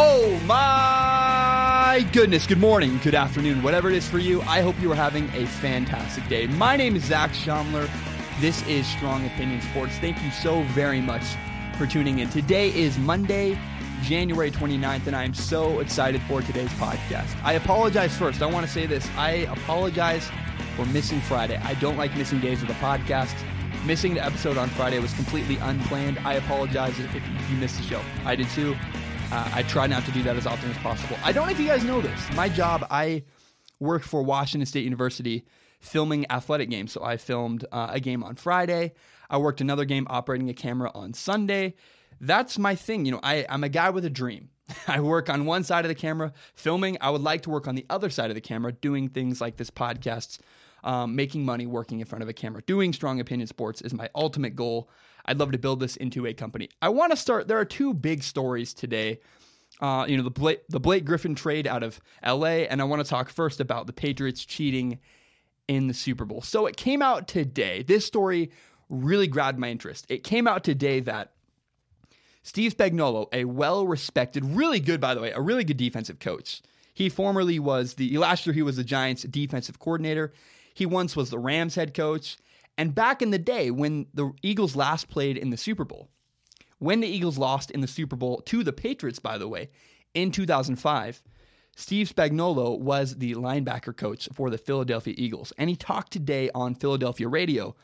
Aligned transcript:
Oh 0.00 0.38
my 0.46 2.06
goodness. 2.12 2.46
Good 2.46 2.60
morning, 2.60 3.00
good 3.02 3.16
afternoon, 3.16 3.64
whatever 3.64 3.90
it 3.90 3.96
is 3.96 4.08
for 4.08 4.20
you. 4.20 4.40
I 4.42 4.60
hope 4.60 4.80
you 4.80 4.92
are 4.92 4.94
having 4.94 5.28
a 5.30 5.44
fantastic 5.44 6.28
day. 6.28 6.46
My 6.46 6.76
name 6.76 6.94
is 6.94 7.06
Zac 7.06 7.32
Shomler. 7.32 7.90
This 8.40 8.64
is 8.68 8.86
Strong 8.86 9.26
Opinion 9.26 9.60
Sports. 9.60 9.98
Thank 9.98 10.22
you 10.22 10.30
so 10.30 10.62
very 10.66 11.00
much 11.00 11.24
for 11.76 11.84
tuning 11.84 12.20
in. 12.20 12.30
Today 12.30 12.72
is 12.72 12.96
Monday, 12.96 13.58
January 14.02 14.52
29th, 14.52 15.08
and 15.08 15.16
I 15.16 15.24
am 15.24 15.34
so 15.34 15.80
excited 15.80 16.22
for 16.28 16.42
today's 16.42 16.72
podcast. 16.74 17.34
I 17.42 17.54
apologize 17.54 18.16
first. 18.16 18.40
I 18.40 18.46
want 18.46 18.64
to 18.64 18.70
say 18.70 18.86
this. 18.86 19.04
I 19.16 19.48
apologize 19.50 20.30
for 20.76 20.86
missing 20.86 21.20
Friday. 21.22 21.56
I 21.64 21.74
don't 21.74 21.96
like 21.96 22.16
missing 22.16 22.38
days 22.38 22.62
of 22.62 22.68
the 22.68 22.74
podcast. 22.74 23.34
Missing 23.84 24.14
the 24.14 24.24
episode 24.24 24.58
on 24.58 24.68
Friday 24.68 25.00
was 25.00 25.12
completely 25.14 25.56
unplanned. 25.56 26.20
I 26.20 26.34
apologize 26.34 26.96
if 27.00 27.12
you 27.50 27.56
missed 27.56 27.78
the 27.78 27.82
show. 27.82 28.00
I 28.24 28.36
did 28.36 28.48
too. 28.50 28.76
Uh, 29.30 29.50
I 29.52 29.62
try 29.64 29.86
not 29.86 30.04
to 30.06 30.12
do 30.12 30.22
that 30.22 30.36
as 30.36 30.46
often 30.46 30.70
as 30.70 30.78
possible. 30.78 31.16
I 31.22 31.32
don't 31.32 31.46
know 31.46 31.52
if 31.52 31.60
you 31.60 31.66
guys 31.66 31.84
know 31.84 32.00
this. 32.00 32.32
My 32.34 32.48
job, 32.48 32.86
I 32.90 33.24
work 33.78 34.02
for 34.02 34.22
Washington 34.22 34.64
State 34.64 34.84
University 34.84 35.44
filming 35.80 36.30
athletic 36.30 36.70
games. 36.70 36.92
So 36.92 37.04
I 37.04 37.18
filmed 37.18 37.64
uh, 37.70 37.88
a 37.90 38.00
game 38.00 38.24
on 38.24 38.36
Friday. 38.36 38.94
I 39.30 39.36
worked 39.38 39.60
another 39.60 39.84
game 39.84 40.06
operating 40.08 40.48
a 40.48 40.54
camera 40.54 40.90
on 40.94 41.12
Sunday. 41.12 41.74
That's 42.20 42.58
my 42.58 42.74
thing. 42.74 43.04
You 43.04 43.12
know, 43.12 43.20
I, 43.22 43.46
I'm 43.48 43.64
a 43.64 43.68
guy 43.68 43.90
with 43.90 44.04
a 44.04 44.10
dream. 44.10 44.48
I 44.88 45.00
work 45.00 45.28
on 45.28 45.44
one 45.44 45.62
side 45.62 45.84
of 45.84 45.88
the 45.88 45.94
camera 45.94 46.32
filming. 46.54 46.96
I 47.00 47.10
would 47.10 47.22
like 47.22 47.42
to 47.42 47.50
work 47.50 47.68
on 47.68 47.74
the 47.74 47.86
other 47.90 48.10
side 48.10 48.30
of 48.30 48.34
the 48.34 48.40
camera 48.40 48.72
doing 48.72 49.08
things 49.08 49.40
like 49.40 49.56
this 49.56 49.70
podcast, 49.70 50.38
um, 50.84 51.14
making 51.14 51.44
money 51.44 51.66
working 51.66 52.00
in 52.00 52.06
front 52.06 52.22
of 52.22 52.28
a 52.28 52.32
camera. 52.32 52.62
Doing 52.62 52.92
strong 52.92 53.20
opinion 53.20 53.46
sports 53.46 53.82
is 53.82 53.92
my 53.92 54.08
ultimate 54.14 54.56
goal. 54.56 54.88
I'd 55.28 55.38
love 55.38 55.52
to 55.52 55.58
build 55.58 55.80
this 55.80 55.96
into 55.96 56.26
a 56.26 56.32
company. 56.32 56.70
I 56.80 56.88
want 56.88 57.12
to 57.12 57.16
start. 57.16 57.48
There 57.48 57.58
are 57.58 57.64
two 57.64 57.92
big 57.92 58.22
stories 58.22 58.72
today. 58.72 59.20
Uh, 59.80 60.06
you 60.08 60.16
know 60.16 60.22
the 60.22 60.30
Blake, 60.30 60.62
the 60.68 60.80
Blake 60.80 61.04
Griffin 61.04 61.34
trade 61.34 61.66
out 61.66 61.82
of 61.82 62.00
L.A. 62.22 62.66
and 62.66 62.80
I 62.80 62.84
want 62.84 63.04
to 63.04 63.08
talk 63.08 63.28
first 63.28 63.60
about 63.60 63.86
the 63.86 63.92
Patriots 63.92 64.44
cheating 64.44 64.98
in 65.68 65.86
the 65.86 65.94
Super 65.94 66.24
Bowl. 66.24 66.40
So 66.40 66.66
it 66.66 66.76
came 66.76 67.02
out 67.02 67.28
today. 67.28 67.82
This 67.82 68.04
story 68.06 68.50
really 68.88 69.28
grabbed 69.28 69.58
my 69.58 69.68
interest. 69.68 70.06
It 70.08 70.24
came 70.24 70.48
out 70.48 70.64
today 70.64 71.00
that 71.00 71.32
Steve 72.42 72.74
Spagnuolo, 72.74 73.28
a 73.32 73.44
well-respected, 73.44 74.44
really 74.44 74.80
good 74.80 75.00
by 75.00 75.14
the 75.14 75.20
way, 75.20 75.30
a 75.30 75.40
really 75.40 75.64
good 75.64 75.76
defensive 75.76 76.18
coach. 76.18 76.62
He 76.94 77.10
formerly 77.10 77.58
was 77.58 77.94
the 77.94 78.16
last 78.16 78.46
year 78.46 78.54
he 78.54 78.62
was 78.62 78.76
the 78.76 78.84
Giants 78.84 79.22
defensive 79.24 79.78
coordinator. 79.78 80.32
He 80.72 80.86
once 80.86 81.14
was 81.14 81.30
the 81.30 81.38
Rams 81.38 81.74
head 81.74 81.92
coach. 81.92 82.38
And 82.78 82.94
back 82.94 83.20
in 83.20 83.30
the 83.30 83.38
day 83.38 83.70
when 83.72 84.06
the 84.14 84.32
Eagles 84.42 84.76
last 84.76 85.10
played 85.10 85.36
in 85.36 85.50
the 85.50 85.56
Super 85.56 85.84
Bowl, 85.84 86.08
when 86.78 87.00
the 87.00 87.08
Eagles 87.08 87.36
lost 87.36 87.72
in 87.72 87.80
the 87.80 87.88
Super 87.88 88.14
Bowl 88.14 88.40
to 88.46 88.62
the 88.62 88.72
Patriots, 88.72 89.18
by 89.18 89.36
the 89.36 89.48
way, 89.48 89.68
in 90.14 90.30
2005, 90.30 91.22
Steve 91.76 92.12
Spagnuolo 92.12 92.78
was 92.78 93.16
the 93.16 93.34
linebacker 93.34 93.96
coach 93.96 94.28
for 94.32 94.48
the 94.48 94.58
Philadelphia 94.58 95.14
Eagles. 95.16 95.52
And 95.58 95.68
he 95.68 95.76
talked 95.76 96.12
today 96.12 96.50
on 96.54 96.76
Philadelphia 96.76 97.28
radio 97.28 97.74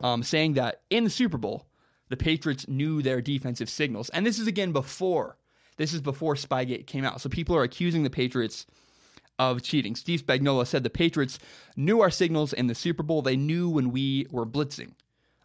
um, 0.00 0.22
saying 0.22 0.54
that 0.54 0.82
in 0.90 1.04
the 1.04 1.10
Super 1.10 1.38
Bowl, 1.38 1.66
the 2.08 2.16
Patriots 2.16 2.68
knew 2.68 3.02
their 3.02 3.20
defensive 3.20 3.70
signals. 3.70 4.08
And 4.10 4.26
this 4.26 4.38
is 4.38 4.48
again 4.48 4.72
before. 4.72 5.36
This 5.76 5.94
is 5.94 6.00
before 6.00 6.34
Spygate 6.34 6.86
came 6.86 7.04
out. 7.04 7.20
So 7.20 7.28
people 7.28 7.56
are 7.56 7.62
accusing 7.62 8.02
the 8.02 8.10
Patriots 8.10 8.66
of 9.40 9.62
cheating. 9.62 9.96
Steve 9.96 10.22
Spagnuolo 10.22 10.66
said 10.66 10.82
the 10.82 10.90
Patriots 10.90 11.38
knew 11.74 12.02
our 12.02 12.10
signals 12.10 12.52
in 12.52 12.66
the 12.66 12.74
Super 12.74 13.02
Bowl. 13.02 13.22
They 13.22 13.38
knew 13.38 13.70
when 13.70 13.90
we 13.90 14.26
were 14.30 14.44
blitzing. 14.44 14.92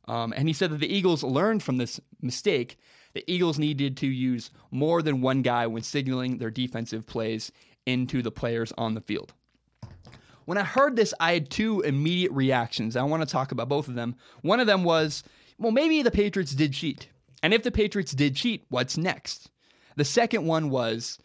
Um, 0.10 0.34
and 0.36 0.50
he 0.50 0.54
said 0.54 0.70
that 0.72 0.82
the 0.82 0.94
Eagles 0.94 1.24
learned 1.24 1.64
from 1.64 1.78
this 1.78 2.02
mistake. 2.22 2.78
The 3.14 3.24
Eagles 3.32 3.58
needed 3.58 3.96
to 3.98 4.08
use 4.08 4.52
more 4.70 5.02
than 5.02 5.22
one 5.22 5.42
guy 5.42 5.66
when 5.66 5.82
signaling 5.82 6.40
their 6.40 6.52
defensive 6.52 7.08
plays 7.08 7.54
into 7.86 8.22
the 8.22 8.32
players 8.32 8.74
on 8.78 8.96
the 8.96 9.02
field. 9.02 9.34
When 10.44 10.58
I 10.58 10.66
heard 10.66 10.98
this, 10.98 11.14
I 11.22 11.32
had 11.32 11.50
two 11.50 11.80
immediate 11.80 12.34
reactions. 12.34 12.98
I 12.98 13.04
want 13.04 13.24
to 13.24 13.32
talk 13.32 13.54
about 13.54 13.70
both 13.70 13.88
of 13.88 13.96
them. 13.96 14.16
One 14.42 14.60
of 14.60 14.68
them 14.68 14.84
was, 14.84 15.24
well, 15.58 15.72
maybe 15.72 16.02
the 16.02 16.12
Patriots 16.12 16.54
did 16.54 16.74
cheat. 16.74 17.08
And 17.42 17.54
if 17.54 17.64
the 17.64 17.72
Patriots 17.72 18.12
did 18.12 18.36
cheat, 18.36 18.66
what's 18.68 18.98
next? 18.98 19.50
The 19.96 20.04
second 20.04 20.46
one 20.46 20.70
was, 20.70 21.18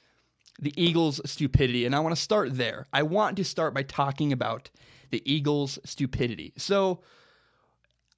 the 0.60 0.72
Eagles' 0.80 1.20
stupidity. 1.24 1.86
And 1.86 1.94
I 1.94 2.00
want 2.00 2.14
to 2.14 2.20
start 2.20 2.56
there. 2.56 2.86
I 2.92 3.02
want 3.02 3.36
to 3.38 3.44
start 3.44 3.74
by 3.74 3.82
talking 3.82 4.32
about 4.32 4.70
the 5.10 5.22
Eagles' 5.30 5.78
stupidity. 5.84 6.52
So, 6.56 7.00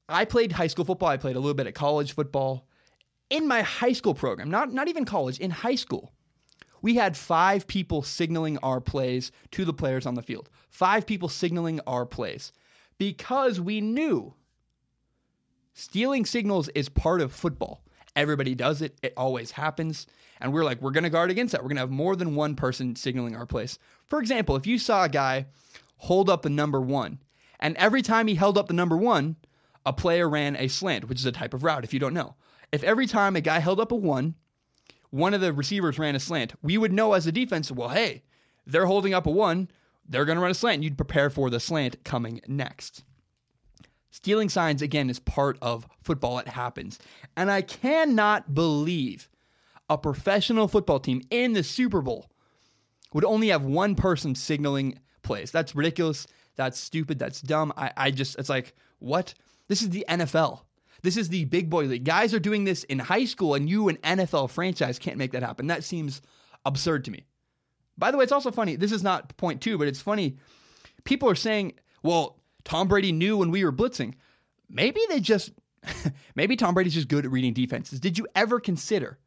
I 0.09 0.25
played 0.25 0.53
high 0.53 0.67
school 0.67 0.85
football, 0.85 1.09
I 1.09 1.17
played 1.17 1.37
a 1.37 1.41
little 1.41 1.55
bit 1.55 1.67
of 1.67 1.75
college 1.75 2.13
football. 2.13 2.67
In 3.31 3.49
my 3.49 3.63
high 3.63 3.93
school 3.93 4.15
program, 4.15 4.51
not, 4.51 4.73
not 4.73 4.89
even 4.89 5.07
college, 5.07 5.39
in 5.39 5.51
high 5.51 5.77
school, 5.77 6.13
we 6.83 6.97
had 6.97 7.17
five 7.17 7.67
people 7.67 8.03
signaling 8.03 8.59
our 8.59 8.81
plays 8.81 9.33
to 9.53 9.65
the 9.65 9.73
players 9.73 10.05
on 10.05 10.15
the 10.15 10.23
field. 10.23 10.51
Five 10.69 11.07
people 11.07 11.29
signaling 11.29 11.81
our 11.87 12.05
plays 12.05 12.53
because 12.99 13.61
we 13.61 13.81
knew 13.81 14.35
stealing 15.73 16.27
signals 16.27 16.69
is 16.71 16.89
part 16.89 17.21
of 17.21 17.33
football. 17.33 17.81
Everybody 18.15 18.55
does 18.55 18.83
it, 18.83 18.99
it 19.03 19.15
always 19.17 19.53
happens. 19.53 20.06
And 20.41 20.53
we're 20.53 20.65
like, 20.65 20.83
we're 20.83 20.91
going 20.91 21.05
to 21.05 21.11
guard 21.11 21.31
against 21.31 21.53
that. 21.53 21.62
We're 21.62 21.69
going 21.69 21.77
to 21.77 21.83
have 21.83 21.91
more 21.91 22.17
than 22.17 22.34
one 22.34 22.56
person 22.56 22.97
signaling 22.97 23.37
our 23.37 23.47
place. 23.47 23.78
For 24.09 24.19
example, 24.19 24.56
if 24.56 24.67
you 24.67 24.78
saw 24.78 25.05
a 25.05 25.09
guy 25.09 25.47
hold 25.99 26.28
up 26.28 26.43
the 26.43 26.50
number 26.50 26.81
one, 26.81 27.21
and 27.61 27.77
every 27.77 28.03
time 28.03 28.27
he 28.27 28.34
held 28.34 28.59
up 28.59 28.67
the 28.67 28.75
number 28.75 28.97
one, 28.97 29.37
a 29.87 29.93
player 29.93 30.28
ran 30.28 30.56
a 30.56 30.69
slant, 30.69 31.09
which 31.09 31.21
is 31.21 31.27
a 31.27 31.33
type 31.33 31.55
of 31.55 31.65
route 31.65 31.84
if 31.84 31.95
you 31.95 32.00
don't 32.00 32.15
know. 32.15 32.34
If 32.73 32.83
every 32.83 33.06
time 33.06 33.37
a 33.37 33.41
guy 33.41 33.61
held 33.61 33.81
up 33.81 33.93
a 33.93 33.97
one, 33.97 34.34
one 35.11 35.34
of 35.34 35.41
the 35.41 35.53
receivers 35.53 35.99
ran 35.99 36.17
a 36.17 36.21
slant, 36.21 36.55
we 36.62 36.79
would 36.79 36.93
know 36.93 37.12
as 37.12 37.27
a 37.27 37.33
defense, 37.33 37.71
well, 37.71 37.91
hey, 37.91 38.23
they're 38.67 38.87
holding 38.87 39.15
up 39.15 39.27
a 39.27 39.31
one, 39.31 39.69
they're 40.09 40.25
going 40.25 40.37
to 40.37 40.43
run 40.43 40.50
a 40.50 40.55
slant. 40.55 40.83
You'd 40.83 40.97
prepare 40.97 41.31
for 41.31 41.50
the 41.50 41.61
slant 41.61 42.03
coming 42.05 42.41
next. 42.47 43.05
Stealing 44.12 44.50
signs, 44.50 44.83
again, 44.83 45.09
is 45.09 45.19
part 45.19 45.56
of 45.62 45.89
football. 46.03 46.39
It 46.39 46.47
happens. 46.47 46.99
And 47.34 47.50
I 47.50 47.62
cannot 47.62 48.55
believe 48.55 49.31
a 49.89 49.97
professional 49.97 50.69
football 50.69 51.00
team 51.00 51.23
in 51.31 51.55
the 51.55 51.62
Super 51.62 52.03
Bowl 52.03 52.31
would 53.15 53.25
only 53.25 53.49
have 53.49 53.65
one 53.65 53.95
person 53.95 54.34
signaling 54.34 54.99
plays. 55.23 55.50
That's 55.50 55.75
ridiculous. 55.75 56.27
That's 56.56 56.78
stupid. 56.78 57.19
That's 57.19 57.41
dumb. 57.41 57.73
I, 57.75 57.91
I 57.97 58.11
just, 58.11 58.39
it's 58.39 58.50
like, 58.50 58.75
what? 58.99 59.33
This 59.69 59.81
is 59.81 59.89
the 59.89 60.05
NFL. 60.06 60.61
This 61.00 61.17
is 61.17 61.31
the 61.31 61.47
big 61.47 61.71
boy 61.71 61.87
league. 61.87 62.05
Guys 62.05 62.34
are 62.34 62.39
doing 62.39 62.65
this 62.65 62.84
in 62.84 62.99
high 62.99 63.25
school, 63.25 63.55
and 63.55 63.69
you, 63.69 63.89
an 63.89 63.97
NFL 63.97 64.50
franchise, 64.50 64.99
can't 64.99 65.17
make 65.17 65.33
that 65.33 65.43
happen. 65.43 65.69
That 65.69 65.84
seems 65.84 66.21
absurd 66.67 67.06
to 67.06 67.11
me. 67.11 67.25
By 67.97 68.11
the 68.11 68.19
way, 68.19 68.25
it's 68.25 68.33
also 68.33 68.50
funny. 68.50 68.77
This 68.77 68.93
is 68.93 69.03
not 69.03 69.34
point 69.39 69.62
two, 69.62 69.79
but 69.79 69.89
it's 69.89 70.03
funny. 70.03 70.37
People 71.05 71.31
are 71.31 71.34
saying, 71.34 71.73
well, 72.03 72.42
Tom 72.65 72.89
Brady 72.89 73.12
knew 73.12 73.37
when 73.37 73.50
we 73.50 73.65
were 73.65 73.73
blitzing. 73.73 74.15
Maybe 74.69 75.00
they 75.09 75.21
just, 75.21 75.53
maybe 76.34 76.56
Tom 76.56 76.75
Brady's 76.75 76.95
just 76.95 77.09
good 77.09 77.25
at 77.25 77.31
reading 77.31 77.53
defenses. 77.53 78.00
Did 78.00 78.19
you 78.19 78.27
ever 78.34 78.61
consider 78.61 79.19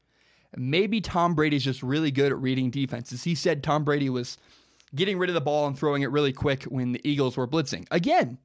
maybe 0.57 1.01
Tom 1.01 1.35
Brady's 1.35 1.63
just 1.63 1.83
really 1.83 2.11
good 2.11 2.31
at 2.31 2.41
reading 2.41 2.69
defenses. 2.69 3.23
He 3.23 3.35
said 3.35 3.63
Tom 3.63 3.83
Brady 3.83 4.09
was 4.09 4.37
getting 4.93 5.17
rid 5.17 5.29
of 5.29 5.33
the 5.33 5.41
ball 5.41 5.67
and 5.67 5.77
throwing 5.77 6.03
it 6.03 6.11
really 6.11 6.33
quick 6.33 6.63
when 6.63 6.93
the 6.93 7.01
Eagles 7.07 7.37
were 7.37 7.47
blitzing. 7.47 7.85
Again, 7.91 8.37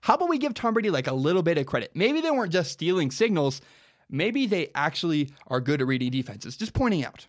how 0.00 0.14
about 0.14 0.28
we 0.28 0.38
give 0.38 0.54
Tom 0.54 0.74
Brady 0.74 0.90
like 0.90 1.06
a 1.06 1.14
little 1.14 1.42
bit 1.42 1.58
of 1.58 1.66
credit? 1.66 1.90
Maybe 1.94 2.20
they 2.20 2.30
weren't 2.30 2.52
just 2.52 2.72
stealing 2.72 3.10
signals. 3.10 3.60
Maybe 4.08 4.46
they 4.46 4.70
actually 4.74 5.30
are 5.48 5.60
good 5.60 5.80
at 5.80 5.86
reading 5.86 6.10
defenses. 6.10 6.56
Just 6.56 6.72
pointing 6.72 7.04
out. 7.04 7.26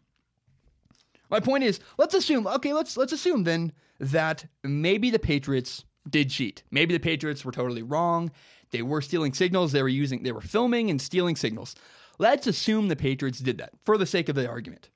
My 1.30 1.40
point 1.40 1.64
is, 1.64 1.80
let's 1.98 2.14
assume, 2.14 2.48
okay, 2.48 2.74
let's 2.74 2.98
let's 2.98 3.14
assume 3.14 3.44
then 3.44 3.72
that 4.00 4.46
maybe 4.64 5.10
the 5.10 5.20
Patriots 5.20 5.86
did 6.10 6.30
cheat. 6.30 6.64
Maybe 6.72 6.94
the 6.94 7.00
Patriots 7.00 7.46
were 7.46 7.52
totally 7.52 7.84
wrong. 7.84 8.32
They 8.72 8.82
were 8.82 9.02
stealing 9.02 9.34
signals. 9.34 9.72
They 9.72 9.82
were 9.82 9.90
using 9.90 10.24
they 10.24 10.32
were 10.32 10.42
filming 10.42 10.90
and 10.90 11.02
stealing 11.02 11.36
signals. 11.36 11.76
Let's 12.18 12.48
assume 12.48 12.88
the 12.88 12.96
Patriots 12.96 13.40
did 13.40 13.58
that 13.60 13.74
for 13.84 13.98
the 13.98 14.06
sake 14.06 14.30
of 14.30 14.36
the 14.36 14.48
argument. 14.48 14.90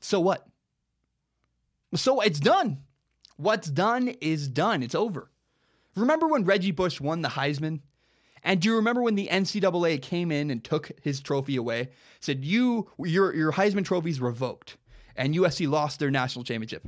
So 0.00 0.20
what? 0.20 0.46
So 1.94 2.20
it's 2.20 2.40
done. 2.40 2.82
What's 3.36 3.68
done 3.68 4.08
is 4.20 4.48
done. 4.48 4.82
It's 4.82 4.94
over. 4.94 5.30
Remember 5.94 6.26
when 6.26 6.44
Reggie 6.44 6.72
Bush 6.72 7.00
won 7.00 7.22
the 7.22 7.28
Heisman? 7.28 7.80
And 8.42 8.60
do 8.60 8.68
you 8.68 8.76
remember 8.76 9.02
when 9.02 9.16
the 9.16 9.28
NCAA 9.28 10.00
came 10.00 10.30
in 10.30 10.50
and 10.50 10.62
took 10.62 10.92
his 11.02 11.20
trophy 11.20 11.56
away? 11.56 11.90
Said 12.20 12.44
you 12.44 12.90
your 12.98 13.34
your 13.34 13.52
Heisman 13.52 13.84
trophy's 13.84 14.20
revoked, 14.20 14.76
and 15.16 15.34
USC 15.34 15.68
lost 15.68 15.98
their 15.98 16.10
national 16.10 16.44
championship. 16.44 16.86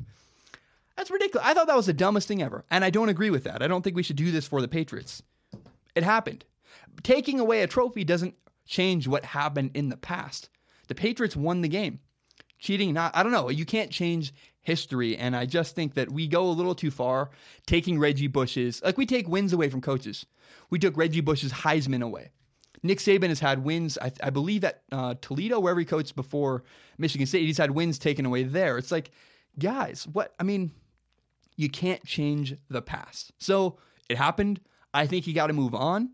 That's 0.99 1.13
ridiculous. 1.13 1.47
I 1.47 1.55
thought 1.55 1.69
that 1.69 1.77
was 1.77 1.87
the 1.87 1.93
dumbest 1.93 2.27
thing 2.27 2.43
ever, 2.43 2.65
and 2.73 2.85
I 2.85 2.91
don't 2.91 3.09
agree 3.09 3.31
with 3.31 3.45
that. 3.45 3.63
I 3.63 3.69
don't 3.69 3.83
think 3.83 3.95
we 3.95 4.03
should 4.03 4.17
do 4.17 4.33
this 4.33 4.49
for 4.49 4.61
the 4.61 4.67
Patriots. 4.67 5.23
It 5.95 6.03
happened. 6.03 6.45
Taking 7.05 7.39
away 7.39 7.63
a 7.63 7.69
trophy 7.69 8.03
doesn't 8.03 8.35
change 8.67 9.07
what 9.07 9.25
happened 9.25 9.71
in 9.75 9.91
the 9.91 9.97
past. 9.97 10.49
The 10.89 10.97
Patriots 10.97 11.37
won 11.37 11.61
the 11.61 11.69
game. 11.69 12.01
Cheating, 12.59 12.93
not, 12.93 13.17
I 13.17 13.23
don't 13.23 13.31
know. 13.31 13.49
You 13.49 13.65
can't 13.65 13.93
change 13.93 14.35
history. 14.61 15.17
And 15.17 15.37
I 15.37 15.47
just 15.47 15.77
think 15.77 15.95
that 15.95 16.11
we 16.11 16.27
go 16.27 16.43
a 16.43 16.51
little 16.51 16.75
too 16.75 16.91
far 16.91 17.31
taking 17.65 18.01
Reggie 18.01 18.27
Bush's, 18.27 18.83
like 18.83 18.99
we 18.99 19.07
take 19.07 19.29
wins 19.29 19.53
away 19.53 19.69
from 19.69 19.81
coaches. 19.81 20.27
We 20.69 20.81
took 20.81 20.97
Reggie 20.97 21.21
Bush's 21.21 21.53
Heisman 21.53 22.03
away. 22.03 22.33
Nick 22.83 22.99
Saban 22.99 23.29
has 23.29 23.39
had 23.39 23.63
wins, 23.63 23.99
I, 24.03 24.11
I 24.21 24.31
believe, 24.31 24.65
at 24.65 24.83
uh, 24.91 25.15
Toledo, 25.21 25.61
wherever 25.61 25.79
he 25.79 25.87
coached 25.87 26.17
before 26.17 26.65
Michigan 26.99 27.29
State. 27.29 27.47
He's 27.47 27.59
had 27.59 27.71
wins 27.71 28.01
taken 28.01 28.27
away 28.27 28.43
there. 28.43 28.79
It's 28.79 28.91
like, 28.91 29.13
guys, 29.61 30.05
what? 30.13 30.35
I 30.41 30.43
mean, 30.43 30.73
you 31.59 31.69
can't 31.69 32.03
change 32.07 32.55
the 32.71 32.81
past. 32.81 33.33
So 33.39 33.79
it 34.09 34.17
happened. 34.17 34.61
I 34.95 35.07
think 35.07 35.27
you 35.27 35.35
got 35.35 35.49
to 35.49 35.53
move 35.53 35.75
on. 35.75 36.11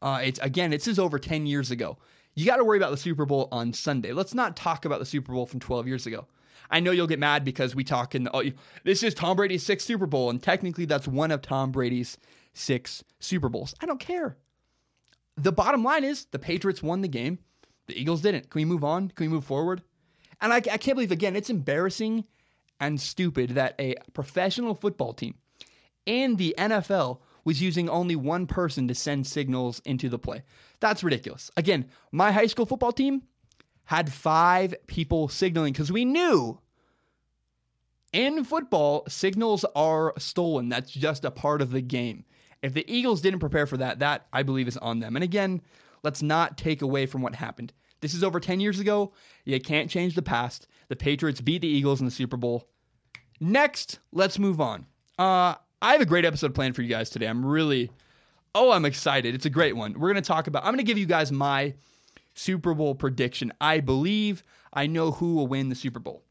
Uh, 0.00 0.20
it's 0.22 0.38
again, 0.38 0.70
this 0.70 0.88
is 0.88 0.98
over 0.98 1.18
10 1.18 1.46
years 1.46 1.70
ago. 1.70 1.98
You 2.34 2.46
got 2.46 2.56
to 2.56 2.64
worry 2.64 2.78
about 2.78 2.92
the 2.92 2.96
Super 2.96 3.26
Bowl 3.26 3.48
on 3.52 3.72
Sunday. 3.72 4.12
Let's 4.12 4.34
not 4.34 4.56
talk 4.56 4.84
about 4.84 5.00
the 5.00 5.04
Super 5.04 5.32
Bowl 5.32 5.46
from 5.46 5.60
12 5.60 5.86
years 5.86 6.06
ago. 6.06 6.26
I 6.70 6.80
know 6.80 6.92
you'll 6.92 7.06
get 7.06 7.18
mad 7.18 7.44
because 7.44 7.74
we 7.74 7.84
talk 7.84 8.14
in 8.14 8.24
the, 8.24 8.36
oh, 8.36 8.44
this 8.84 9.02
is 9.02 9.14
Tom 9.14 9.36
Brady's 9.36 9.62
sixth 9.62 9.86
Super 9.86 10.06
Bowl, 10.06 10.30
and 10.30 10.42
technically 10.42 10.86
that's 10.86 11.06
one 11.06 11.30
of 11.30 11.42
Tom 11.42 11.70
Brady's 11.72 12.16
six 12.54 13.04
Super 13.18 13.48
Bowls. 13.48 13.74
I 13.80 13.86
don't 13.86 14.00
care. 14.00 14.38
The 15.36 15.52
bottom 15.52 15.84
line 15.84 16.04
is 16.04 16.26
the 16.26 16.38
Patriots 16.38 16.82
won 16.82 17.02
the 17.02 17.08
game. 17.08 17.38
The 17.86 18.00
Eagles 18.00 18.22
didn't. 18.22 18.48
Can 18.50 18.60
we 18.60 18.64
move 18.64 18.84
on? 18.84 19.08
Can 19.08 19.26
we 19.26 19.32
move 19.32 19.44
forward? 19.44 19.82
And 20.40 20.52
I, 20.52 20.56
I 20.56 20.60
can't 20.60 20.94
believe, 20.94 21.12
again, 21.12 21.36
it's 21.36 21.50
embarrassing 21.50 22.24
and 22.80 23.00
stupid 23.00 23.50
that 23.50 23.74
a 23.78 23.96
professional 24.12 24.74
football 24.74 25.12
team 25.12 25.34
and 26.06 26.38
the 26.38 26.54
NFL 26.58 27.20
was 27.44 27.60
using 27.60 27.88
only 27.88 28.16
one 28.16 28.46
person 28.46 28.88
to 28.88 28.94
send 28.94 29.26
signals 29.26 29.80
into 29.84 30.08
the 30.08 30.18
play. 30.18 30.42
That's 30.80 31.04
ridiculous. 31.04 31.50
Again, 31.56 31.86
my 32.10 32.32
high 32.32 32.46
school 32.46 32.66
football 32.66 32.92
team 32.92 33.22
had 33.84 34.12
five 34.12 34.74
people 34.86 35.28
signaling 35.28 35.72
because 35.72 35.92
we 35.92 36.04
knew 36.04 36.58
in 38.12 38.44
football, 38.44 39.04
signals 39.08 39.64
are 39.74 40.14
stolen. 40.18 40.68
That's 40.68 40.90
just 40.90 41.24
a 41.24 41.30
part 41.30 41.60
of 41.60 41.70
the 41.70 41.80
game. 41.80 42.24
If 42.62 42.72
the 42.72 42.90
Eagles 42.90 43.20
didn't 43.20 43.40
prepare 43.40 43.66
for 43.66 43.76
that, 43.76 43.98
that 43.98 44.26
I 44.32 44.42
believe 44.42 44.68
is 44.68 44.78
on 44.78 45.00
them. 45.00 45.16
And 45.16 45.22
again, 45.22 45.60
let's 46.02 46.22
not 46.22 46.56
take 46.56 46.80
away 46.80 47.06
from 47.06 47.20
what 47.20 47.34
happened. 47.34 47.72
This 48.04 48.12
is 48.12 48.22
over 48.22 48.38
10 48.38 48.60
years 48.60 48.80
ago. 48.80 49.14
You 49.46 49.58
can't 49.58 49.88
change 49.88 50.14
the 50.14 50.20
past. 50.20 50.66
The 50.88 50.94
Patriots 50.94 51.40
beat 51.40 51.62
the 51.62 51.68
Eagles 51.68 52.00
in 52.00 52.04
the 52.04 52.10
Super 52.10 52.36
Bowl. 52.36 52.68
Next, 53.40 53.98
let's 54.12 54.38
move 54.38 54.60
on. 54.60 54.84
Uh, 55.18 55.54
I 55.80 55.92
have 55.92 56.02
a 56.02 56.06
great 56.06 56.26
episode 56.26 56.54
planned 56.54 56.76
for 56.76 56.82
you 56.82 56.90
guys 56.90 57.08
today. 57.08 57.24
I'm 57.24 57.46
really, 57.46 57.90
oh, 58.54 58.72
I'm 58.72 58.84
excited. 58.84 59.34
It's 59.34 59.46
a 59.46 59.50
great 59.50 59.74
one. 59.74 59.94
We're 59.94 60.12
going 60.12 60.22
to 60.22 60.28
talk 60.28 60.48
about, 60.48 60.64
I'm 60.66 60.72
going 60.72 60.84
to 60.84 60.84
give 60.84 60.98
you 60.98 61.06
guys 61.06 61.32
my 61.32 61.72
Super 62.34 62.74
Bowl 62.74 62.94
prediction. 62.94 63.54
I 63.58 63.80
believe 63.80 64.42
I 64.74 64.86
know 64.86 65.10
who 65.10 65.36
will 65.36 65.46
win 65.46 65.70
the 65.70 65.74
Super 65.74 65.98
Bowl. 65.98 66.24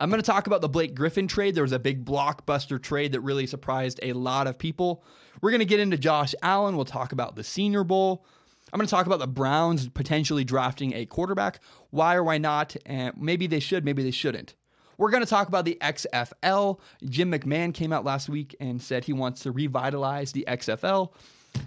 I'm 0.00 0.08
going 0.08 0.22
to 0.22 0.26
talk 0.26 0.46
about 0.46 0.62
the 0.62 0.68
Blake 0.70 0.94
Griffin 0.94 1.28
trade. 1.28 1.54
There 1.54 1.62
was 1.62 1.72
a 1.72 1.78
big 1.78 2.06
blockbuster 2.06 2.80
trade 2.80 3.12
that 3.12 3.20
really 3.20 3.46
surprised 3.46 4.00
a 4.02 4.14
lot 4.14 4.46
of 4.46 4.58
people. 4.58 5.04
We're 5.42 5.50
going 5.50 5.58
to 5.58 5.66
get 5.66 5.78
into 5.78 5.98
Josh 5.98 6.34
Allen. 6.42 6.74
We'll 6.74 6.86
talk 6.86 7.12
about 7.12 7.36
the 7.36 7.44
Senior 7.44 7.84
Bowl. 7.84 8.24
I'm 8.72 8.78
going 8.78 8.86
to 8.86 8.90
talk 8.90 9.06
about 9.06 9.18
the 9.18 9.26
Browns 9.26 9.88
potentially 9.88 10.44
drafting 10.44 10.94
a 10.94 11.06
quarterback. 11.06 11.60
Why 11.90 12.14
or 12.14 12.22
why 12.22 12.38
not? 12.38 12.76
And 12.86 13.14
maybe 13.16 13.46
they 13.46 13.60
should, 13.60 13.84
maybe 13.84 14.02
they 14.02 14.10
shouldn't. 14.10 14.54
We're 14.96 15.10
going 15.10 15.24
to 15.24 15.30
talk 15.30 15.48
about 15.48 15.64
the 15.64 15.78
XFL. 15.80 16.78
Jim 17.04 17.32
McMahon 17.32 17.72
came 17.72 17.92
out 17.92 18.04
last 18.04 18.28
week 18.28 18.54
and 18.60 18.82
said 18.82 19.04
he 19.04 19.14
wants 19.14 19.42
to 19.42 19.50
revitalize 19.50 20.32
the 20.32 20.44
XFL. 20.46 21.12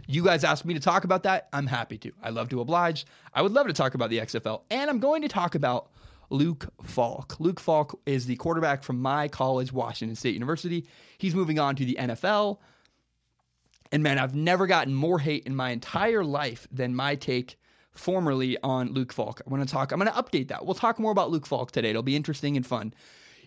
You 0.07 0.23
guys 0.23 0.43
asked 0.43 0.65
me 0.65 0.75
to 0.75 0.79
talk 0.79 1.03
about 1.03 1.23
that. 1.23 1.49
I'm 1.51 1.67
happy 1.67 1.97
to. 1.97 2.11
I 2.21 2.29
love 2.29 2.49
to 2.49 2.61
oblige. 2.61 3.05
I 3.33 3.41
would 3.41 3.51
love 3.51 3.67
to 3.67 3.73
talk 3.73 3.95
about 3.95 4.09
the 4.09 4.19
XFL. 4.19 4.61
And 4.69 4.89
I'm 4.89 4.99
going 4.99 5.23
to 5.23 5.27
talk 5.27 5.55
about 5.55 5.89
Luke 6.29 6.71
Falk. 6.83 7.35
Luke 7.39 7.59
Falk 7.59 7.99
is 8.05 8.25
the 8.25 8.35
quarterback 8.35 8.83
from 8.83 9.01
my 9.01 9.27
college, 9.27 9.73
Washington 9.73 10.15
State 10.15 10.33
University. 10.35 10.85
He's 11.17 11.35
moving 11.35 11.59
on 11.59 11.75
to 11.75 11.85
the 11.85 11.97
NFL. 11.99 12.59
And 13.93 14.01
man, 14.01 14.17
I've 14.17 14.33
never 14.33 14.65
gotten 14.65 14.95
more 14.95 15.19
hate 15.19 15.45
in 15.45 15.55
my 15.55 15.69
entire 15.69 16.23
life 16.23 16.67
than 16.71 16.95
my 16.95 17.13
take 17.13 17.59
formerly 17.91 18.57
on 18.63 18.91
Luke 18.91 19.13
Falk. 19.13 19.39
I'm 19.45 19.53
going 19.53 19.63
to 19.63 19.71
talk, 19.71 19.91
I'm 19.91 19.99
going 19.99 20.11
to 20.11 20.17
update 20.17 20.47
that. 20.47 20.65
We'll 20.65 20.73
talk 20.73 20.97
more 20.97 21.11
about 21.11 21.29
Luke 21.29 21.45
Falk 21.45 21.69
today. 21.69 21.91
It'll 21.91 22.01
be 22.01 22.15
interesting 22.15 22.57
and 22.57 22.65
fun. 22.65 22.95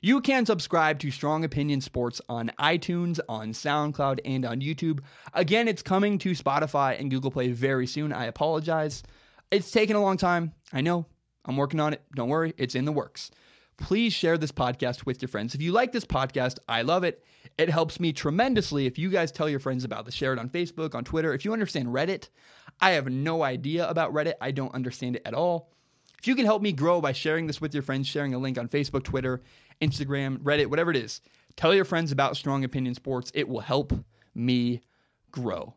You 0.02 0.20
can 0.20 0.46
subscribe 0.46 1.00
to 1.00 1.10
Strong 1.10 1.42
Opinion 1.44 1.80
Sports 1.80 2.20
on 2.28 2.52
iTunes, 2.60 3.18
on 3.28 3.54
SoundCloud, 3.54 4.20
and 4.24 4.44
on 4.44 4.60
YouTube. 4.60 5.00
Again, 5.34 5.66
it's 5.66 5.82
coming 5.82 6.16
to 6.18 6.30
Spotify 6.30 6.96
and 7.00 7.10
Google 7.10 7.32
Play 7.32 7.48
very 7.48 7.88
soon. 7.88 8.12
I 8.12 8.26
apologize. 8.26 9.02
It's 9.50 9.72
taken 9.72 9.96
a 9.96 10.00
long 10.00 10.16
time. 10.16 10.52
I 10.72 10.80
know. 10.80 11.06
I'm 11.44 11.56
working 11.56 11.80
on 11.80 11.92
it. 11.92 12.02
Don't 12.14 12.28
worry, 12.28 12.54
it's 12.56 12.76
in 12.76 12.84
the 12.84 12.92
works. 12.92 13.32
Please 13.78 14.12
share 14.12 14.38
this 14.38 14.52
podcast 14.52 15.04
with 15.04 15.20
your 15.20 15.28
friends. 15.28 15.54
If 15.54 15.60
you 15.60 15.72
like 15.72 15.92
this 15.92 16.04
podcast, 16.04 16.58
I 16.68 16.82
love 16.82 17.04
it. 17.04 17.22
It 17.58 17.68
helps 17.68 18.00
me 18.00 18.12
tremendously 18.12 18.86
if 18.86 18.98
you 18.98 19.10
guys 19.10 19.30
tell 19.30 19.48
your 19.48 19.60
friends 19.60 19.84
about 19.84 20.06
this. 20.06 20.14
Share 20.14 20.32
it 20.32 20.38
on 20.38 20.48
Facebook, 20.48 20.94
on 20.94 21.04
Twitter. 21.04 21.34
If 21.34 21.44
you 21.44 21.52
understand 21.52 21.88
Reddit, 21.88 22.28
I 22.80 22.92
have 22.92 23.08
no 23.08 23.42
idea 23.42 23.88
about 23.88 24.12
Reddit. 24.14 24.34
I 24.40 24.50
don't 24.50 24.74
understand 24.74 25.16
it 25.16 25.22
at 25.24 25.34
all. 25.34 25.70
If 26.18 26.26
you 26.26 26.34
can 26.34 26.46
help 26.46 26.62
me 26.62 26.72
grow 26.72 27.00
by 27.00 27.12
sharing 27.12 27.46
this 27.46 27.60
with 27.60 27.74
your 27.74 27.82
friends, 27.82 28.08
sharing 28.08 28.34
a 28.34 28.38
link 28.38 28.58
on 28.58 28.68
Facebook, 28.68 29.04
Twitter, 29.04 29.42
Instagram, 29.80 30.38
Reddit, 30.38 30.66
whatever 30.66 30.90
it 30.90 30.96
is. 30.96 31.20
Tell 31.56 31.74
your 31.74 31.84
friends 31.84 32.12
about 32.12 32.36
Strong 32.36 32.64
Opinion 32.64 32.94
Sports. 32.94 33.30
It 33.34 33.48
will 33.48 33.60
help 33.60 33.92
me 34.34 34.82
grow. 35.30 35.74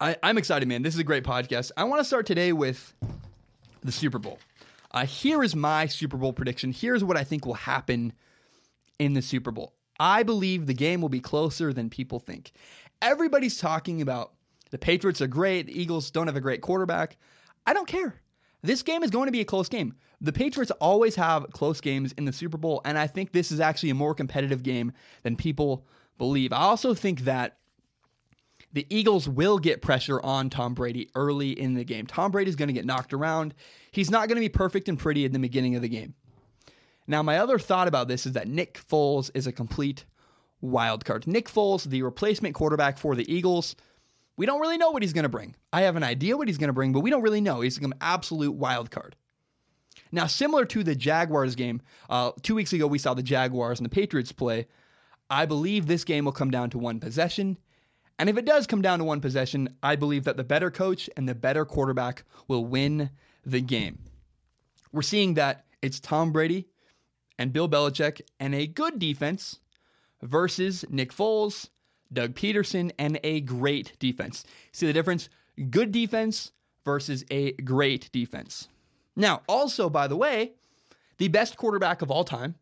I, 0.00 0.16
am 0.22 0.38
excited, 0.38 0.66
man. 0.66 0.82
This 0.82 0.94
is 0.94 1.00
a 1.00 1.04
great 1.04 1.24
podcast. 1.24 1.72
I 1.76 1.84
want 1.84 2.00
to 2.00 2.04
start 2.04 2.26
today 2.26 2.52
with 2.52 2.94
the 3.82 3.92
Super 3.92 4.18
Bowl. 4.18 4.38
Uh, 4.90 5.06
here 5.06 5.42
is 5.42 5.54
my 5.54 5.86
Super 5.86 6.16
Bowl 6.16 6.32
prediction. 6.32 6.72
Here's 6.72 7.04
what 7.04 7.16
I 7.16 7.24
think 7.24 7.46
will 7.46 7.54
happen 7.54 8.12
in 8.98 9.14
the 9.14 9.22
Super 9.22 9.50
Bowl. 9.50 9.74
I 9.98 10.22
believe 10.22 10.66
the 10.66 10.74
game 10.74 11.00
will 11.00 11.08
be 11.08 11.20
closer 11.20 11.72
than 11.72 11.90
people 11.90 12.18
think. 12.18 12.52
Everybody's 13.02 13.58
talking 13.58 14.02
about 14.02 14.32
the 14.70 14.78
Patriots 14.78 15.20
are 15.20 15.26
great, 15.26 15.66
the 15.66 15.80
Eagles 15.80 16.10
don't 16.10 16.26
have 16.26 16.36
a 16.36 16.40
great 16.40 16.62
quarterback. 16.62 17.16
I 17.66 17.74
don't 17.74 17.88
care. 17.88 18.20
This 18.62 18.82
game 18.82 19.02
is 19.02 19.10
going 19.10 19.26
to 19.26 19.32
be 19.32 19.40
a 19.40 19.44
close 19.44 19.68
game. 19.68 19.94
The 20.20 20.32
Patriots 20.32 20.70
always 20.72 21.14
have 21.16 21.46
close 21.52 21.80
games 21.80 22.12
in 22.12 22.24
the 22.26 22.32
Super 22.32 22.58
Bowl, 22.58 22.82
and 22.84 22.98
I 22.98 23.06
think 23.06 23.32
this 23.32 23.50
is 23.50 23.60
actually 23.60 23.90
a 23.90 23.94
more 23.94 24.14
competitive 24.14 24.62
game 24.62 24.92
than 25.22 25.36
people 25.36 25.86
believe. 26.18 26.52
I 26.52 26.58
also 26.58 26.92
think 26.92 27.20
that 27.20 27.56
the 28.72 28.86
Eagles 28.88 29.28
will 29.28 29.58
get 29.58 29.82
pressure 29.82 30.20
on 30.20 30.50
Tom 30.50 30.74
Brady 30.74 31.10
early 31.14 31.50
in 31.50 31.74
the 31.74 31.84
game. 31.84 32.06
Tom 32.06 32.30
Brady 32.30 32.48
is 32.48 32.56
going 32.56 32.68
to 32.68 32.74
get 32.74 32.86
knocked 32.86 33.12
around. 33.12 33.54
He's 33.90 34.10
not 34.10 34.28
going 34.28 34.36
to 34.36 34.40
be 34.40 34.48
perfect 34.48 34.88
and 34.88 34.98
pretty 34.98 35.24
in 35.24 35.32
the 35.32 35.38
beginning 35.38 35.74
of 35.76 35.82
the 35.82 35.88
game. 35.88 36.14
Now, 37.06 37.22
my 37.22 37.38
other 37.38 37.58
thought 37.58 37.88
about 37.88 38.06
this 38.06 38.26
is 38.26 38.32
that 38.32 38.46
Nick 38.46 38.80
Foles 38.88 39.30
is 39.34 39.46
a 39.46 39.52
complete 39.52 40.04
wild 40.60 41.04
card. 41.04 41.26
Nick 41.26 41.48
Foles, 41.48 41.84
the 41.84 42.02
replacement 42.02 42.54
quarterback 42.54 42.98
for 42.98 43.16
the 43.16 43.32
Eagles, 43.32 43.74
we 44.36 44.46
don't 44.46 44.60
really 44.60 44.78
know 44.78 44.90
what 44.90 45.02
he's 45.02 45.12
going 45.12 45.24
to 45.24 45.28
bring. 45.28 45.56
I 45.72 45.82
have 45.82 45.96
an 45.96 46.04
idea 46.04 46.36
what 46.36 46.46
he's 46.46 46.58
going 46.58 46.68
to 46.68 46.74
bring, 46.74 46.92
but 46.92 47.00
we 47.00 47.10
don't 47.10 47.22
really 47.22 47.40
know. 47.40 47.62
He's 47.62 47.78
an 47.78 47.94
absolute 48.00 48.52
wild 48.52 48.90
card. 48.90 49.16
Now, 50.12 50.26
similar 50.26 50.64
to 50.66 50.82
the 50.82 50.94
Jaguars 50.94 51.54
game, 51.54 51.82
uh, 52.08 52.32
two 52.42 52.54
weeks 52.54 52.72
ago 52.72 52.86
we 52.86 52.98
saw 52.98 53.14
the 53.14 53.22
Jaguars 53.22 53.78
and 53.78 53.84
the 53.84 53.90
Patriots 53.90 54.32
play. 54.32 54.66
I 55.28 55.46
believe 55.46 55.86
this 55.86 56.04
game 56.04 56.24
will 56.24 56.32
come 56.32 56.50
down 56.50 56.70
to 56.70 56.78
one 56.78 57.00
possession. 57.00 57.58
And 58.20 58.28
if 58.28 58.36
it 58.36 58.44
does 58.44 58.66
come 58.66 58.82
down 58.82 58.98
to 58.98 59.04
one 59.06 59.22
possession, 59.22 59.78
I 59.82 59.96
believe 59.96 60.24
that 60.24 60.36
the 60.36 60.44
better 60.44 60.70
coach 60.70 61.08
and 61.16 61.26
the 61.26 61.34
better 61.34 61.64
quarterback 61.64 62.24
will 62.48 62.66
win 62.66 63.08
the 63.46 63.62
game. 63.62 63.98
We're 64.92 65.00
seeing 65.00 65.34
that 65.34 65.64
it's 65.80 65.98
Tom 65.98 66.30
Brady 66.30 66.68
and 67.38 67.50
Bill 67.50 67.66
Belichick 67.66 68.20
and 68.38 68.54
a 68.54 68.66
good 68.66 68.98
defense 68.98 69.60
versus 70.20 70.84
Nick 70.90 71.14
Foles, 71.14 71.70
Doug 72.12 72.34
Pederson, 72.34 72.92
and 72.98 73.18
a 73.24 73.40
great 73.40 73.98
defense. 73.98 74.44
See 74.70 74.86
the 74.86 74.92
difference? 74.92 75.30
Good 75.70 75.90
defense 75.90 76.52
versus 76.84 77.24
a 77.30 77.52
great 77.52 78.12
defense. 78.12 78.68
Now, 79.16 79.40
also, 79.48 79.88
by 79.88 80.08
the 80.08 80.16
way, 80.16 80.52
the 81.16 81.28
best 81.28 81.56
quarterback 81.56 82.02
of 82.02 82.10
all 82.10 82.24
time, 82.24 82.56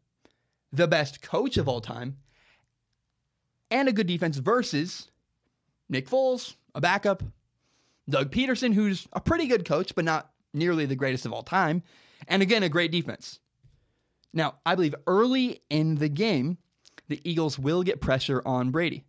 the 0.72 0.86
best 0.86 1.20
coach 1.20 1.56
of 1.56 1.66
all 1.66 1.80
time, 1.80 2.18
and 3.72 3.88
a 3.88 3.92
good 3.92 4.06
defense 4.06 4.36
versus 4.36 5.10
Nick 5.88 6.08
Foles, 6.08 6.54
a 6.74 6.80
backup, 6.80 7.22
Doug 8.08 8.30
Pederson, 8.30 8.74
who's 8.74 9.06
a 9.12 9.20
pretty 9.20 9.46
good 9.46 9.64
coach, 9.64 9.94
but 9.94 10.04
not 10.04 10.30
nearly 10.54 10.86
the 10.86 10.96
greatest 10.96 11.26
of 11.26 11.32
all 11.32 11.42
time, 11.42 11.82
and 12.26 12.42
again, 12.42 12.62
a 12.62 12.68
great 12.68 12.92
defense. 12.92 13.38
Now, 14.32 14.56
I 14.64 14.74
believe 14.74 14.94
early 15.06 15.62
in 15.70 15.96
the 15.96 16.08
game, 16.08 16.58
the 17.08 17.20
Eagles 17.28 17.58
will 17.58 17.82
get 17.82 18.00
pressure 18.00 18.42
on 18.44 18.70
Brady. 18.70 19.04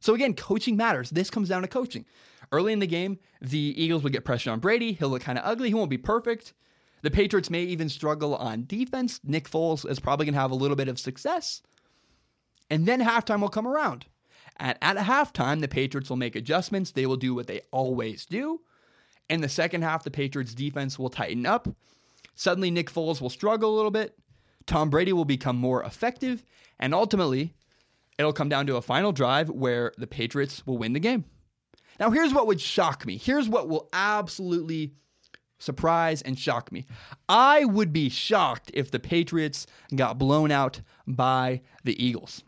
So 0.00 0.14
again, 0.14 0.34
coaching 0.34 0.76
matters. 0.76 1.10
This 1.10 1.30
comes 1.30 1.48
down 1.48 1.62
to 1.62 1.68
coaching. 1.68 2.04
Early 2.52 2.72
in 2.72 2.78
the 2.78 2.86
game, 2.86 3.18
the 3.40 3.74
Eagles 3.76 4.02
will 4.02 4.10
get 4.10 4.24
pressure 4.24 4.50
on 4.50 4.60
Brady. 4.60 4.92
He'll 4.92 5.08
look 5.08 5.22
kind 5.22 5.38
of 5.38 5.44
ugly. 5.44 5.68
He 5.68 5.74
won't 5.74 5.90
be 5.90 5.98
perfect. 5.98 6.52
The 7.02 7.10
Patriots 7.10 7.50
may 7.50 7.62
even 7.62 7.88
struggle 7.88 8.34
on 8.36 8.66
defense. 8.66 9.20
Nick 9.24 9.48
Foles 9.50 9.88
is 9.88 10.00
probably 10.00 10.26
going 10.26 10.34
to 10.34 10.40
have 10.40 10.50
a 10.50 10.56
little 10.56 10.76
bit 10.76 10.88
of 10.88 10.98
success. 10.98 11.62
And 12.70 12.86
then 12.86 13.00
halftime 13.00 13.40
will 13.40 13.48
come 13.48 13.66
around. 13.66 14.06
At, 14.58 14.78
at 14.80 14.96
halftime, 14.96 15.60
the 15.60 15.68
Patriots 15.68 16.08
will 16.08 16.16
make 16.16 16.36
adjustments. 16.36 16.90
They 16.90 17.06
will 17.06 17.16
do 17.16 17.34
what 17.34 17.46
they 17.46 17.60
always 17.70 18.26
do. 18.26 18.60
In 19.28 19.40
the 19.40 19.48
second 19.48 19.82
half, 19.82 20.04
the 20.04 20.10
Patriots 20.10 20.54
defense 20.54 20.98
will 20.98 21.10
tighten 21.10 21.46
up. 21.46 21.68
Suddenly, 22.34 22.70
Nick 22.70 22.90
Foles 22.90 23.20
will 23.20 23.30
struggle 23.30 23.74
a 23.74 23.76
little 23.76 23.90
bit. 23.90 24.16
Tom 24.66 24.90
Brady 24.90 25.12
will 25.12 25.24
become 25.24 25.56
more 25.56 25.82
effective. 25.82 26.44
And 26.78 26.94
ultimately, 26.94 27.54
it'll 28.18 28.32
come 28.32 28.48
down 28.48 28.66
to 28.66 28.76
a 28.76 28.82
final 28.82 29.12
drive 29.12 29.48
where 29.50 29.92
the 29.98 30.06
Patriots 30.06 30.66
will 30.66 30.78
win 30.78 30.92
the 30.92 31.00
game. 31.00 31.24
Now, 31.98 32.10
here's 32.10 32.34
what 32.34 32.46
would 32.46 32.60
shock 32.60 33.06
me. 33.06 33.16
Here's 33.16 33.48
what 33.48 33.68
will 33.68 33.88
absolutely 33.92 34.92
surprise 35.58 36.20
and 36.22 36.38
shock 36.38 36.70
me. 36.70 36.86
I 37.28 37.64
would 37.64 37.92
be 37.92 38.08
shocked 38.10 38.70
if 38.74 38.90
the 38.90 38.98
Patriots 38.98 39.66
got 39.94 40.18
blown 40.18 40.50
out 40.50 40.82
by 41.06 41.62
the 41.84 42.02
Eagles. 42.02 42.44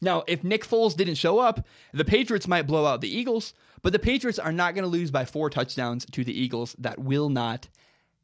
Now, 0.00 0.24
if 0.26 0.44
Nick 0.44 0.66
Foles 0.66 0.96
didn't 0.96 1.14
show 1.14 1.38
up, 1.38 1.66
the 1.92 2.04
Patriots 2.04 2.46
might 2.46 2.66
blow 2.66 2.84
out 2.84 3.00
the 3.00 3.14
Eagles, 3.14 3.54
but 3.82 3.92
the 3.92 3.98
Patriots 3.98 4.38
are 4.38 4.52
not 4.52 4.74
going 4.74 4.84
to 4.84 4.90
lose 4.90 5.10
by 5.10 5.24
four 5.24 5.48
touchdowns 5.48 6.04
to 6.12 6.24
the 6.24 6.38
Eagles. 6.38 6.76
That 6.78 6.98
will 6.98 7.28
not 7.28 7.68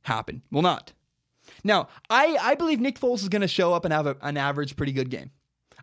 happen. 0.03 0.43
Will 0.51 0.63
not. 0.63 0.93
Now, 1.65 1.89
I, 2.11 2.37
I 2.41 2.55
believe 2.55 2.81
Nick 2.81 3.01
Foles 3.01 3.23
is 3.23 3.29
going 3.29 3.43
to 3.43 3.49
show 3.49 3.73
up 3.73 3.85
and 3.85 3.93
have 3.93 4.07
a, 4.07 4.17
an 4.23 4.37
average 4.37 4.77
pretty 4.77 4.93
good 4.93 5.11
game. 5.11 5.31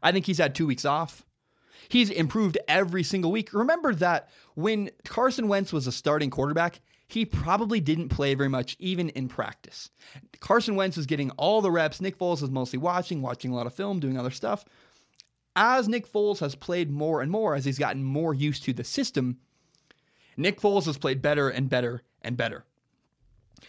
I 0.01 0.11
think 0.11 0.25
he's 0.25 0.37
had 0.37 0.55
two 0.55 0.67
weeks 0.67 0.85
off. 0.85 1.25
He's 1.89 2.09
improved 2.09 2.57
every 2.67 3.03
single 3.03 3.31
week. 3.31 3.53
Remember 3.53 3.95
that 3.95 4.29
when 4.53 4.91
Carson 5.05 5.47
Wentz 5.47 5.73
was 5.73 5.87
a 5.87 5.91
starting 5.91 6.29
quarterback, 6.29 6.81
he 7.07 7.25
probably 7.25 7.79
didn't 7.79 8.09
play 8.09 8.35
very 8.35 8.49
much, 8.49 8.75
even 8.79 9.09
in 9.09 9.27
practice. 9.27 9.89
Carson 10.39 10.75
Wentz 10.75 10.95
was 10.95 11.07
getting 11.07 11.31
all 11.31 11.61
the 11.61 11.71
reps. 11.71 11.99
Nick 11.99 12.19
Foles 12.19 12.41
was 12.41 12.51
mostly 12.51 12.77
watching, 12.77 13.23
watching 13.23 13.51
a 13.51 13.55
lot 13.55 13.65
of 13.65 13.73
film, 13.73 13.99
doing 13.99 14.17
other 14.17 14.29
stuff. 14.29 14.63
As 15.55 15.87
Nick 15.89 16.11
Foles 16.11 16.39
has 16.39 16.55
played 16.55 16.91
more 16.91 17.21
and 17.21 17.31
more, 17.31 17.55
as 17.55 17.65
he's 17.65 17.79
gotten 17.79 18.03
more 18.03 18.33
used 18.33 18.63
to 18.63 18.73
the 18.73 18.83
system, 18.83 19.37
Nick 20.37 20.61
Foles 20.61 20.85
has 20.85 20.97
played 20.97 21.21
better 21.21 21.49
and 21.49 21.69
better 21.69 22.03
and 22.21 22.37
better. 22.37 22.65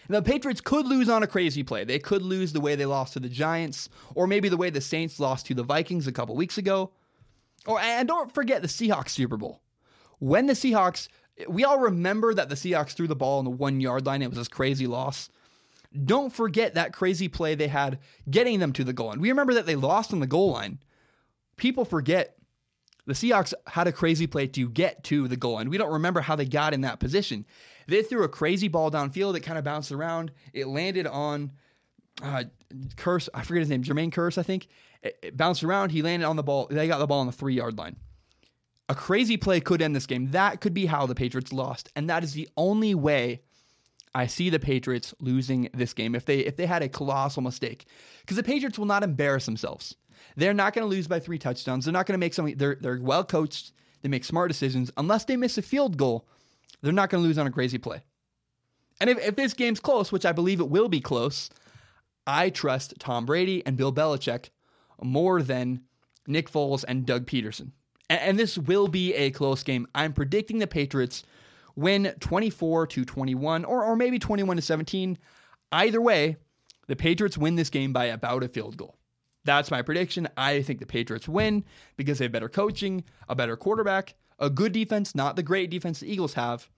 the 0.09 0.23
Patriots 0.23 0.61
could 0.61 0.87
lose 0.87 1.09
on 1.09 1.23
a 1.23 1.27
crazy 1.27 1.63
play. 1.63 1.85
They 1.85 1.99
could 1.99 2.23
lose 2.23 2.53
the 2.53 2.61
way 2.61 2.77
they 2.77 2.87
lost 2.87 3.15
to 3.15 3.21
the 3.21 3.29
Giants, 3.29 3.89
or 4.15 4.27
maybe 4.27 4.49
the 4.49 4.57
way 4.57 4.71
the 4.71 4.81
Saints 4.81 5.19
lost 5.19 5.47
to 5.47 5.55
the 5.55 5.63
Vikings 5.63 6.07
a 6.07 6.13
couple 6.13 6.37
weeks 6.37 6.59
ago. 6.59 6.93
Or 7.67 7.81
and 7.81 8.07
don't 8.07 8.33
forget 8.33 8.63
the 8.63 8.69
Seahawks 8.69 9.11
Super 9.11 9.37
Bowl. 9.37 9.61
When 10.19 10.47
the 10.47 10.53
Seahawks, 10.53 11.09
we 11.49 11.65
all 11.65 11.79
remember 11.79 12.35
that 12.35 12.49
the 12.49 12.55
Seahawks 12.55 12.93
threw 12.93 13.09
the 13.09 13.17
ball 13.17 13.39
on 13.39 13.45
the 13.45 13.51
one 13.51 13.81
yard 13.81 14.07
line. 14.07 14.23
It 14.23 14.29
was 14.29 14.39
this 14.39 14.49
crazy 14.49 14.87
loss. 14.87 15.29
Don't 16.05 16.33
forget 16.33 16.75
that 16.75 16.93
crazy 16.93 17.29
play 17.29 17.55
they 17.55 17.69
had 17.69 17.99
getting 18.31 18.61
them 18.61 18.73
to 18.75 18.85
the 18.85 18.93
goal 18.93 19.09
line. 19.09 19.21
We 19.21 19.31
remember 19.31 19.55
that 19.55 19.67
they 19.67 19.77
lost 19.77 20.13
on 20.13 20.21
the 20.21 20.27
goal 20.27 20.53
line. 20.53 20.79
People 21.61 21.85
forget 21.85 22.39
the 23.07 23.13
Seahawks 23.13 23.53
had 23.67 23.87
a 23.87 23.93
crazy 23.93 24.27
play 24.27 24.47
to 24.47 24.69
get 24.71 25.05
to 25.05 25.29
the 25.29 25.37
goal 25.37 25.55
line. 25.55 25.69
We 25.69 25.77
don't 25.77 25.93
remember 25.93 26.23
how 26.23 26.35
they 26.35 26.47
got 26.47 26.73
in 26.73 26.81
that 26.81 27.01
position. 27.01 27.45
They 27.87 28.03
threw 28.03 28.25
a 28.25 28.29
crazy 28.29 28.69
ball 28.69 28.91
downfield. 28.91 29.37
It 29.37 29.41
kind 29.41 29.59
of 29.59 29.65
bounced 29.65 29.93
around. 29.93 30.33
It 30.55 30.69
landed 30.69 31.07
on 31.07 31.53
uh, 32.23 32.45
Kearse. 32.97 33.29
I 33.35 33.43
forget 33.43 33.61
his 33.61 33.69
name. 33.69 33.83
Jermaine 33.83 34.11
Kearse, 34.11 34.39
I 34.39 34.43
think. 34.43 34.69
It, 35.03 35.19
it 35.23 35.37
bounced 35.37 35.63
around. 35.63 35.91
He 35.91 36.01
landed 36.01 36.25
on 36.25 36.37
the 36.37 36.43
ball. 36.43 36.67
They 36.71 36.89
got 36.89 36.99
the 36.99 37.07
ball 37.07 37.21
on 37.21 37.27
the 37.27 37.33
three 37.33 37.55
yard 37.55 37.77
line. 37.77 37.97
A 38.89 38.95
crazy 38.95 39.37
play 39.37 39.61
could 39.61 39.83
end 39.83 39.95
this 39.95 40.07
game. 40.07 40.31
That 40.31 40.63
could 40.63 40.73
be 40.73 40.87
how 40.87 41.05
the 41.05 41.15
Patriots 41.15 41.53
lost, 41.53 41.91
and 41.95 42.09
that 42.09 42.25
is 42.25 42.33
the 42.33 42.49
only 42.57 42.95
way 42.95 43.43
I 44.15 44.27
see 44.27 44.49
the 44.51 44.59
Patriots 44.59 45.15
losing 45.21 45.69
this 45.75 45.93
game 45.93 46.15
if 46.15 46.25
they 46.25 46.39
if 46.39 46.57
they 46.57 46.67
had 46.67 46.83
a 46.83 46.89
colossal 46.89 47.43
mistake. 47.43 47.85
Because 48.21 48.37
the 48.39 48.43
Patriots 48.43 48.79
will 48.79 48.87
not 48.87 49.03
embarrass 49.03 49.45
themselves. 49.45 49.95
They're 50.37 50.55
not 50.55 50.75
going 50.75 50.85
to 50.85 50.89
lose 50.89 51.07
by 51.09 51.21
three 51.21 51.39
touchdowns. 51.39 51.85
They're 51.85 51.93
not 51.93 52.07
going 52.07 52.15
to 52.15 52.19
make 52.19 52.35
something. 52.35 52.57
They're 52.57 52.77
they're 52.81 53.01
well 53.01 53.25
coached. 53.25 53.73
They 54.03 54.09
make 54.09 54.25
smart 54.25 54.51
decisions. 54.51 54.91
Unless 54.97 55.25
they 55.25 55.37
miss 55.37 55.59
a 55.59 55.63
field 55.63 55.97
goal, 55.97 56.27
they're 56.83 56.93
not 56.93 57.11
going 57.11 57.23
to 57.23 57.27
lose 57.27 57.39
on 57.39 57.47
a 57.47 57.51
crazy 57.51 57.79
play. 57.79 58.03
And 59.01 59.11
if, 59.11 59.19
if 59.19 59.37
this 59.37 59.55
game's 59.55 59.81
close, 59.81 60.13
which 60.13 60.27
I 60.27 60.33
believe 60.33 60.61
it 60.61 60.69
will 60.69 60.89
be 60.89 61.01
close, 61.01 61.51
I 62.27 62.51
trust 62.51 62.95
Tom 62.99 63.27
Brady 63.27 63.65
and 63.67 63.77
Bill 63.77 63.93
Belichick 63.93 64.51
more 65.03 65.43
than 65.43 65.83
Nick 66.27 66.51
Foles 66.51 66.85
and 66.87 67.07
Doug 67.07 67.27
Pederson. 67.27 67.73
And, 68.09 68.21
and 68.21 68.39
this 68.39 68.59
will 68.59 68.89
be 68.89 69.15
a 69.15 69.31
close 69.31 69.63
game. 69.63 69.87
I'm 69.95 70.13
predicting 70.13 70.59
the 70.59 70.67
Patriots 70.67 71.25
win 71.77 72.15
24 72.21 72.87
to 72.89 73.05
21 73.05 73.65
or, 73.65 73.85
or 73.85 73.97
maybe 73.97 74.19
21 74.19 74.57
to 74.57 74.63
17. 74.63 75.19
Either 75.73 76.01
way, 76.01 76.37
the 76.89 76.97
Patriots 76.97 77.39
win 77.39 77.57
this 77.57 77.71
game 77.71 77.93
by 77.93 78.07
about 78.07 78.43
a 78.43 78.49
field 78.49 78.77
goal. 78.77 78.97
That's 79.45 79.71
my 79.71 79.83
prediction. 79.83 80.29
I 80.37 80.63
think 80.63 80.81
the 80.81 80.87
Patriots 80.87 81.29
win 81.29 81.65
because 81.97 82.19
they 82.19 82.27
have 82.27 82.33
better 82.33 82.49
coaching, 82.49 83.05
a 83.29 83.35
better 83.35 83.57
quarterback, 83.57 84.15
a 84.39 84.51
good 84.51 84.73
defense, 84.73 85.15
not 85.15 85.37
the 85.37 85.43
great 85.43 85.71
defense 85.71 86.01
the 86.01 86.13
Eagles 86.13 86.35
have. 86.35 86.69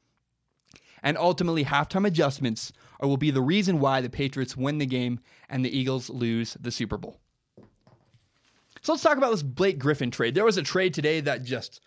And 1.03 1.19
ultimately, 1.19 1.65
halftime 1.65 2.07
adjustments 2.07 2.73
will 3.01 3.17
be 3.17 3.33
the 3.33 3.43
reason 3.43 3.81
why 3.81 4.01
the 4.01 4.11
Patriots 4.11 4.57
win 4.57 4.79
the 4.79 4.87
game 4.87 5.19
and 5.49 5.65
the 5.65 5.77
Eagles 5.77 6.09
lose 6.09 6.57
the 6.61 6.71
Super 6.71 6.97
Bowl. 6.97 7.19
So 8.83 8.93
let's 8.93 9.03
talk 9.03 9.17
about 9.17 9.31
this 9.31 9.43
Blake 9.43 9.79
Griffin 9.79 10.11
trade. 10.11 10.35
There 10.35 10.45
was 10.45 10.57
a 10.57 10.63
trade 10.63 10.95
today 10.95 11.21
that 11.21 11.43
just, 11.43 11.81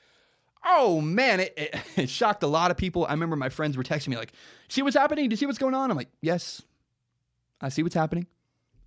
oh 0.66 1.00
man, 1.00 1.40
it, 1.42 1.54
it, 1.56 1.76
it 1.96 2.10
shocked 2.10 2.44
a 2.44 2.48
lot 2.48 2.72
of 2.72 2.78
people. 2.78 3.06
I 3.06 3.12
remember 3.12 3.38
my 3.38 3.50
friends 3.50 3.78
were 3.78 3.84
texting 3.84 4.10
me 4.10 4.18
like, 4.18 4.34
"See 4.68 4.82
what's 4.82 4.96
happening? 4.98 5.30
Do 5.30 5.34
you 5.34 5.38
see 5.38 5.46
what's 5.46 5.58
going 5.58 5.74
on?" 5.74 5.92
I'm 5.92 5.98
like, 5.98 6.12
"Yes, 6.22 6.62
I 7.62 7.70
see 7.70 7.84
what's 7.84 7.96
happening. 7.96 8.28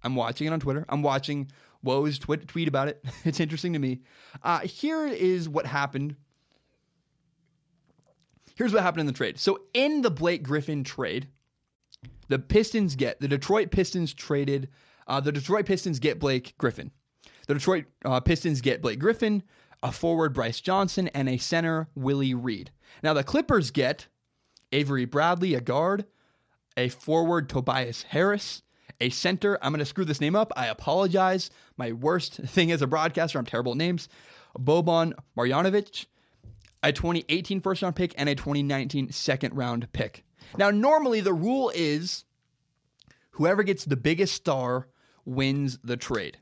I'm 0.02 0.14
watching 0.14 0.46
it 0.46 0.52
on 0.52 0.60
Twitter. 0.60 0.84
I'm 0.88 1.02
watching 1.02 1.50
Woj 1.84 2.18
tweet, 2.20 2.48
tweet 2.48 2.68
about 2.68 2.88
it. 2.88 3.04
It's 3.24 3.40
interesting 3.40 3.72
to 3.72 3.78
me. 3.78 4.00
Uh, 4.42 4.60
here 4.60 5.06
is 5.06 5.48
what 5.48 5.66
happened. 5.66 6.16
Here's 8.56 8.72
what 8.72 8.82
happened 8.82 9.00
in 9.00 9.06
the 9.06 9.12
trade. 9.12 9.38
So 9.38 9.60
in 9.72 10.02
the 10.02 10.10
Blake 10.10 10.42
Griffin 10.42 10.82
trade, 10.82 11.28
the 12.28 12.38
Pistons 12.38 12.96
get 12.96 13.20
the 13.20 13.28
Detroit 13.28 13.70
Pistons 13.70 14.12
traded. 14.12 14.68
Uh, 15.06 15.20
the 15.20 15.32
Detroit 15.32 15.66
Pistons 15.66 15.98
get 15.98 16.18
Blake 16.18 16.54
Griffin. 16.58 16.90
The 17.46 17.54
Detroit 17.54 17.86
uh, 18.04 18.20
Pistons 18.20 18.60
get 18.60 18.82
Blake 18.82 18.98
Griffin, 18.98 19.42
a 19.82 19.90
forward 19.90 20.34
Brice 20.34 20.60
Johnson, 20.60 21.08
and 21.08 21.28
a 21.28 21.38
center 21.38 21.88
Willie 21.94 22.34
Reed. 22.34 22.70
Now 23.02 23.14
the 23.14 23.24
Clippers 23.24 23.70
get 23.70 24.08
Avery 24.72 25.06
Bradley, 25.06 25.54
a 25.54 25.60
guard, 25.60 26.04
a 26.76 26.88
forward 26.88 27.48
Tobias 27.48 28.02
Harris, 28.02 28.62
a 29.00 29.10
center. 29.10 29.58
I'm 29.62 29.72
going 29.72 29.80
to 29.80 29.86
screw 29.86 30.04
this 30.04 30.20
name 30.20 30.36
up. 30.36 30.52
I 30.56 30.66
apologize. 30.66 31.50
My 31.78 31.92
worst 31.92 32.34
thing 32.44 32.70
as 32.70 32.82
a 32.82 32.86
broadcaster, 32.86 33.38
I'm 33.38 33.46
terrible 33.46 33.72
at 33.72 33.78
names. 33.78 34.08
Boban 34.58 35.14
Marjanovic, 35.36 36.06
a 36.82 36.92
2018 36.92 37.60
first 37.60 37.82
round 37.82 37.96
pick, 37.96 38.12
and 38.18 38.28
a 38.28 38.34
2019 38.34 39.12
second 39.12 39.54
round 39.54 39.90
pick. 39.92 40.24
Now, 40.58 40.70
normally 40.70 41.20
the 41.20 41.32
rule 41.32 41.72
is 41.74 42.24
whoever 43.30 43.62
gets 43.62 43.84
the 43.84 43.96
biggest 43.96 44.34
star 44.34 44.88
wins 45.24 45.78
the 45.84 45.96
trade. 45.96 46.38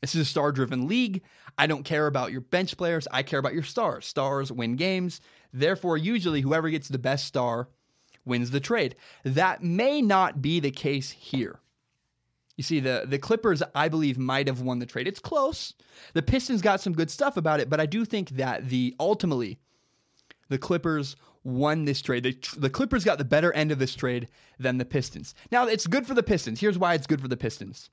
This 0.00 0.14
is 0.14 0.22
a 0.22 0.30
star 0.30 0.52
driven 0.52 0.88
league. 0.88 1.22
I 1.56 1.66
don't 1.66 1.84
care 1.84 2.06
about 2.06 2.32
your 2.32 2.40
bench 2.40 2.76
players. 2.76 3.06
I 3.12 3.22
care 3.22 3.38
about 3.38 3.54
your 3.54 3.62
stars. 3.62 4.06
Stars 4.06 4.50
win 4.50 4.76
games. 4.76 5.20
Therefore, 5.52 5.96
usually 5.96 6.40
whoever 6.40 6.70
gets 6.70 6.88
the 6.88 6.98
best 6.98 7.26
star 7.26 7.68
wins 8.24 8.50
the 8.50 8.60
trade. 8.60 8.96
That 9.24 9.62
may 9.62 10.02
not 10.02 10.40
be 10.40 10.60
the 10.60 10.70
case 10.70 11.10
here. 11.10 11.60
You 12.56 12.64
see, 12.64 12.80
the, 12.80 13.04
the 13.06 13.18
Clippers, 13.18 13.62
I 13.74 13.88
believe, 13.88 14.18
might 14.18 14.46
have 14.46 14.60
won 14.60 14.78
the 14.78 14.86
trade. 14.86 15.08
It's 15.08 15.20
close. 15.20 15.72
The 16.12 16.22
Pistons 16.22 16.60
got 16.60 16.80
some 16.80 16.92
good 16.92 17.10
stuff 17.10 17.36
about 17.36 17.60
it, 17.60 17.70
but 17.70 17.80
I 17.80 17.86
do 17.86 18.04
think 18.04 18.30
that 18.30 18.68
the 18.68 18.94
ultimately 19.00 19.58
the 20.48 20.58
Clippers 20.58 21.16
won 21.44 21.86
this 21.86 22.02
trade. 22.02 22.24
The, 22.24 22.36
the 22.58 22.70
Clippers 22.70 23.04
got 23.04 23.18
the 23.18 23.24
better 23.24 23.52
end 23.54 23.72
of 23.72 23.78
this 23.78 23.94
trade 23.94 24.28
than 24.58 24.78
the 24.78 24.84
Pistons. 24.84 25.34
Now, 25.50 25.66
it's 25.66 25.86
good 25.86 26.06
for 26.06 26.14
the 26.14 26.22
Pistons. 26.22 26.60
Here's 26.60 26.78
why 26.78 26.94
it's 26.94 27.06
good 27.06 27.20
for 27.20 27.28
the 27.28 27.36
Pistons 27.36 27.88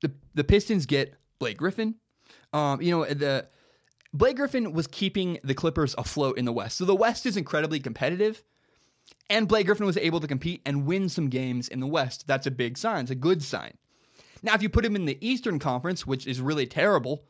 the 0.00 0.12
the 0.34 0.44
Pistons 0.44 0.86
get 0.86 1.14
Blake 1.38 1.56
Griffin. 1.56 1.96
Um, 2.52 2.80
you 2.80 2.90
know 2.90 3.04
the 3.04 3.46
Blake 4.12 4.36
Griffin 4.36 4.72
was 4.72 4.86
keeping 4.86 5.38
the 5.44 5.54
Clippers 5.54 5.94
afloat 5.98 6.38
in 6.38 6.44
the 6.44 6.52
West. 6.52 6.78
So 6.78 6.84
the 6.84 6.94
West 6.96 7.26
is 7.26 7.36
incredibly 7.36 7.80
competitive, 7.80 8.42
and 9.30 9.48
Blake 9.48 9.66
Griffin 9.66 9.86
was 9.86 9.96
able 9.96 10.20
to 10.20 10.26
compete 10.26 10.62
and 10.64 10.86
win 10.86 11.08
some 11.08 11.28
games 11.28 11.68
in 11.68 11.80
the 11.80 11.86
West. 11.86 12.26
That's 12.26 12.46
a 12.46 12.50
big 12.50 12.78
sign. 12.78 13.02
It's 13.02 13.10
a 13.10 13.16
good 13.16 13.42
sign. 13.42 13.74
Now, 14.42 14.54
if 14.54 14.62
you 14.62 14.68
put 14.68 14.84
him 14.84 14.96
in 14.96 15.04
the 15.04 15.18
Eastern 15.26 15.58
Conference, 15.58 16.06
which 16.06 16.26
is 16.26 16.40
really 16.40 16.66
terrible, 16.66 17.24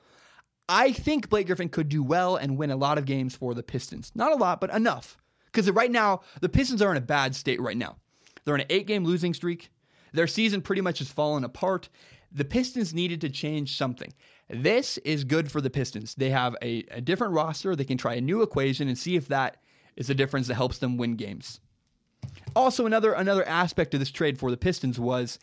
I 0.69 0.93
think 0.93 1.29
Blake 1.29 1.47
Griffin 1.47 1.71
could 1.71 1.89
do 1.89 2.03
well 2.03 2.37
and 2.37 2.59
win 2.59 2.71
a 2.71 2.77
lot 2.77 2.99
of 2.99 3.07
games 3.07 3.35
for 3.35 3.55
the 3.55 3.63
Pistons. 3.63 4.13
Not 4.15 4.33
a 4.33 4.37
lot, 4.37 4.61
but 4.61 4.75
enough. 4.75 5.17
Because 5.47 5.71
right 5.71 5.91
now, 5.91 6.21
the 6.41 6.49
Pistons 6.49 6.83
are 6.83 6.91
in 6.91 6.99
a 6.99 7.03
bad 7.03 7.35
state 7.35 7.61
right 7.61 7.77
now. 7.77 7.97
They're 8.45 8.55
in 8.55 8.61
an 8.61 8.67
eight 8.71 8.87
game 8.87 9.05
losing 9.05 9.33
streak. 9.33 9.71
Their 10.13 10.27
season 10.27 10.63
pretty 10.63 10.83
much 10.83 10.99
has 10.99 11.09
fallen 11.11 11.45
apart 11.45 11.89
the 12.33 12.45
Pistons 12.45 12.95
needed 12.95 13.21
to 13.23 13.31
change 13.31 13.77
something. 13.77 14.13
This 14.49 14.99
is 14.99 15.25
good 15.25 15.51
for 15.51 15.61
the 15.61 15.71
Pistons. 15.71 16.15
They 16.15 16.31
have 16.31 16.57
a, 16.63 16.85
a 16.91 17.01
different 17.01 17.35
roster. 17.35 17.75
They 17.75 17.85
can 17.85 17.99
try 17.99 18.15
a 18.15 18.21
new 18.21 18.43
equation 18.43 18.89
and 18.89 18.99
see 18.99 19.17
if 19.17 19.29
that 19.29 19.59
is 19.97 20.11
a 20.11 20.15
difference 20.15 20.49
that 20.49 20.55
helps 20.55 20.79
them 20.79 20.97
win 20.97 21.17
games. 21.17 21.61
Also, 22.59 22.87
another 22.87 23.13
another 23.13 23.47
aspect 23.47 23.95
of 23.95 24.01
this 24.01 24.11
trade 24.11 24.37
for 24.37 24.51
the 24.51 24.57
Pistons 24.57 24.99
was 24.99 25.39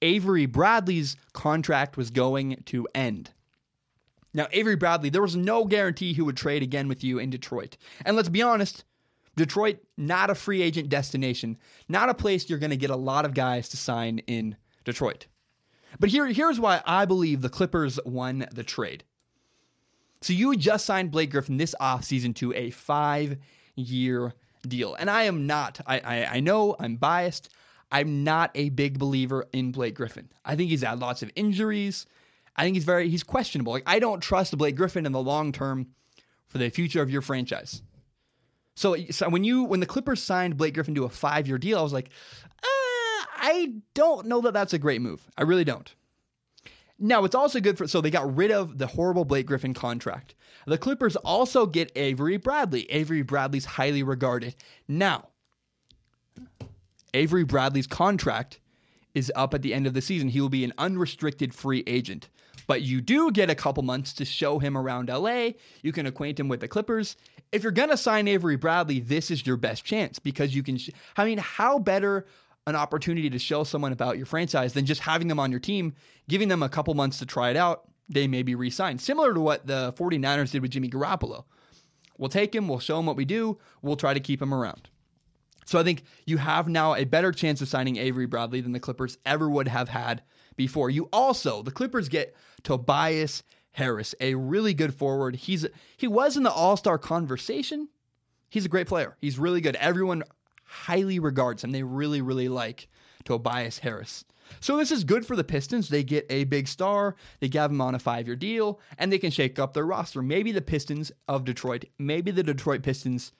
Avery 0.00 0.46
Bradley's 0.46 1.14
contract 1.34 1.98
was 1.98 2.10
going 2.10 2.62
to 2.64 2.88
end. 2.94 3.32
Now, 4.32 4.48
Avery 4.50 4.74
Bradley, 4.74 5.10
there 5.10 5.20
was 5.20 5.36
no 5.36 5.66
guarantee 5.66 6.14
he 6.14 6.22
would 6.22 6.38
trade 6.38 6.62
again 6.62 6.88
with 6.88 7.04
you 7.04 7.18
in 7.18 7.28
Detroit. 7.28 7.76
And 8.06 8.16
let's 8.16 8.30
be 8.30 8.40
honest, 8.40 8.82
Detroit, 9.36 9.80
not 9.98 10.30
a 10.30 10.34
free 10.34 10.62
agent 10.62 10.88
destination, 10.88 11.58
not 11.86 12.08
a 12.08 12.14
place 12.14 12.48
you're 12.48 12.58
going 12.58 12.70
to 12.70 12.78
get 12.78 12.88
a 12.88 12.96
lot 12.96 13.26
of 13.26 13.34
guys 13.34 13.68
to 13.68 13.76
sign 13.76 14.20
in 14.20 14.56
Detroit. 14.86 15.26
But 16.00 16.08
here, 16.08 16.24
here's 16.28 16.58
why 16.58 16.80
I 16.86 17.04
believe 17.04 17.42
the 17.42 17.50
Clippers 17.50 18.00
won 18.06 18.46
the 18.50 18.64
trade. 18.64 19.04
So 20.22 20.32
you 20.32 20.56
just 20.56 20.86
signed 20.86 21.10
Blake 21.10 21.30
Griffin 21.30 21.58
this 21.58 21.74
offseason 21.78 22.34
to 22.36 22.54
a 22.54 22.70
five 22.70 23.36
year 23.76 24.32
deal. 24.68 24.94
And 24.94 25.10
I 25.10 25.24
am 25.24 25.46
not, 25.46 25.80
I, 25.86 25.98
I, 26.00 26.24
I 26.36 26.40
know 26.40 26.76
I'm 26.78 26.96
biased. 26.96 27.48
I'm 27.90 28.24
not 28.24 28.50
a 28.54 28.70
big 28.70 28.98
believer 28.98 29.46
in 29.52 29.72
Blake 29.72 29.94
Griffin. 29.94 30.30
I 30.44 30.56
think 30.56 30.70
he's 30.70 30.82
had 30.82 30.98
lots 30.98 31.22
of 31.22 31.30
injuries. 31.36 32.06
I 32.56 32.62
think 32.62 32.74
he's 32.74 32.84
very 32.84 33.08
he's 33.08 33.22
questionable. 33.22 33.72
Like 33.72 33.84
I 33.86 33.98
don't 33.98 34.20
trust 34.20 34.56
Blake 34.56 34.76
Griffin 34.76 35.06
in 35.06 35.12
the 35.12 35.22
long 35.22 35.52
term 35.52 35.88
for 36.48 36.58
the 36.58 36.70
future 36.70 37.02
of 37.02 37.10
your 37.10 37.22
franchise. 37.22 37.82
So, 38.76 38.96
so 39.10 39.28
when 39.28 39.44
you 39.44 39.64
when 39.64 39.80
the 39.80 39.86
Clippers 39.86 40.22
signed 40.22 40.56
Blake 40.56 40.74
Griffin 40.74 40.94
to 40.96 41.04
a 41.04 41.08
five 41.08 41.46
year 41.46 41.58
deal, 41.58 41.78
I 41.78 41.82
was 41.82 41.92
like, 41.92 42.10
uh, 42.62 43.24
I 43.36 43.74
don't 43.94 44.26
know 44.26 44.40
that 44.42 44.52
that's 44.52 44.72
a 44.72 44.78
great 44.78 45.00
move. 45.00 45.28
I 45.36 45.42
really 45.42 45.64
don't. 45.64 45.94
Now 47.04 47.24
it's 47.24 47.34
also 47.34 47.60
good 47.60 47.76
for 47.76 47.86
so 47.86 48.00
they 48.00 48.10
got 48.10 48.34
rid 48.34 48.50
of 48.50 48.78
the 48.78 48.86
horrible 48.86 49.26
Blake 49.26 49.44
Griffin 49.44 49.74
contract. 49.74 50.34
The 50.66 50.78
Clippers 50.78 51.16
also 51.16 51.66
get 51.66 51.92
Avery 51.96 52.38
Bradley. 52.38 52.90
Avery 52.90 53.20
Bradley's 53.20 53.66
highly 53.66 54.02
regarded. 54.02 54.54
Now, 54.88 55.28
Avery 57.12 57.44
Bradley's 57.44 57.86
contract 57.86 58.58
is 59.14 59.30
up 59.36 59.52
at 59.52 59.60
the 59.60 59.74
end 59.74 59.86
of 59.86 59.92
the 59.92 60.00
season. 60.00 60.30
He 60.30 60.40
will 60.40 60.48
be 60.48 60.64
an 60.64 60.72
unrestricted 60.78 61.54
free 61.54 61.84
agent. 61.86 62.30
But 62.66 62.80
you 62.80 63.02
do 63.02 63.30
get 63.30 63.50
a 63.50 63.54
couple 63.54 63.82
months 63.82 64.14
to 64.14 64.24
show 64.24 64.58
him 64.58 64.74
around 64.74 65.10
LA. 65.10 65.50
You 65.82 65.92
can 65.92 66.06
acquaint 66.06 66.40
him 66.40 66.48
with 66.48 66.60
the 66.60 66.68
Clippers. 66.68 67.16
If 67.52 67.62
you're 67.62 67.70
going 67.70 67.90
to 67.90 67.98
sign 67.98 68.28
Avery 68.28 68.56
Bradley, 68.56 69.00
this 69.00 69.30
is 69.30 69.46
your 69.46 69.58
best 69.58 69.84
chance 69.84 70.18
because 70.18 70.56
you 70.56 70.62
can. 70.62 70.78
Sh- 70.78 70.88
I 71.18 71.26
mean, 71.26 71.36
how 71.36 71.78
better 71.78 72.24
an 72.66 72.76
opportunity 72.76 73.28
to 73.30 73.38
show 73.38 73.64
someone 73.64 73.92
about 73.92 74.16
your 74.16 74.26
franchise 74.26 74.72
than 74.72 74.86
just 74.86 75.02
having 75.02 75.28
them 75.28 75.40
on 75.40 75.50
your 75.50 75.60
team, 75.60 75.94
giving 76.28 76.48
them 76.48 76.62
a 76.62 76.68
couple 76.68 76.94
months 76.94 77.18
to 77.18 77.26
try 77.26 77.50
it 77.50 77.56
out? 77.56 77.88
They 78.08 78.26
may 78.26 78.42
be 78.42 78.54
re 78.54 78.70
signed. 78.70 79.00
Similar 79.00 79.34
to 79.34 79.40
what 79.40 79.66
the 79.66 79.92
49ers 79.96 80.50
did 80.50 80.62
with 80.62 80.70
Jimmy 80.70 80.88
Garoppolo. 80.88 81.44
We'll 82.18 82.28
take 82.28 82.54
him, 82.54 82.68
we'll 82.68 82.78
show 82.78 82.98
him 82.98 83.06
what 83.06 83.16
we 83.16 83.24
do, 83.24 83.58
we'll 83.82 83.96
try 83.96 84.14
to 84.14 84.20
keep 84.20 84.40
him 84.40 84.54
around. 84.54 84.88
So 85.66 85.78
I 85.78 85.82
think 85.82 86.04
you 86.26 86.36
have 86.36 86.68
now 86.68 86.94
a 86.94 87.04
better 87.04 87.32
chance 87.32 87.60
of 87.60 87.68
signing 87.68 87.96
Avery 87.96 88.26
Bradley 88.26 88.60
than 88.60 88.72
the 88.72 88.80
Clippers 88.80 89.18
ever 89.24 89.48
would 89.48 89.68
have 89.68 89.88
had 89.88 90.22
before. 90.56 90.90
You 90.90 91.08
also, 91.12 91.62
the 91.62 91.70
Clippers 91.70 92.08
get 92.08 92.36
Tobias 92.62 93.42
Harris, 93.72 94.14
a 94.20 94.34
really 94.36 94.72
good 94.72 94.94
forward. 94.94 95.34
He's 95.34 95.66
he 95.96 96.06
was 96.06 96.36
in 96.36 96.44
the 96.44 96.52
All-Star 96.52 96.98
conversation. 96.98 97.88
He's 98.48 98.64
a 98.64 98.68
great 98.68 98.86
player. 98.86 99.16
He's 99.20 99.38
really 99.38 99.60
good. 99.60 99.74
Everyone 99.76 100.22
highly 100.74 101.18
regards 101.18 101.64
him. 101.64 101.72
They 101.72 101.82
really 101.82 102.20
really 102.20 102.48
like 102.48 102.88
Tobias 103.24 103.78
Harris. 103.78 104.24
So 104.60 104.76
this 104.76 104.90
is 104.90 105.04
good 105.04 105.24
for 105.24 105.36
the 105.36 105.44
Pistons. 105.44 105.88
They 105.88 106.04
get 106.04 106.26
a 106.28 106.44
big 106.44 106.68
star. 106.68 107.16
They 107.40 107.50
have 107.54 107.70
him 107.70 107.80
on 107.80 107.94
a 107.94 107.98
5-year 107.98 108.36
deal 108.36 108.80
and 108.98 109.10
they 109.10 109.18
can 109.18 109.30
shake 109.30 109.58
up 109.58 109.72
their 109.72 109.86
roster. 109.86 110.20
Maybe 110.22 110.52
the 110.52 110.60
Pistons 110.60 111.10
of 111.28 111.44
Detroit, 111.44 111.86
maybe 111.98 112.30
the 112.30 112.42
Detroit 112.42 112.82
Pistons 112.82 113.32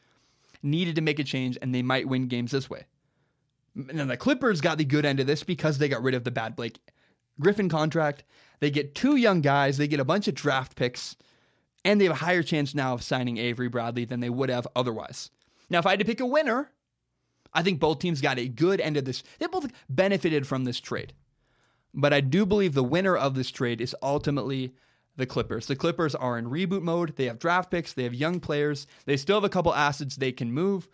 needed 0.63 0.95
to 0.97 1.03
make 1.03 1.19
a 1.19 1.25
change 1.25 1.59
and 1.61 1.75
they 1.75 1.83
might 1.83 2.09
win 2.09 2.27
games 2.27 2.53
this 2.53 2.71
way. 2.71 2.87
And 3.77 3.99
then 3.99 4.09
the 4.09 4.17
Clippers 4.17 4.63
got 4.63 4.79
the 4.79 4.85
good 4.85 5.05
end 5.05 5.21
of 5.21 5.27
this 5.27 5.43
because 5.43 5.77
they 5.77 5.89
got 5.89 6.03
rid 6.03 6.15
of 6.15 6.25
the 6.25 6.31
bad 6.31 6.57
Blake 6.57 6.79
Griffin 7.41 7.69
contract. 7.69 8.25
They 8.61 8.71
get 8.71 8.95
two 8.95 9.17
young 9.17 9.41
guys, 9.43 9.77
they 9.77 9.89
get 9.89 10.01
a 10.01 10.05
bunch 10.05 10.27
of 10.27 10.35
draft 10.35 10.75
picks, 10.77 11.17
and 11.85 12.01
they 12.01 12.07
have 12.07 12.15
a 12.15 12.25
higher 12.25 12.43
chance 12.43 12.75
now 12.75 12.95
of 12.95 13.03
signing 13.03 13.37
Avery 13.37 13.69
Bradley 13.69 14.05
than 14.07 14.21
they 14.21 14.31
would 14.31 14.49
have 14.49 14.67
otherwise. 14.75 15.31
Now, 15.69 15.81
if 15.81 15.87
I 15.87 15.91
had 15.91 15.99
to 15.99 16.05
pick 16.05 16.21
a 16.21 16.27
winner, 16.27 16.71
I 17.55 17.63
think 17.63 17.81
both 17.81 18.01
teams 18.01 18.21
got 18.21 18.39
a 18.39 18.49
good 18.49 18.81
end 18.81 18.97
of 18.97 19.05
this. 19.05 19.23
They 19.39 19.47
both 19.47 19.71
benefited 19.89 20.47
from 20.47 20.65
this 20.65 20.81
trade. 20.81 21.13
But 21.95 22.13
I 22.13 22.21
do 22.21 22.45
believe 22.45 22.75
the 22.75 22.83
winner 22.83 23.17
of 23.17 23.35
this 23.35 23.51
trade 23.51 23.81
is 23.81 23.95
ultimately 24.03 24.75
the 25.17 25.27
Clippers. 25.27 25.67
The 25.67 25.77
Clippers 25.77 26.15
are 26.15 26.37
in 26.37 26.51
reboot 26.51 26.83
mode. 26.83 27.15
They 27.17 27.27
have 27.27 27.39
draft 27.39 27.71
picks, 27.71 27.93
they 27.93 28.03
have 28.03 28.15
young 28.15 28.41
players, 28.41 28.87
they 29.07 29.17
still 29.17 29.37
have 29.37 29.45
a 29.45 29.49
couple 29.49 29.73
assets 29.73 30.17
they 30.17 30.33
can 30.33 30.53
move. 30.53 30.89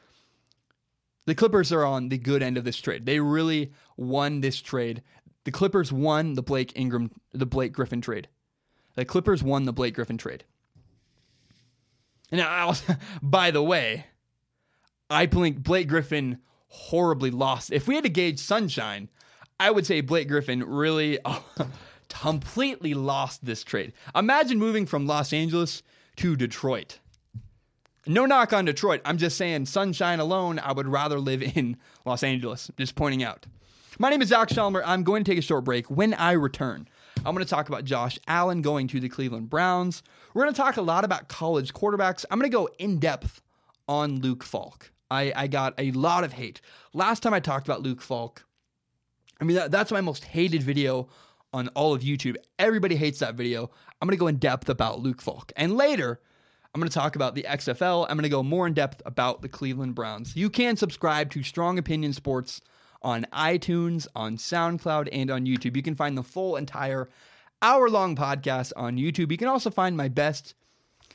The 1.26 1.34
Clippers 1.34 1.72
are 1.72 1.84
on 1.84 2.08
the 2.08 2.18
good 2.18 2.42
end 2.42 2.58
of 2.58 2.64
this 2.64 2.78
trade. 2.78 3.06
They 3.06 3.20
really 3.20 3.72
won 3.96 4.40
this 4.40 4.60
trade. 4.60 5.02
The 5.44 5.50
Clippers 5.50 5.92
won 5.92 6.34
the 6.34 6.42
Blake 6.42 6.72
Ingram, 6.74 7.10
the 7.32 7.46
Blake 7.46 7.72
Griffin 7.72 8.00
trade. 8.00 8.28
The 8.94 9.04
Clippers 9.04 9.42
won 9.42 9.64
the 9.64 9.72
Blake 9.72 9.94
Griffin 9.94 10.18
trade. 10.18 10.44
And 12.30 12.40
now, 12.40 12.74
by 13.22 13.50
the 13.50 13.62
way, 13.62 14.06
I 15.08 15.26
think 15.26 15.62
Blake 15.62 15.88
Griffin 15.88 16.38
horribly 16.70 17.30
lost. 17.30 17.72
If 17.72 17.86
we 17.86 17.94
had 17.94 18.04
to 18.04 18.10
gauge 18.10 18.38
sunshine, 18.38 19.08
I 19.58 19.70
would 19.70 19.86
say 19.86 20.00
Blake 20.00 20.28
Griffin 20.28 20.64
really 20.64 21.18
completely 22.08 22.94
lost 22.94 23.44
this 23.44 23.62
trade. 23.62 23.92
Imagine 24.14 24.58
moving 24.58 24.86
from 24.86 25.06
Los 25.06 25.32
Angeles 25.32 25.82
to 26.16 26.36
Detroit. 26.36 26.98
No 28.06 28.24
knock 28.24 28.52
on 28.52 28.64
Detroit. 28.64 29.02
I'm 29.04 29.18
just 29.18 29.36
saying, 29.36 29.66
sunshine 29.66 30.20
alone, 30.20 30.58
I 30.58 30.72
would 30.72 30.88
rather 30.88 31.20
live 31.20 31.42
in 31.42 31.76
Los 32.06 32.22
Angeles. 32.22 32.70
Just 32.78 32.94
pointing 32.94 33.22
out. 33.22 33.46
My 33.98 34.08
name 34.08 34.22
is 34.22 34.28
Zac 34.28 34.48
Shomler. 34.48 34.82
I'm 34.86 35.02
going 35.02 35.24
to 35.24 35.30
take 35.30 35.38
a 35.38 35.42
short 35.42 35.64
break. 35.64 35.90
When 35.90 36.14
I 36.14 36.32
return, 36.32 36.88
I'm 37.18 37.34
going 37.34 37.44
to 37.44 37.50
talk 37.50 37.68
about 37.68 37.84
Josh 37.84 38.18
Allen 38.26 38.62
going 38.62 38.88
to 38.88 39.00
the 39.00 39.10
Cleveland 39.10 39.50
Browns. 39.50 40.02
We're 40.32 40.44
going 40.44 40.54
to 40.54 40.60
talk 40.60 40.78
a 40.78 40.82
lot 40.82 41.04
about 41.04 41.28
college 41.28 41.74
quarterbacks. 41.74 42.24
I'm 42.30 42.38
going 42.38 42.50
to 42.50 42.56
go 42.56 42.70
in 42.78 42.98
depth 42.98 43.42
on 43.86 44.20
Luke 44.20 44.42
Falk. 44.42 44.90
I, 45.10 45.32
I 45.34 45.46
got 45.46 45.74
a 45.78 45.90
lot 45.92 46.24
of 46.24 46.32
hate. 46.32 46.60
Last 46.92 47.22
time 47.22 47.34
I 47.34 47.40
talked 47.40 47.66
about 47.66 47.82
Luke 47.82 48.00
Falk, 48.00 48.44
I 49.40 49.44
mean, 49.44 49.56
that, 49.56 49.70
that's 49.70 49.90
my 49.90 50.00
most 50.00 50.24
hated 50.24 50.62
video 50.62 51.08
on 51.52 51.68
all 51.68 51.94
of 51.94 52.02
YouTube. 52.02 52.36
Everybody 52.58 52.96
hates 52.96 53.18
that 53.20 53.34
video. 53.34 53.70
I'm 54.00 54.06
going 54.06 54.16
to 54.16 54.20
go 54.20 54.28
in 54.28 54.36
depth 54.36 54.68
about 54.68 55.00
Luke 55.00 55.20
Falk. 55.20 55.52
And 55.56 55.76
later, 55.76 56.20
I'm 56.74 56.80
going 56.80 56.88
to 56.88 56.94
talk 56.94 57.16
about 57.16 57.34
the 57.34 57.42
XFL. 57.42 58.06
I'm 58.08 58.16
going 58.16 58.22
to 58.22 58.28
go 58.28 58.42
more 58.42 58.66
in 58.66 58.74
depth 58.74 59.02
about 59.04 59.42
the 59.42 59.48
Cleveland 59.48 59.94
Browns. 59.94 60.36
You 60.36 60.48
can 60.48 60.76
subscribe 60.76 61.30
to 61.30 61.42
Strong 61.42 61.78
Opinion 61.78 62.12
Sports 62.12 62.60
on 63.02 63.26
iTunes, 63.32 64.06
on 64.14 64.36
SoundCloud, 64.36 65.08
and 65.10 65.30
on 65.30 65.46
YouTube. 65.46 65.76
You 65.76 65.82
can 65.82 65.96
find 65.96 66.16
the 66.16 66.22
full 66.22 66.56
entire 66.56 67.08
hour 67.62 67.90
long 67.90 68.14
podcast 68.14 68.72
on 68.76 68.96
YouTube. 68.96 69.30
You 69.30 69.38
can 69.38 69.48
also 69.48 69.70
find 69.70 69.96
my 69.96 70.08
best, 70.08 70.54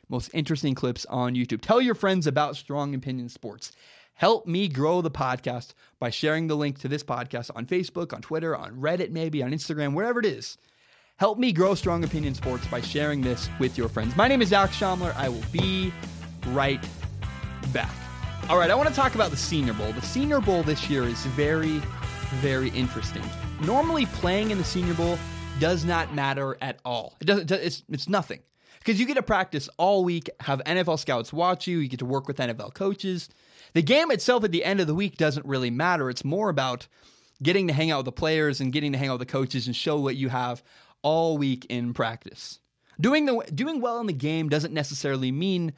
most 0.10 0.30
interesting 0.34 0.76
clips 0.76 1.06
on 1.06 1.36
YouTube. 1.36 1.62
Tell 1.62 1.82
your 1.82 1.96
friends 1.96 2.28
about 2.28 2.56
Strong 2.56 2.96
Opinion 2.96 3.30
Sports. 3.30 3.72
Help 4.14 4.48
me 4.48 4.70
grow 4.70 5.02
the 5.02 5.12
podcast 5.12 5.74
by 6.00 6.10
sharing 6.10 6.48
the 6.48 6.56
link 6.56 6.80
to 6.80 6.88
this 6.88 7.04
podcast 7.04 7.52
on 7.54 7.66
Facebook, 7.66 8.14
on 8.14 8.22
Twitter, 8.22 8.56
on 8.56 8.78
Reddit, 8.78 9.12
maybe 9.12 9.44
on 9.44 9.52
Instagram, 9.52 9.94
wherever 9.94 10.20
it 10.20 10.26
is. 10.26 10.58
Help 11.18 11.38
me 11.38 11.52
grow 11.52 11.76
Strong 11.76 12.04
Opinion 12.04 12.34
Sports 12.34 12.66
by 12.68 12.82
sharing 12.82 13.22
this 13.22 13.50
with 13.60 13.78
your 13.78 13.90
friends. 13.90 14.16
My 14.16 14.28
name 14.28 14.42
is 14.42 14.50
Zac 14.50 14.72
Shomler. 14.72 15.16
I 15.16 15.30
will 15.30 15.44
be 15.52 15.94
right 16.48 16.84
back. 17.74 17.94
All 18.50 18.58
right, 18.58 18.70
I 18.70 18.76
want 18.76 18.88
to 18.90 18.96
talk 18.96 19.16
about 19.16 19.32
the 19.32 19.38
Senior 19.38 19.74
Bowl. 19.74 19.92
The 19.92 20.02
Senior 20.02 20.40
Bowl 20.40 20.64
this 20.64 20.90
year 20.90 21.04
is 21.04 21.26
very, 21.28 21.82
very 22.36 22.70
interesting. 22.70 23.24
Normally, 23.62 24.06
playing 24.08 24.52
in 24.52 24.58
the 24.58 24.64
Senior 24.64 24.94
Bowl 24.94 25.18
does 25.60 25.84
not 25.84 26.14
matter 26.14 26.58
at 26.62 26.80
all. 26.86 27.16
It 27.20 27.26
doesn't. 27.26 27.52
It's 27.52 27.84
it's 27.90 28.08
nothing 28.08 28.40
because 28.86 29.00
you 29.00 29.08
get 29.08 29.16
to 29.16 29.24
practice 29.24 29.68
all 29.78 30.04
week, 30.04 30.30
have 30.42 30.62
NFL 30.66 31.00
scouts 31.00 31.34
watch 31.34 31.66
you, 31.66 31.80
you 31.80 31.88
get 31.88 32.00
to 32.00 32.06
work 32.06 32.28
with 32.28 32.38
NFL 32.38 32.76
coaches. 32.76 33.30
The 33.74 33.82
game 33.82 34.12
itself 34.12 34.44
at 34.44 34.52
the 34.52 34.64
end 34.64 34.80
of 34.80 34.86
the 34.86 34.94
week 34.94 35.18
doesn't 35.18 35.46
really 35.46 35.72
matter. 35.72 36.10
It's 36.10 36.24
more 36.24 36.50
about 36.50 36.88
getting 37.42 37.68
to 37.68 37.74
hang 37.74 37.90
out 37.90 38.00
with 38.00 38.06
the 38.06 38.12
players 38.12 38.62
and 38.62 38.72
getting 38.72 38.92
to 38.92 38.98
hang 38.98 39.10
out 39.10 39.20
with 39.20 39.28
the 39.28 39.32
coaches 39.32 39.66
and 39.66 39.76
show 39.76 40.00
what 40.00 40.16
you 40.16 40.30
have 40.30 40.64
all 41.02 41.38
week 41.38 41.66
in 41.68 41.94
practice. 41.94 42.60
Doing 43.02 43.26
the 43.26 43.44
doing 43.54 43.82
well 43.82 44.00
in 44.00 44.06
the 44.06 44.14
game 44.14 44.50
doesn't 44.50 44.74
necessarily 44.74 45.32
mean 45.32 45.74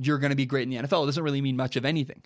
you're 0.00 0.18
going 0.18 0.30
to 0.30 0.36
be 0.36 0.46
great 0.46 0.62
in 0.62 0.70
the 0.70 0.76
NFL. 0.76 1.02
It 1.02 1.06
doesn't 1.06 1.24
really 1.24 1.40
mean 1.40 1.56
much 1.56 1.76
of 1.76 1.84
anything. 1.84 2.22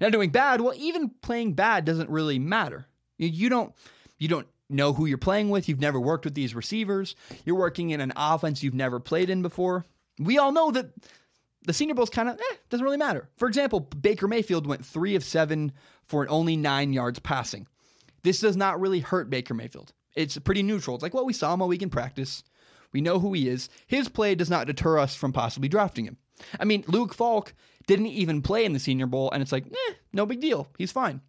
Now 0.00 0.08
doing 0.08 0.30
bad, 0.30 0.60
well, 0.60 0.74
even 0.76 1.10
playing 1.22 1.52
bad 1.52 1.84
doesn't 1.84 2.10
really 2.10 2.38
matter. 2.38 2.88
You 3.18 3.48
don't 3.50 3.74
you 4.18 4.28
don't 4.28 4.48
know 4.68 4.92
who 4.92 5.06
you're 5.06 5.18
playing 5.18 5.48
with. 5.48 5.68
You've 5.68 5.80
never 5.80 6.00
worked 6.00 6.24
with 6.24 6.34
these 6.34 6.54
receivers. 6.54 7.14
You're 7.44 7.56
working 7.56 7.90
in 7.90 8.00
an 8.00 8.12
offense 8.16 8.62
you've 8.62 8.74
never 8.74 9.00
played 9.00 9.30
in 9.30 9.42
before. 9.42 9.86
We 10.18 10.38
all 10.38 10.52
know 10.52 10.70
that 10.72 10.90
the 11.64 11.72
Senior 11.72 11.94
Bowl 11.94 12.04
is 12.04 12.10
kind 12.10 12.28
of 12.28 12.36
eh, 12.36 12.56
doesn't 12.70 12.84
really 12.84 12.96
matter. 12.96 13.28
For 13.36 13.48
example, 13.48 13.80
Baker 13.80 14.28
Mayfield 14.28 14.66
went 14.66 14.84
three 14.84 15.14
of 15.14 15.24
seven 15.24 15.72
for 16.06 16.28
only 16.28 16.56
nine 16.56 16.92
yards 16.92 17.18
passing. 17.18 17.66
This 18.22 18.40
does 18.40 18.56
not 18.56 18.80
really 18.80 19.00
hurt 19.00 19.30
Baker 19.30 19.54
Mayfield. 19.54 19.92
It's 20.14 20.38
pretty 20.38 20.62
neutral. 20.62 20.96
It's 20.96 21.02
like, 21.02 21.14
well, 21.14 21.26
we 21.26 21.32
saw 21.32 21.54
him 21.54 21.62
all 21.62 21.68
week 21.68 21.82
in 21.82 21.90
practice. 21.90 22.42
We 22.92 23.00
know 23.00 23.18
who 23.18 23.32
he 23.34 23.48
is. 23.48 23.68
His 23.86 24.08
play 24.08 24.34
does 24.34 24.50
not 24.50 24.66
deter 24.66 24.98
us 24.98 25.14
from 25.14 25.32
possibly 25.32 25.68
drafting 25.68 26.06
him. 26.06 26.16
I 26.58 26.64
mean, 26.64 26.84
Luke 26.88 27.14
Falk 27.14 27.54
didn't 27.86 28.06
even 28.06 28.42
play 28.42 28.64
in 28.64 28.72
the 28.72 28.78
Senior 28.78 29.06
Bowl, 29.06 29.30
and 29.30 29.42
it's 29.42 29.52
like, 29.52 29.66
eh, 29.66 29.94
no 30.12 30.26
big 30.26 30.40
deal. 30.40 30.68
He's 30.78 30.92
fine. 30.92 31.20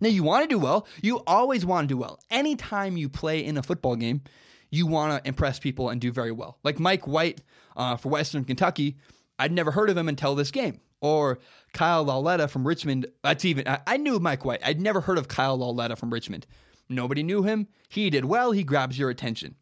Now, 0.00 0.08
you 0.08 0.22
want 0.22 0.44
to 0.44 0.48
do 0.48 0.58
well. 0.58 0.86
You 1.02 1.22
always 1.26 1.66
want 1.66 1.88
to 1.88 1.94
do 1.94 1.98
well. 1.98 2.20
Anytime 2.30 2.96
you 2.96 3.08
play 3.08 3.44
in 3.44 3.56
a 3.56 3.62
football 3.62 3.96
game, 3.96 4.22
you 4.70 4.86
want 4.86 5.22
to 5.22 5.28
impress 5.28 5.58
people 5.58 5.90
and 5.90 6.00
do 6.00 6.12
very 6.12 6.32
well. 6.32 6.58
Like 6.62 6.78
Mike 6.78 7.06
White 7.06 7.40
uh, 7.76 7.96
for 7.96 8.10
Western 8.10 8.44
Kentucky, 8.44 8.96
I'd 9.38 9.52
never 9.52 9.70
heard 9.70 9.90
of 9.90 9.96
him 9.96 10.08
until 10.08 10.34
this 10.34 10.50
game. 10.50 10.80
Or 11.00 11.38
Kyle 11.72 12.04
Lauletta 12.04 12.48
from 12.48 12.66
Richmond. 12.66 13.06
That's 13.22 13.44
even, 13.44 13.68
I, 13.68 13.80
I 13.86 13.96
knew 13.96 14.18
Mike 14.18 14.44
White. 14.44 14.60
I'd 14.64 14.80
never 14.80 15.00
heard 15.00 15.18
of 15.18 15.28
Kyle 15.28 15.56
Lauletta 15.56 15.96
from 15.96 16.12
Richmond. 16.12 16.46
Nobody 16.88 17.22
knew 17.22 17.42
him. 17.42 17.68
He 17.88 18.10
did 18.10 18.24
well. 18.24 18.52
He 18.52 18.64
grabs 18.64 18.98
your 18.98 19.10
attention. 19.10 19.54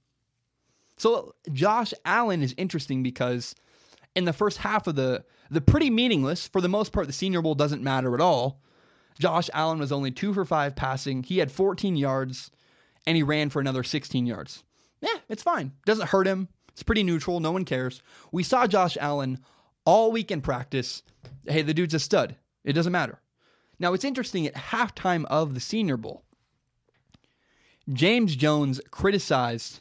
So 0.97 1.35
Josh 1.53 1.93
Allen 2.05 2.43
is 2.43 2.55
interesting 2.57 3.03
because 3.03 3.55
in 4.15 4.25
the 4.25 4.33
first 4.33 4.59
half 4.59 4.87
of 4.87 4.97
the 4.97 5.25
the 5.51 5.61
pretty 5.61 5.91
meaningless, 5.91 6.49
for 6.49 6.61
the 6.61 6.69
most 6.69 6.93
part, 6.93 7.07
the 7.07 7.13
Senior 7.13 7.41
Bowl 7.43 7.55
doesn't 7.55 7.83
matter 7.83 8.15
at 8.15 8.21
all. 8.21 8.61
Josh 9.19 9.49
Allen 9.53 9.79
was 9.79 9.93
only 9.93 10.11
two 10.11 10.35
for 10.35 10.45
five 10.45 10.77
passing. 10.77 11.23
He 11.23 11.39
had 11.39 11.51
14 11.51 11.97
yards, 11.97 12.51
and 13.07 13.17
he 13.17 13.23
ran 13.23 13.51
for 13.51 13.61
another 13.61 13.83
16 13.83 14.27
yards. 14.27 14.63
Yeah, 15.01 15.19
it's 15.29 15.43
fine. 15.43 15.73
Doesn't 15.85 16.09
hurt 16.09 16.27
him. 16.27 16.49
It's 16.69 16.83
pretty 16.83 17.03
neutral. 17.03 17.41
No 17.41 17.53
one 17.53 17.65
cares. 17.65 18.03
We 18.33 18.43
saw 18.43 18.67
Josh 18.67 18.97
Allen 19.01 19.39
all 19.85 20.13
week 20.13 20.31
in 20.31 20.43
practice. 20.43 21.03
Hey, 21.47 21.63
the 21.63 21.75
dude's 21.75 21.95
a 21.95 21.99
stud. 21.99 22.37
It 22.65 22.75
doesn't 22.75 22.93
matter. 22.93 23.21
Now, 23.79 23.93
it's 23.93 24.05
interesting 24.05 24.47
at 24.47 24.55
halftime 24.55 25.25
of 25.27 25.55
the 25.55 25.61
Senior 25.61 25.97
Bowl, 25.97 26.25
James 27.93 28.35
Jones 28.35 28.81
criticized 28.91 29.81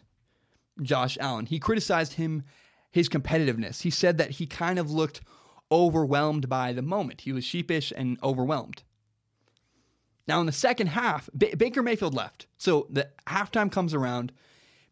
Josh 0.81 1.17
Allen. 1.19 1.47
He 1.47 1.59
criticized 1.59 2.13
him, 2.13 2.43
his 2.91 3.09
competitiveness. 3.09 3.81
He 3.81 3.89
said 3.89 4.17
that 4.17 4.31
he 4.31 4.45
kind 4.45 4.77
of 4.77 4.91
looked 4.91 5.21
overwhelmed 5.71 6.47
by 6.47 6.71
the 6.71 6.81
moment. 6.81 7.21
He 7.21 7.31
was 7.31 7.43
sheepish 7.43 7.91
and 7.95 8.17
overwhelmed. 8.21 8.83
Now, 10.27 10.39
in 10.39 10.45
the 10.45 10.51
second 10.51 10.87
half, 10.87 11.29
ba- 11.33 11.55
Baker 11.57 11.83
Mayfield 11.83 12.13
left. 12.13 12.47
So 12.57 12.87
the 12.89 13.09
halftime 13.27 13.71
comes 13.71 13.93
around. 13.93 14.31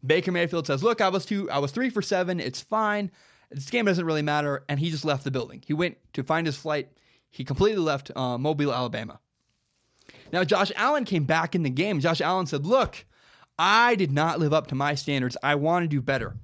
Baker 0.04 0.32
Mayfield 0.32 0.66
says, 0.66 0.82
"Look, 0.82 1.00
I 1.00 1.08
was 1.08 1.24
two, 1.24 1.50
I 1.50 1.58
was 1.58 1.72
three 1.72 1.90
for 1.90 2.02
seven. 2.02 2.38
It's 2.40 2.60
fine. 2.60 3.10
This 3.50 3.70
game 3.70 3.86
doesn't 3.86 4.04
really 4.04 4.22
matter." 4.22 4.64
And 4.68 4.78
he 4.78 4.90
just 4.90 5.04
left 5.04 5.24
the 5.24 5.30
building. 5.30 5.62
He 5.66 5.72
went 5.74 5.96
to 6.12 6.22
find 6.22 6.46
his 6.46 6.56
flight. 6.56 6.88
He 7.30 7.44
completely 7.44 7.82
left 7.82 8.10
uh, 8.14 8.38
Mobile, 8.38 8.72
Alabama. 8.72 9.18
Now, 10.32 10.44
Josh 10.44 10.70
Allen 10.76 11.04
came 11.04 11.24
back 11.24 11.54
in 11.54 11.62
the 11.62 11.70
game. 11.70 12.00
Josh 12.00 12.20
Allen 12.20 12.46
said, 12.46 12.66
Look, 12.66 13.06
I 13.58 13.94
did 13.94 14.12
not 14.12 14.38
live 14.38 14.52
up 14.52 14.66
to 14.68 14.74
my 14.74 14.94
standards. 14.94 15.36
I 15.42 15.54
want 15.54 15.84
to 15.84 15.88
do 15.88 16.00
better. 16.00 16.36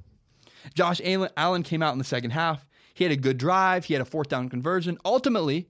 Josh 0.75 1.01
Allen 1.37 1.63
came 1.63 1.83
out 1.83 1.93
in 1.93 1.99
the 1.99 2.05
second 2.05 2.31
half. 2.31 2.67
He 2.95 3.05
had 3.05 3.13
a 3.13 3.17
good 3.17 3.39
drive, 3.39 3.87
he 3.87 3.95
had 3.95 4.03
a 4.03 4.07
fourth 4.07 4.29
down 4.29 4.49
conversion. 4.49 4.99
Ultimately, 5.05 5.69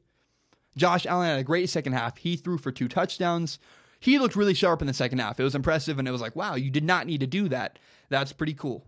Josh 0.77 1.07
Allen 1.07 1.29
had 1.29 1.39
a 1.39 1.45
great 1.45 1.69
second 1.69 1.93
half. 1.93 2.19
He 2.19 2.37
threw 2.37 2.59
for 2.59 2.73
two 2.73 2.89
touchdowns. 2.89 3.59
He 3.99 4.19
looked 4.19 4.37
really 4.37 4.55
sharp 4.55 4.81
in 4.81 4.87
the 4.87 4.95
second 4.95 5.19
half. 5.19 5.39
It 5.39 5.45
was 5.45 5.55
impressive, 5.55 5.99
and 5.99 6.09
it 6.09 6.13
was 6.13 6.21
like, 6.21 6.37
wow, 6.37 6.55
you 6.55 6.71
did 6.71 6.85
not 6.85 7.07
need 7.07 7.21
to 7.21 7.27
do 7.27 7.49
that. 7.49 7.79
That's 8.09 8.33
pretty 8.33 8.55
cool. 8.55 8.87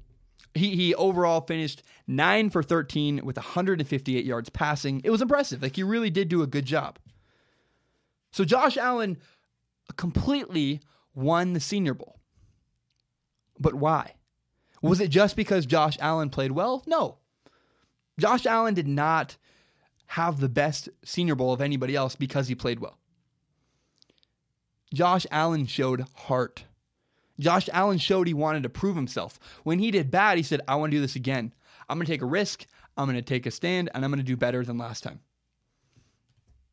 He, 0.54 0.76
he 0.76 0.94
overall 0.94 1.40
finished 1.42 1.82
9 2.06 2.50
for 2.50 2.62
13 2.62 3.24
with 3.24 3.36
158 3.36 4.24
yards 4.24 4.48
passing. 4.50 5.00
It 5.04 5.10
was 5.10 5.22
impressive. 5.22 5.62
Like, 5.62 5.76
he 5.76 5.82
really 5.82 6.10
did 6.10 6.28
do 6.28 6.42
a 6.42 6.46
good 6.46 6.64
job. 6.64 6.98
So 8.32 8.44
Josh 8.44 8.76
Allen 8.76 9.18
completely 9.96 10.80
won 11.14 11.52
the 11.52 11.60
Senior 11.60 11.94
Bowl. 11.94 12.18
But 13.58 13.74
why? 13.74 14.14
Was 14.80 15.00
it 15.00 15.08
just 15.08 15.36
because 15.36 15.66
Josh 15.66 15.96
Allen 16.00 16.30
played 16.30 16.52
well? 16.52 16.82
No. 16.86 17.18
Josh 18.18 18.46
Allen 18.46 18.74
did 18.74 18.88
not 18.88 19.36
have 20.06 20.40
the 20.40 20.48
best 20.48 20.88
Senior 21.04 21.34
Bowl 21.34 21.52
of 21.52 21.60
anybody 21.60 21.96
else 21.96 22.16
because 22.16 22.48
he 22.48 22.54
played 22.54 22.80
well. 22.80 22.98
Josh 24.92 25.26
Allen 25.30 25.66
showed 25.66 26.04
heart. 26.14 26.64
Josh 27.40 27.68
Allen 27.72 27.98
showed 27.98 28.26
he 28.26 28.34
wanted 28.34 28.62
to 28.62 28.68
prove 28.68 28.94
himself. 28.94 29.38
When 29.64 29.78
he 29.78 29.90
did 29.90 30.10
bad, 30.10 30.36
he 30.36 30.42
said, 30.42 30.60
I 30.68 30.76
want 30.76 30.92
to 30.92 30.96
do 30.96 31.00
this 31.00 31.16
again. 31.16 31.54
I'm 31.88 31.98
going 31.98 32.06
to 32.06 32.12
take 32.12 32.22
a 32.22 32.26
risk, 32.26 32.66
I'm 32.96 33.06
going 33.06 33.16
to 33.16 33.22
take 33.22 33.46
a 33.46 33.50
stand, 33.50 33.90
and 33.94 34.04
I'm 34.04 34.10
going 34.10 34.18
to 34.18 34.24
do 34.24 34.36
better 34.36 34.64
than 34.64 34.78
last 34.78 35.02
time. 35.02 35.20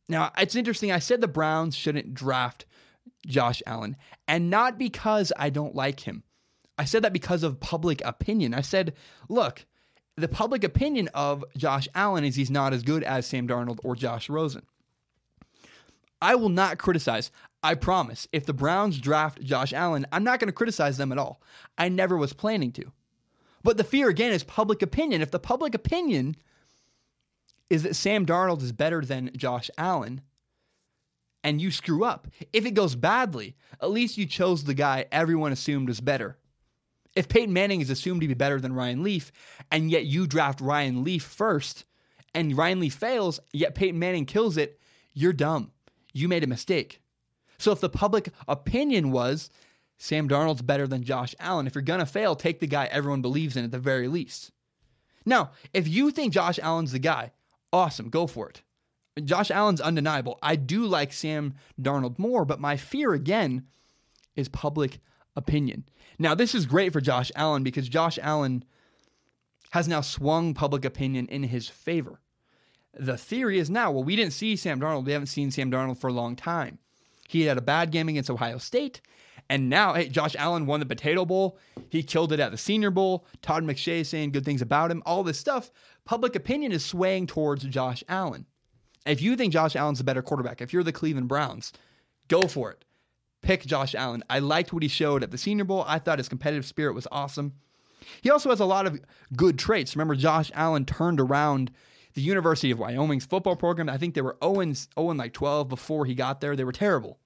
Now, 0.08 0.32
it's 0.36 0.56
interesting. 0.56 0.92
I 0.92 0.98
said 0.98 1.20
the 1.20 1.28
Browns 1.28 1.74
shouldn't 1.74 2.14
draft 2.14 2.66
Josh 3.26 3.62
Allen, 3.66 3.96
and 4.28 4.50
not 4.50 4.78
because 4.78 5.32
I 5.36 5.50
don't 5.50 5.74
like 5.74 6.00
him. 6.00 6.24
I 6.76 6.84
said 6.84 7.04
that 7.04 7.12
because 7.12 7.42
of 7.42 7.60
public 7.60 8.02
opinion. 8.04 8.54
I 8.54 8.62
said, 8.62 8.94
look, 9.28 9.66
the 10.20 10.28
public 10.28 10.64
opinion 10.64 11.08
of 11.14 11.44
Josh 11.56 11.88
Allen 11.94 12.24
is 12.24 12.36
he's 12.36 12.50
not 12.50 12.72
as 12.72 12.82
good 12.82 13.02
as 13.02 13.26
Sam 13.26 13.48
Darnold 13.48 13.80
or 13.82 13.96
Josh 13.96 14.28
Rosen. 14.28 14.62
I 16.22 16.34
will 16.34 16.48
not 16.48 16.78
criticize. 16.78 17.30
I 17.62 17.74
promise. 17.74 18.28
If 18.32 18.46
the 18.46 18.52
Browns 18.52 18.98
draft 18.98 19.40
Josh 19.42 19.72
Allen, 19.72 20.06
I'm 20.12 20.24
not 20.24 20.40
going 20.40 20.48
to 20.48 20.52
criticize 20.52 20.96
them 20.96 21.12
at 21.12 21.18
all. 21.18 21.40
I 21.78 21.88
never 21.88 22.16
was 22.16 22.32
planning 22.32 22.72
to. 22.72 22.92
But 23.62 23.76
the 23.76 23.84
fear 23.84 24.08
again 24.08 24.32
is 24.32 24.44
public 24.44 24.82
opinion. 24.82 25.22
If 25.22 25.30
the 25.30 25.38
public 25.38 25.74
opinion 25.74 26.36
is 27.68 27.82
that 27.82 27.96
Sam 27.96 28.26
Darnold 28.26 28.62
is 28.62 28.72
better 28.72 29.02
than 29.02 29.30
Josh 29.36 29.70
Allen 29.76 30.22
and 31.42 31.60
you 31.60 31.70
screw 31.70 32.04
up. 32.04 32.28
If 32.52 32.66
it 32.66 32.72
goes 32.72 32.94
badly, 32.94 33.56
at 33.80 33.90
least 33.90 34.18
you 34.18 34.26
chose 34.26 34.64
the 34.64 34.74
guy 34.74 35.06
everyone 35.10 35.52
assumed 35.52 35.88
was 35.88 36.00
better. 36.00 36.36
If 37.16 37.28
Peyton 37.28 37.52
Manning 37.52 37.80
is 37.80 37.90
assumed 37.90 38.20
to 38.20 38.28
be 38.28 38.34
better 38.34 38.60
than 38.60 38.72
Ryan 38.72 39.02
Leaf, 39.02 39.32
and 39.70 39.90
yet 39.90 40.06
you 40.06 40.26
draft 40.26 40.60
Ryan 40.60 41.02
Leaf 41.02 41.24
first, 41.24 41.84
and 42.34 42.56
Ryan 42.56 42.80
Leaf 42.80 42.94
fails, 42.94 43.40
yet 43.52 43.74
Peyton 43.74 43.98
Manning 43.98 44.26
kills 44.26 44.56
it, 44.56 44.78
you're 45.12 45.32
dumb. 45.32 45.72
You 46.12 46.28
made 46.28 46.44
a 46.44 46.48
mistake. 46.48 47.00
So 47.58 47.72
if 47.72 47.80
the 47.80 47.88
public 47.88 48.30
opinion 48.48 49.10
was 49.10 49.50
Sam 49.98 50.28
Darnold's 50.28 50.62
better 50.62 50.86
than 50.86 51.02
Josh 51.02 51.34
Allen, 51.40 51.66
if 51.66 51.74
you're 51.74 51.82
going 51.82 52.00
to 52.00 52.06
fail, 52.06 52.34
take 52.34 52.60
the 52.60 52.66
guy 52.66 52.86
everyone 52.86 53.22
believes 53.22 53.56
in 53.56 53.64
at 53.64 53.70
the 53.70 53.78
very 53.78 54.08
least. 54.08 54.52
Now, 55.26 55.50
if 55.74 55.86
you 55.86 56.10
think 56.10 56.32
Josh 56.32 56.58
Allen's 56.58 56.92
the 56.92 56.98
guy, 56.98 57.32
awesome, 57.72 58.08
go 58.08 58.26
for 58.26 58.48
it. 58.48 58.62
Josh 59.24 59.50
Allen's 59.50 59.80
undeniable. 59.80 60.38
I 60.42 60.56
do 60.56 60.86
like 60.86 61.12
Sam 61.12 61.54
Darnold 61.80 62.18
more, 62.18 62.44
but 62.44 62.60
my 62.60 62.76
fear 62.76 63.12
again 63.12 63.66
is 64.36 64.48
public 64.48 65.00
opinion. 65.36 65.84
Now, 66.18 66.34
this 66.34 66.54
is 66.54 66.66
great 66.66 66.92
for 66.92 67.00
Josh 67.00 67.32
Allen 67.34 67.62
because 67.62 67.88
Josh 67.88 68.18
Allen 68.22 68.64
has 69.70 69.88
now 69.88 70.00
swung 70.00 70.54
public 70.54 70.84
opinion 70.84 71.26
in 71.28 71.44
his 71.44 71.68
favor. 71.68 72.20
The 72.98 73.16
theory 73.16 73.58
is 73.58 73.70
now, 73.70 73.90
well, 73.92 74.04
we 74.04 74.16
didn't 74.16 74.32
see 74.32 74.56
Sam 74.56 74.80
Darnold. 74.80 75.04
We 75.04 75.12
haven't 75.12 75.28
seen 75.28 75.50
Sam 75.50 75.70
Darnold 75.70 75.98
for 75.98 76.08
a 76.08 76.12
long 76.12 76.36
time. 76.36 76.78
He 77.28 77.42
had 77.42 77.56
a 77.56 77.62
bad 77.62 77.92
game 77.92 78.08
against 78.08 78.30
Ohio 78.30 78.58
State. 78.58 79.00
And 79.48 79.68
now, 79.68 79.94
hey, 79.94 80.08
Josh 80.08 80.34
Allen 80.36 80.66
won 80.66 80.80
the 80.80 80.86
Potato 80.86 81.24
Bowl. 81.24 81.58
He 81.88 82.02
killed 82.02 82.32
it 82.32 82.40
at 82.40 82.50
the 82.50 82.58
Senior 82.58 82.90
Bowl. 82.90 83.26
Todd 83.42 83.64
McShay 83.64 84.04
saying 84.04 84.32
good 84.32 84.44
things 84.44 84.62
about 84.62 84.90
him. 84.90 85.02
All 85.06 85.22
this 85.22 85.38
stuff 85.38 85.70
public 86.04 86.34
opinion 86.34 86.72
is 86.72 86.84
swaying 86.84 87.28
towards 87.28 87.64
Josh 87.64 88.02
Allen. 88.08 88.46
If 89.06 89.22
you 89.22 89.36
think 89.36 89.52
Josh 89.52 89.76
Allen's 89.76 90.00
a 90.00 90.04
better 90.04 90.22
quarterback, 90.22 90.60
if 90.60 90.72
you're 90.72 90.82
the 90.82 90.92
Cleveland 90.92 91.28
Browns, 91.28 91.72
go 92.28 92.42
for 92.42 92.70
it. 92.70 92.84
Pick 93.42 93.64
Josh 93.66 93.94
Allen. 93.94 94.22
I 94.28 94.38
liked 94.38 94.72
what 94.72 94.82
he 94.82 94.88
showed 94.88 95.22
at 95.22 95.30
the 95.30 95.38
Senior 95.38 95.64
Bowl. 95.64 95.84
I 95.86 95.98
thought 95.98 96.18
his 96.18 96.28
competitive 96.28 96.66
spirit 96.66 96.94
was 96.94 97.08
awesome. 97.10 97.54
He 98.22 98.30
also 98.30 98.50
has 98.50 98.60
a 98.60 98.64
lot 98.64 98.86
of 98.86 99.00
good 99.36 99.58
traits. 99.58 99.94
Remember, 99.94 100.14
Josh 100.14 100.50
Allen 100.54 100.84
turned 100.84 101.20
around 101.20 101.70
the 102.14 102.22
University 102.22 102.70
of 102.70 102.78
Wyoming's 102.78 103.26
football 103.26 103.56
program. 103.56 103.88
I 103.88 103.96
think 103.96 104.14
they 104.14 104.22
were 104.22 104.36
0 104.42 104.72
0 104.72 104.86
like 104.96 105.32
12 105.32 105.68
before 105.68 106.06
he 106.06 106.14
got 106.14 106.40
there. 106.40 106.56
They 106.56 106.64
were 106.64 106.72
terrible. 106.72 107.18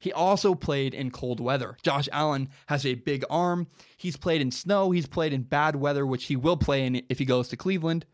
He 0.00 0.12
also 0.12 0.54
played 0.54 0.92
in 0.92 1.10
cold 1.10 1.40
weather. 1.40 1.78
Josh 1.82 2.10
Allen 2.12 2.50
has 2.66 2.84
a 2.84 2.94
big 2.94 3.24
arm. 3.30 3.68
He's 3.96 4.18
played 4.18 4.42
in 4.42 4.50
snow. 4.50 4.90
He's 4.90 5.06
played 5.06 5.32
in 5.32 5.42
bad 5.42 5.76
weather, 5.76 6.06
which 6.06 6.24
he 6.24 6.36
will 6.36 6.58
play 6.58 6.84
in 6.84 7.02
if 7.08 7.18
he 7.18 7.24
goes 7.24 7.48
to 7.48 7.56
Cleveland. 7.56 8.04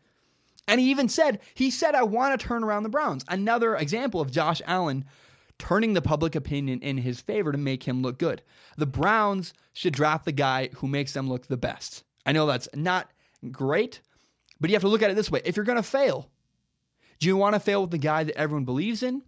And 0.69 0.79
he 0.79 0.89
even 0.89 1.09
said, 1.09 1.41
he 1.53 1.69
said, 1.69 1.95
I 1.95 2.03
want 2.03 2.39
to 2.39 2.47
turn 2.47 2.63
around 2.63 2.83
the 2.83 2.89
Browns. 2.89 3.25
Another 3.27 3.75
example 3.75 4.21
of 4.21 4.31
Josh 4.31 4.61
Allen 4.65 5.03
turning 5.61 5.93
the 5.93 6.01
public 6.01 6.35
opinion 6.35 6.81
in 6.81 6.97
his 6.97 7.21
favor 7.21 7.51
to 7.51 7.57
make 7.57 7.83
him 7.83 8.01
look 8.01 8.17
good. 8.17 8.41
The 8.77 8.87
Browns 8.87 9.53
should 9.73 9.93
draft 9.93 10.25
the 10.25 10.31
guy 10.31 10.69
who 10.75 10.87
makes 10.87 11.13
them 11.13 11.29
look 11.29 11.47
the 11.47 11.57
best. 11.57 12.03
I 12.25 12.31
know 12.31 12.45
that's 12.45 12.67
not 12.73 13.11
great, 13.51 14.01
but 14.59 14.69
you 14.69 14.75
have 14.75 14.81
to 14.81 14.87
look 14.87 15.03
at 15.03 15.11
it 15.11 15.15
this 15.15 15.31
way. 15.31 15.41
If 15.45 15.55
you're 15.55 15.65
going 15.65 15.77
to 15.77 15.83
fail, 15.83 16.29
do 17.19 17.27
you 17.27 17.37
want 17.37 17.53
to 17.53 17.59
fail 17.59 17.81
with 17.81 17.91
the 17.91 17.97
guy 17.97 18.23
that 18.23 18.37
everyone 18.37 18.65
believes 18.65 19.03
in? 19.03 19.21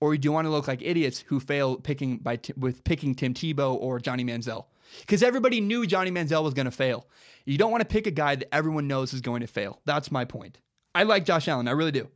or 0.00 0.16
do 0.16 0.26
you 0.26 0.32
want 0.32 0.46
to 0.46 0.50
look 0.50 0.66
like 0.66 0.80
idiots 0.82 1.20
who 1.26 1.38
fail 1.38 1.76
picking 1.76 2.18
by 2.18 2.36
t- 2.36 2.54
with 2.56 2.82
picking 2.84 3.14
Tim 3.14 3.34
Tebow 3.34 3.74
or 3.74 4.00
Johnny 4.00 4.24
Manziel? 4.24 4.64
Because 5.00 5.22
everybody 5.22 5.60
knew 5.60 5.86
Johnny 5.86 6.10
Manziel 6.10 6.42
was 6.42 6.54
going 6.54 6.64
to 6.64 6.70
fail. 6.70 7.06
You 7.44 7.58
don't 7.58 7.70
want 7.70 7.82
to 7.82 7.88
pick 7.88 8.06
a 8.06 8.10
guy 8.10 8.34
that 8.34 8.52
everyone 8.52 8.88
knows 8.88 9.12
is 9.12 9.20
going 9.20 9.42
to 9.42 9.46
fail. 9.46 9.80
That's 9.84 10.10
my 10.10 10.24
point. 10.24 10.58
I 10.94 11.04
like 11.04 11.24
Josh 11.24 11.46
Allen. 11.46 11.68
I 11.68 11.72
really 11.72 11.92
do. 11.92 12.08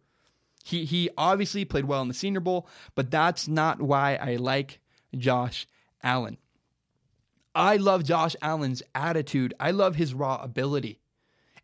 He 0.65 0.87
he 0.87 1.11
obviously 1.17 1.65
played 1.65 1.85
well 1.85 2.03
in 2.03 2.09
the 2.09 2.15
Senior 2.15 2.41
Bowl, 2.41 2.67
but 2.95 3.11
that's 3.11 3.47
not 3.47 3.81
why 3.81 4.17
I 4.17 4.37
like 4.37 4.81
Josh 5.17 5.67
Allen. 6.03 6.39
I 7.55 7.77
love 7.77 8.03
Josh 8.03 8.35
Allen's 8.43 8.83
attitude. 8.95 9.55
I 9.61 9.71
love 9.71 9.95
his 9.95 10.15
raw 10.15 10.41
ability. 10.43 10.99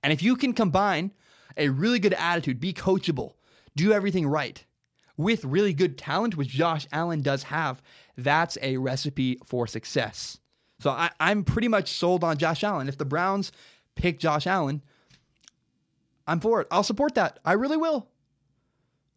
And 0.03 0.13
if 0.13 0.23
you 0.23 0.37
can 0.37 0.53
combine 0.53 1.13
a 1.57 1.71
really 1.71 1.99
good 1.99 2.15
attitude, 2.15 2.61
be 2.61 2.73
coachable, 2.73 3.33
do 3.75 3.93
everything 3.93 4.27
right, 4.27 4.65
with 5.17 5.45
really 5.45 5.73
good 5.75 5.99
talent, 5.99 6.37
which 6.37 6.49
Josh 6.49 6.87
Allen 6.93 7.23
does 7.23 7.45
have, 7.45 7.83
that's 8.17 8.57
a 8.63 8.77
recipe 8.77 9.39
for 9.47 9.67
success. 9.67 10.39
So 10.79 10.91
I, 10.91 11.11
am 11.19 11.45
pretty 11.45 11.69
much 11.69 11.89
sold 11.89 12.23
on 12.23 12.39
Josh 12.39 12.63
Allen. 12.63 12.89
If 12.89 12.99
the 12.99 13.05
Browns 13.05 13.51
pick 13.97 14.19
Josh 14.19 14.47
Allen, 14.47 14.83
I'm 16.27 16.41
for 16.41 16.61
it. 16.61 16.69
I'll 16.71 16.83
support 16.83 17.15
that. 17.17 17.39
I 17.45 17.53
really 17.53 17.77
will. 17.77 18.09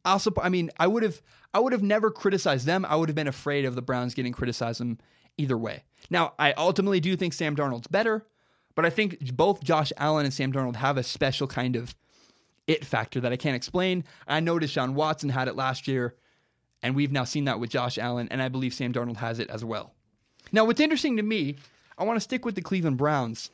I'll 0.05 0.19
support. 0.19 0.45
I 0.45 0.49
mean, 0.49 0.69
I 0.79 0.87
would 0.87 1.03
have. 1.03 1.21
I 1.53 1.59
would 1.59 1.73
have 1.73 1.83
never 1.83 2.09
criticized 2.09 2.65
them. 2.65 2.83
I 2.85 2.95
would 2.95 3.09
have 3.09 3.15
been 3.15 3.27
afraid 3.27 3.65
of 3.65 3.75
the 3.75 3.81
Browns 3.81 4.13
getting 4.15 4.33
criticized 4.33 4.81
either 5.37 5.57
way. 5.57 5.83
Now, 6.09 6.33
I 6.39 6.53
ultimately 6.53 6.99
do 6.99 7.15
think 7.15 7.33
Sam 7.33 7.55
Darnold's 7.55 7.87
better, 7.87 8.25
But 8.75 8.85
I 8.85 8.89
think 8.89 9.35
both 9.35 9.63
Josh 9.63 9.91
Allen 9.97 10.25
and 10.25 10.33
Sam 10.33 10.51
Darnold 10.51 10.77
have 10.77 10.97
a 10.97 11.03
special 11.03 11.47
kind 11.47 11.75
of 11.75 11.95
it 12.67 12.85
factor 12.85 13.19
that 13.21 13.31
I 13.31 13.37
can't 13.37 13.55
explain. 13.55 14.03
I 14.27 14.39
know 14.39 14.57
Deshaun 14.57 14.93
Watson 14.93 15.29
had 15.29 15.47
it 15.47 15.55
last 15.55 15.87
year, 15.87 16.15
and 16.81 16.95
we've 16.95 17.11
now 17.11 17.23
seen 17.23 17.45
that 17.45 17.59
with 17.59 17.69
Josh 17.69 17.97
Allen, 17.97 18.27
and 18.31 18.41
I 18.41 18.49
believe 18.49 18.73
Sam 18.73 18.93
Darnold 18.93 19.17
has 19.17 19.39
it 19.39 19.49
as 19.49 19.63
well. 19.63 19.93
Now, 20.51 20.65
what's 20.65 20.79
interesting 20.79 21.17
to 21.17 21.23
me, 21.23 21.57
I 21.97 22.03
want 22.03 22.17
to 22.17 22.21
stick 22.21 22.45
with 22.45 22.55
the 22.55 22.61
Cleveland 22.61 22.97
Browns. 22.97 23.51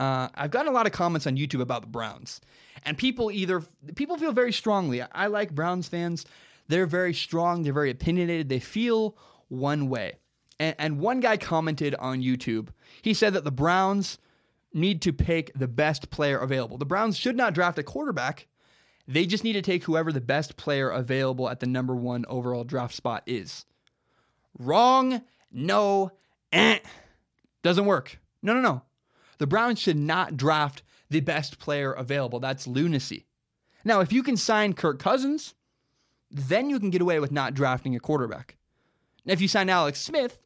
Uh, 0.00 0.30
I've 0.34 0.50
gotten 0.50 0.68
a 0.68 0.74
lot 0.74 0.86
of 0.86 0.92
comments 0.92 1.26
on 1.26 1.36
YouTube 1.36 1.60
about 1.60 1.82
the 1.82 1.88
Browns, 1.88 2.40
and 2.86 2.96
people 2.96 3.30
either 3.30 3.62
people 3.96 4.16
feel 4.16 4.32
very 4.32 4.52
strongly. 4.52 5.02
I 5.02 5.26
like 5.26 5.54
Browns 5.54 5.88
fans; 5.88 6.24
they're 6.68 6.86
very 6.86 7.12
strong, 7.12 7.62
they're 7.62 7.74
very 7.74 7.90
opinionated, 7.90 8.48
they 8.48 8.60
feel 8.60 9.18
one 9.48 9.90
way. 9.90 10.14
And, 10.58 10.74
and 10.78 11.00
one 11.00 11.20
guy 11.20 11.36
commented 11.36 11.94
on 11.96 12.22
YouTube. 12.22 12.68
He 13.02 13.12
said 13.12 13.34
that 13.34 13.44
the 13.44 13.50
Browns 13.50 14.18
need 14.72 15.02
to 15.02 15.12
pick 15.12 15.52
the 15.54 15.68
best 15.68 16.08
player 16.08 16.38
available. 16.38 16.78
The 16.78 16.86
Browns 16.86 17.18
should 17.18 17.36
not 17.36 17.52
draft 17.52 17.78
a 17.78 17.82
quarterback. 17.82 18.46
They 19.06 19.26
just 19.26 19.44
need 19.44 19.54
to 19.54 19.62
take 19.62 19.84
whoever 19.84 20.12
the 20.12 20.20
best 20.20 20.56
player 20.56 20.88
available 20.88 21.48
at 21.48 21.60
the 21.60 21.66
number 21.66 21.94
one 21.94 22.24
overall 22.26 22.64
draft 22.64 22.94
spot 22.94 23.22
is. 23.26 23.66
Wrong. 24.58 25.20
No. 25.52 26.12
Eh. 26.52 26.78
Doesn't 27.62 27.86
work. 27.86 28.18
No, 28.42 28.54
no, 28.54 28.60
no. 28.60 28.82
The 29.40 29.46
Browns 29.46 29.78
should 29.78 29.96
not 29.96 30.36
draft 30.36 30.82
the 31.08 31.20
best 31.20 31.58
player 31.58 31.92
available. 31.92 32.40
That's 32.40 32.66
lunacy. 32.66 33.24
Now, 33.86 34.00
if 34.00 34.12
you 34.12 34.22
can 34.22 34.36
sign 34.36 34.74
Kirk 34.74 34.98
Cousins, 34.98 35.54
then 36.30 36.68
you 36.68 36.78
can 36.78 36.90
get 36.90 37.00
away 37.00 37.20
with 37.20 37.32
not 37.32 37.54
drafting 37.54 37.96
a 37.96 38.00
quarterback. 38.00 38.58
Now, 39.24 39.32
if 39.32 39.40
you 39.40 39.48
sign 39.48 39.70
Alex 39.70 39.98
Smith, 39.98 40.38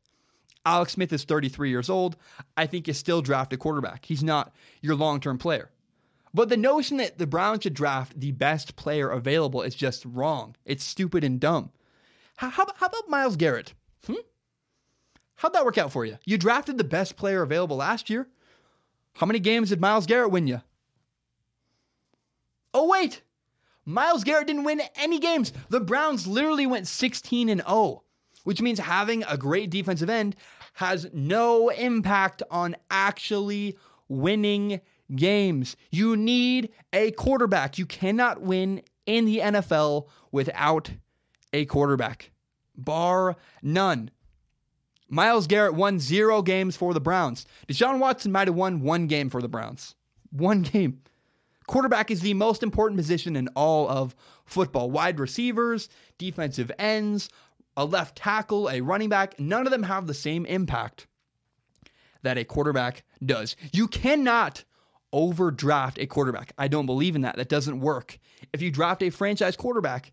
Alex 0.64 0.92
Smith 0.92 1.12
is 1.12 1.24
33 1.24 1.70
years 1.70 1.90
old. 1.90 2.16
I 2.56 2.66
think 2.66 2.86
you 2.86 2.94
still 2.94 3.20
draft 3.20 3.52
a 3.52 3.56
quarterback. 3.56 4.04
He's 4.04 4.22
not 4.22 4.54
your 4.80 4.94
long 4.94 5.18
term 5.18 5.38
player. 5.38 5.72
But 6.32 6.48
the 6.48 6.56
notion 6.56 6.98
that 6.98 7.18
the 7.18 7.26
Browns 7.26 7.64
should 7.64 7.74
draft 7.74 8.20
the 8.20 8.30
best 8.30 8.76
player 8.76 9.10
available 9.10 9.62
is 9.62 9.74
just 9.74 10.04
wrong. 10.04 10.54
It's 10.64 10.84
stupid 10.84 11.24
and 11.24 11.40
dumb. 11.40 11.72
How, 12.36 12.48
how, 12.48 12.66
how 12.76 12.86
about 12.86 13.08
Myles 13.08 13.34
Garrett? 13.34 13.74
Hmm? 14.06 14.14
How'd 15.34 15.52
that 15.54 15.64
work 15.64 15.78
out 15.78 15.90
for 15.90 16.06
you? 16.06 16.18
You 16.24 16.38
drafted 16.38 16.78
the 16.78 16.84
best 16.84 17.16
player 17.16 17.42
available 17.42 17.76
last 17.76 18.08
year. 18.08 18.28
How 19.14 19.26
many 19.26 19.38
games 19.38 19.70
did 19.70 19.80
Myles 19.80 20.06
Garrett 20.06 20.30
win 20.30 20.46
you? 20.46 20.60
Oh, 22.72 22.88
wait. 22.88 23.22
Myles 23.84 24.24
Garrett 24.24 24.46
didn't 24.46 24.64
win 24.64 24.82
any 24.96 25.18
games. 25.18 25.52
The 25.68 25.80
Browns 25.80 26.26
literally 26.26 26.66
went 26.66 26.86
16 26.86 27.48
and 27.48 27.62
0 27.66 28.04
which 28.44 28.60
means 28.60 28.78
having 28.78 29.24
a 29.24 29.36
great 29.36 29.70
defensive 29.70 30.08
end 30.08 30.36
has 30.74 31.08
no 31.12 31.70
impact 31.70 32.42
on 32.50 32.76
actually 32.90 33.76
winning 34.08 34.80
games. 35.14 35.76
You 35.90 36.16
need 36.16 36.70
a 36.92 37.10
quarterback. 37.12 37.78
You 37.78 37.86
cannot 37.86 38.42
win 38.42 38.82
in 39.06 39.24
the 39.24 39.38
NFL 39.38 40.08
without 40.30 40.90
a 41.52 41.64
quarterback, 41.66 42.30
bar 42.76 43.36
none. 43.62 44.10
Myles 45.08 45.46
Garrett 45.46 45.74
won 45.74 45.98
zero 45.98 46.42
games 46.42 46.76
for 46.76 46.94
the 46.94 47.00
Browns. 47.00 47.46
Deshaun 47.68 47.98
Watson 47.98 48.32
might 48.32 48.48
have 48.48 48.54
won 48.54 48.80
one 48.80 49.06
game 49.06 49.30
for 49.30 49.42
the 49.42 49.48
Browns. 49.48 49.94
One 50.30 50.62
game. 50.62 51.00
Quarterback 51.66 52.10
is 52.10 52.20
the 52.20 52.34
most 52.34 52.62
important 52.62 52.98
position 52.98 53.36
in 53.36 53.48
all 53.48 53.88
of 53.88 54.14
football. 54.44 54.90
Wide 54.90 55.18
receivers, 55.18 55.88
defensive 56.18 56.70
ends, 56.78 57.30
a 57.76 57.84
left 57.84 58.16
tackle, 58.16 58.68
a 58.70 58.80
running 58.80 59.08
back, 59.08 59.38
none 59.40 59.66
of 59.66 59.70
them 59.70 59.84
have 59.84 60.06
the 60.06 60.14
same 60.14 60.46
impact 60.46 61.06
that 62.22 62.38
a 62.38 62.44
quarterback 62.44 63.04
does. 63.24 63.56
You 63.72 63.88
cannot 63.88 64.64
overdraft 65.12 65.98
a 65.98 66.06
quarterback. 66.06 66.52
I 66.58 66.68
don't 66.68 66.86
believe 66.86 67.16
in 67.16 67.22
that. 67.22 67.36
That 67.36 67.48
doesn't 67.48 67.80
work. 67.80 68.18
If 68.52 68.60
you 68.60 68.70
draft 68.70 69.02
a 69.02 69.10
franchise 69.10 69.56
quarterback, 69.56 70.12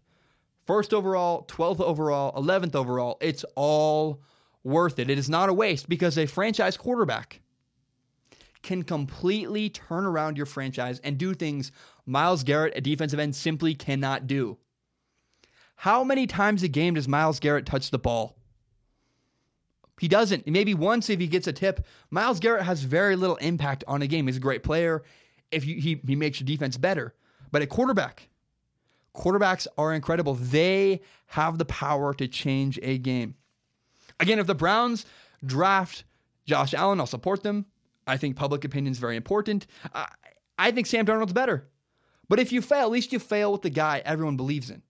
first 0.66 0.94
overall, 0.94 1.46
12th 1.48 1.82
overall, 1.82 2.32
11th 2.42 2.76
overall, 2.76 3.18
it's 3.20 3.44
all 3.56 4.22
worth 4.64 5.00
it. 5.00 5.10
It 5.10 5.18
is 5.18 5.30
not 5.30 5.50
a 5.50 5.54
waste 5.54 5.90
because 5.90 6.18
a 6.18 6.26
franchise 6.26 6.78
quarterback 6.78 7.42
can 8.62 8.84
completely 8.84 9.70
turn 9.70 10.06
around 10.06 10.38
your 10.38 10.46
franchise 10.46 11.00
and 11.04 11.18
do 11.18 11.34
things 11.34 11.72
Myles 12.06 12.44
Garrett, 12.44 12.74
a 12.76 12.82
defensive 12.82 13.20
end, 13.20 13.36
simply 13.36 13.74
cannot 13.74 14.28
do. 14.28 14.58
How 15.78 16.04
many 16.04 16.28
times 16.28 16.62
a 16.62 16.68
game 16.68 16.94
does 16.94 17.08
Myles 17.08 17.40
Garrett 17.40 17.66
touch 17.66 17.90
the 17.90 17.98
ball? 17.98 18.38
He 20.00 20.08
doesn't. 20.08 20.48
Maybe 20.48 20.74
once 20.74 21.10
if 21.10 21.20
he 21.20 21.28
gets 21.28 21.48
a 21.48 21.54
tip. 21.54 21.86
Myles 22.10 22.40
Garrett 22.40 22.64
has 22.64 22.82
very 22.82 23.16
little 23.16 23.36
impact 23.38 23.84
on 23.88 24.02
a 24.02 24.08
game. 24.08 24.28
He's 24.28 24.38
a 24.38 24.40
great 24.40 24.64
player 24.64 25.04
if 25.52 25.66
you, 25.66 25.80
he, 25.80 26.02
he 26.06 26.16
makes 26.16 26.40
your 26.40 26.46
defense 26.46 26.78
better. 26.78 27.14
But 27.52 27.62
a 27.62 27.68
quarterback, 27.68 28.30
quarterbacks 29.16 29.68
are 29.78 29.94
incredible. 29.94 30.36
They 30.36 31.02
have 31.28 31.58
the 31.58 31.66
power 31.66 32.14
to 32.16 32.28
change 32.28 32.80
a 32.82 32.98
game. 32.98 33.36
Again, 34.22 34.40
if 34.40 34.48
the 34.48 34.56
Browns 34.56 35.06
draft 35.46 36.06
Josh 36.46 36.74
Allen, 36.74 37.00
I'll 37.00 37.08
support 37.08 37.44
them. 37.44 37.66
I 38.08 38.18
think 38.18 38.36
public 38.36 38.64
opinion 38.64 38.92
is 38.92 39.00
very 39.00 39.18
important. 39.18 39.68
I, 39.94 40.08
I 40.58 40.72
think 40.72 40.88
Sam 40.88 41.06
Darnold's 41.06 41.34
better. 41.34 41.68
But 42.30 42.40
if 42.40 42.52
you 42.52 42.62
fail, 42.62 42.86
at 42.86 42.92
least 42.92 43.12
you 43.12 43.20
fail 43.20 43.52
with 43.52 43.64
the 43.64 43.70
guy 43.70 44.02
everyone 44.06 44.38
believes 44.38 44.70
in. 44.70 44.84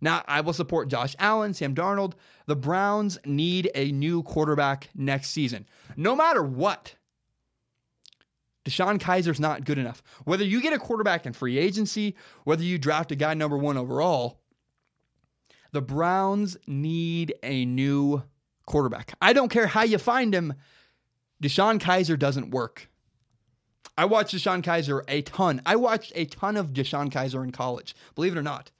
Now, 0.00 0.22
I 0.26 0.40
will 0.40 0.52
support 0.52 0.88
Josh 0.88 1.14
Allen, 1.18 1.54
Sam 1.54 1.74
Darnold. 1.74 2.14
The 2.46 2.56
Browns 2.56 3.18
need 3.24 3.70
a 3.74 3.92
new 3.92 4.22
quarterback 4.22 4.88
next 4.94 5.30
season. 5.30 5.66
No 5.96 6.14
matter 6.16 6.42
what, 6.42 6.94
DeShone 8.64 9.00
Kizer's 9.00 9.40
not 9.40 9.64
good 9.64 9.78
enough. 9.78 10.02
Whether 10.24 10.44
you 10.44 10.62
get 10.62 10.72
a 10.72 10.78
quarterback 10.78 11.26
in 11.26 11.32
free 11.32 11.58
agency, 11.58 12.16
whether 12.44 12.62
you 12.62 12.78
draft 12.78 13.12
a 13.12 13.16
guy 13.16 13.34
number 13.34 13.58
one 13.58 13.76
overall, 13.76 14.40
the 15.72 15.82
Browns 15.82 16.56
need 16.66 17.34
a 17.42 17.64
new 17.64 18.22
quarterback. 18.68 19.14
I 19.20 19.32
don't 19.32 19.48
care 19.48 19.66
how 19.66 19.82
you 19.82 19.98
find 19.98 20.34
him, 20.34 20.54
DeShone 21.42 21.80
Kizer 21.80 22.18
doesn't 22.18 22.50
work. 22.50 22.88
I 23.96 24.04
watched 24.04 24.34
DeShone 24.34 24.62
Kizer 24.62 25.02
a 25.08 25.22
ton. 25.22 25.60
I 25.66 25.74
watched 25.74 26.12
a 26.14 26.26
ton 26.26 26.56
of 26.56 26.72
DeShone 26.72 27.10
Kizer 27.10 27.42
in 27.42 27.50
college, 27.50 27.96
believe 28.14 28.36
it 28.36 28.38
or 28.38 28.42
not. 28.42 28.70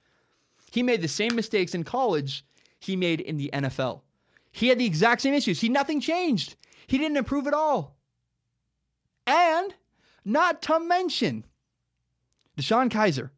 He 0.71 0.83
made 0.83 1.01
the 1.01 1.07
same 1.07 1.35
mistakes 1.35 1.75
in 1.75 1.83
college 1.83 2.45
he 2.79 2.95
made 2.95 3.19
in 3.19 3.37
the 3.37 3.49
NFL. 3.51 4.01
He 4.51 4.69
had 4.69 4.79
the 4.79 4.85
exact 4.85 5.21
same 5.21 5.33
issues. 5.33 5.59
He 5.59 5.69
nothing 5.69 5.99
changed. 5.99 6.55
He 6.87 6.97
didn't 6.97 7.17
improve 7.17 7.47
at 7.47 7.53
all. 7.53 7.97
And 9.27 9.75
not 10.23 10.61
to 10.63 10.79
mention 10.79 11.45
DeShone 12.57 12.89
Kizer, 12.89 13.31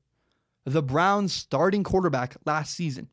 the 0.66 0.84
Browns 0.84 1.34
starting 1.34 1.84
quarterback 1.84 2.36
last 2.46 2.74
season, 2.74 3.10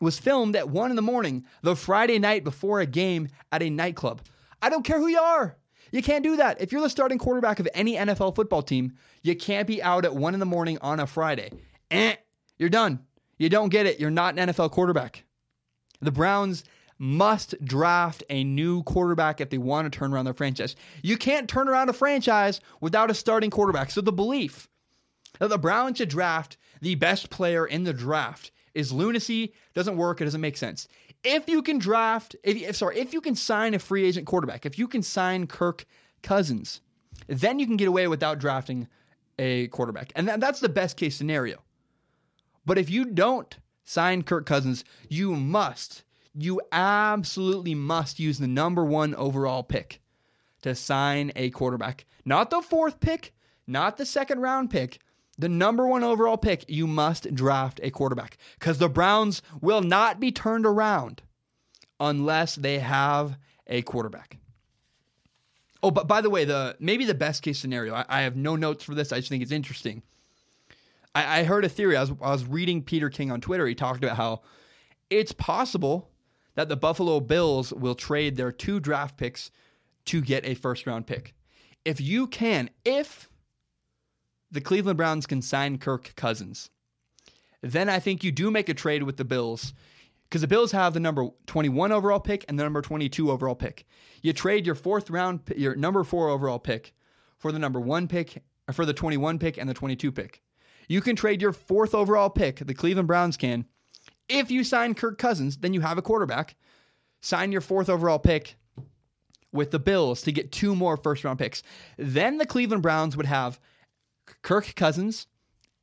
was 0.00 0.18
filmed 0.18 0.56
at 0.56 0.68
1 0.68 0.90
in 0.90 0.96
the 0.96 1.02
morning 1.02 1.44
the 1.62 1.76
Friday 1.76 2.18
night 2.18 2.44
before 2.44 2.80
a 2.80 2.86
game 2.86 3.28
at 3.52 3.62
a 3.62 3.70
nightclub. 3.70 4.22
I 4.60 4.68
don't 4.68 4.84
care 4.84 4.98
who 4.98 5.08
you 5.08 5.18
are. 5.18 5.56
You 5.92 6.02
can't 6.02 6.24
do 6.24 6.36
that. 6.36 6.60
If 6.60 6.72
you're 6.72 6.82
the 6.82 6.90
starting 6.90 7.18
quarterback 7.18 7.60
of 7.60 7.68
any 7.72 7.94
NFL 7.94 8.34
football 8.34 8.62
team, 8.62 8.94
you 9.22 9.34
can't 9.36 9.66
be 9.66 9.82
out 9.82 10.04
at 10.04 10.14
1 10.14 10.34
in 10.34 10.40
the 10.40 10.46
morning 10.46 10.78
on 10.80 11.00
a 11.00 11.06
Friday. 11.06 11.50
Eh, 11.90 12.16
you're 12.58 12.68
done. 12.68 13.00
You 13.38 13.48
don't 13.48 13.68
get 13.68 13.86
it. 13.86 14.00
You're 14.00 14.10
not 14.10 14.38
an 14.38 14.48
NFL 14.48 14.72
quarterback. 14.72 15.24
The 16.00 16.12
Browns 16.12 16.64
must 16.98 17.54
draft 17.64 18.24
a 18.30 18.42
new 18.42 18.82
quarterback 18.82 19.40
if 19.40 19.50
they 19.50 19.58
want 19.58 19.90
to 19.90 19.96
turn 19.96 20.12
around 20.12 20.24
their 20.24 20.34
franchise. 20.34 20.76
You 21.02 21.16
can't 21.16 21.48
turn 21.48 21.68
around 21.68 21.90
a 21.90 21.92
franchise 21.92 22.60
without 22.80 23.10
a 23.10 23.14
starting 23.14 23.50
quarterback. 23.50 23.90
So 23.90 24.00
the 24.00 24.12
belief 24.12 24.68
that 25.38 25.48
the 25.48 25.58
Browns 25.58 25.98
should 25.98 26.08
draft 26.08 26.56
the 26.80 26.94
best 26.94 27.30
player 27.30 27.66
in 27.66 27.84
the 27.84 27.92
draft 27.92 28.50
is 28.76 28.92
lunacy, 28.92 29.54
doesn't 29.74 29.96
work, 29.96 30.20
it 30.20 30.24
doesn't 30.24 30.40
make 30.40 30.56
sense. 30.56 30.86
If 31.24 31.48
you 31.48 31.62
can 31.62 31.78
draft, 31.78 32.36
if, 32.44 32.56
if 32.56 32.76
sorry, 32.76 32.98
if 32.98 33.12
you 33.14 33.20
can 33.20 33.34
sign 33.34 33.74
a 33.74 33.78
free 33.78 34.04
agent 34.04 34.26
quarterback, 34.26 34.66
if 34.66 34.78
you 34.78 34.86
can 34.86 35.02
sign 35.02 35.46
Kirk 35.46 35.86
Cousins, 36.22 36.82
then 37.26 37.58
you 37.58 37.66
can 37.66 37.76
get 37.76 37.88
away 37.88 38.06
without 38.06 38.38
drafting 38.38 38.86
a 39.38 39.68
quarterback. 39.68 40.12
And 40.14 40.28
that, 40.28 40.40
that's 40.40 40.60
the 40.60 40.68
best 40.68 40.96
case 40.96 41.16
scenario. 41.16 41.62
But 42.66 42.78
if 42.78 42.90
you 42.90 43.06
don't 43.06 43.56
sign 43.84 44.22
Kirk 44.22 44.44
Cousins, 44.44 44.84
you 45.08 45.34
must, 45.34 46.04
you 46.34 46.60
absolutely 46.70 47.74
must 47.74 48.20
use 48.20 48.38
the 48.38 48.46
number 48.46 48.84
one 48.84 49.14
overall 49.14 49.62
pick 49.62 50.00
to 50.62 50.74
sign 50.74 51.32
a 51.34 51.48
quarterback. 51.50 52.04
Not 52.24 52.50
the 52.50 52.60
fourth 52.60 53.00
pick, 53.00 53.32
not 53.66 53.96
the 53.96 54.04
second 54.04 54.40
round 54.40 54.70
pick, 54.70 54.98
the 55.38 55.48
number 55.48 55.86
one 55.86 56.02
overall 56.02 56.36
pick, 56.36 56.64
you 56.68 56.86
must 56.86 57.34
draft 57.34 57.80
a 57.82 57.90
quarterback 57.90 58.38
because 58.58 58.78
the 58.78 58.88
Browns 58.88 59.42
will 59.60 59.82
not 59.82 60.18
be 60.18 60.32
turned 60.32 60.66
around 60.66 61.22
unless 62.00 62.54
they 62.56 62.78
have 62.78 63.38
a 63.66 63.82
quarterback. 63.82 64.38
Oh, 65.82 65.90
but 65.90 66.08
by 66.08 66.20
the 66.20 66.30
way, 66.30 66.44
the 66.44 66.76
maybe 66.80 67.04
the 67.04 67.14
best 67.14 67.42
case 67.42 67.58
scenario. 67.58 67.94
I, 67.94 68.04
I 68.08 68.20
have 68.22 68.36
no 68.36 68.56
notes 68.56 68.82
for 68.82 68.94
this. 68.94 69.12
I 69.12 69.18
just 69.18 69.28
think 69.28 69.42
it's 69.42 69.52
interesting. 69.52 70.02
I, 71.14 71.40
I 71.40 71.44
heard 71.44 71.64
a 71.64 71.68
theory. 71.68 71.96
I 71.96 72.00
was, 72.00 72.12
I 72.22 72.32
was 72.32 72.44
reading 72.44 72.82
Peter 72.82 73.10
King 73.10 73.30
on 73.30 73.40
Twitter. 73.40 73.66
He 73.66 73.74
talked 73.74 74.02
about 74.02 74.16
how 74.16 74.42
it's 75.10 75.32
possible 75.32 76.10
that 76.54 76.68
the 76.68 76.76
Buffalo 76.76 77.20
Bills 77.20 77.72
will 77.72 77.94
trade 77.94 78.36
their 78.36 78.50
two 78.50 78.80
draft 78.80 79.16
picks 79.16 79.50
to 80.06 80.22
get 80.22 80.46
a 80.46 80.54
first 80.54 80.86
round 80.86 81.06
pick. 81.06 81.34
if 81.84 82.00
you 82.00 82.26
can, 82.26 82.70
if 82.84 83.28
the 84.50 84.60
Cleveland 84.60 84.96
Browns 84.96 85.26
can 85.26 85.42
sign 85.42 85.78
Kirk 85.78 86.14
Cousins, 86.16 86.70
then 87.62 87.88
I 87.88 87.98
think 87.98 88.22
you 88.22 88.32
do 88.32 88.50
make 88.50 88.68
a 88.68 88.74
trade 88.74 89.02
with 89.02 89.16
the 89.16 89.24
Bills 89.24 89.72
because 90.24 90.40
the 90.40 90.48
Bills 90.48 90.72
have 90.72 90.94
the 90.94 91.00
number 91.00 91.28
21 91.46 91.92
overall 91.92 92.20
pick 92.20 92.44
and 92.48 92.58
the 92.58 92.64
number 92.64 92.82
22 92.82 93.30
overall 93.30 93.54
pick. 93.54 93.86
You 94.22 94.32
trade 94.32 94.66
your 94.66 94.74
fourth 94.74 95.10
round, 95.10 95.40
your 95.56 95.76
number 95.76 96.04
four 96.04 96.28
overall 96.28 96.58
pick 96.58 96.94
for 97.38 97.52
the 97.52 97.58
number 97.58 97.80
one 97.80 98.08
pick, 98.08 98.42
for 98.72 98.84
the 98.84 98.92
21 98.92 99.38
pick 99.38 99.56
and 99.56 99.68
the 99.68 99.74
22 99.74 100.10
pick. 100.10 100.42
You 100.88 101.00
can 101.00 101.16
trade 101.16 101.42
your 101.42 101.52
fourth 101.52 101.94
overall 101.94 102.30
pick, 102.30 102.58
the 102.58 102.74
Cleveland 102.74 103.08
Browns 103.08 103.36
can. 103.36 103.66
If 104.28 104.50
you 104.50 104.64
sign 104.64 104.94
Kirk 104.94 105.18
Cousins, 105.18 105.58
then 105.58 105.72
you 105.72 105.80
have 105.80 105.98
a 105.98 106.02
quarterback. 106.02 106.56
Sign 107.20 107.52
your 107.52 107.60
fourth 107.60 107.88
overall 107.88 108.18
pick 108.18 108.56
with 109.52 109.70
the 109.70 109.78
Bills 109.78 110.22
to 110.22 110.32
get 110.32 110.52
two 110.52 110.74
more 110.74 110.96
first 110.96 111.24
round 111.24 111.38
picks. 111.38 111.62
Then 111.96 112.38
the 112.38 112.46
Cleveland 112.46 112.82
Browns 112.82 113.16
would 113.16 113.26
have 113.26 113.60
Kirk 114.42 114.74
Cousins, 114.74 115.26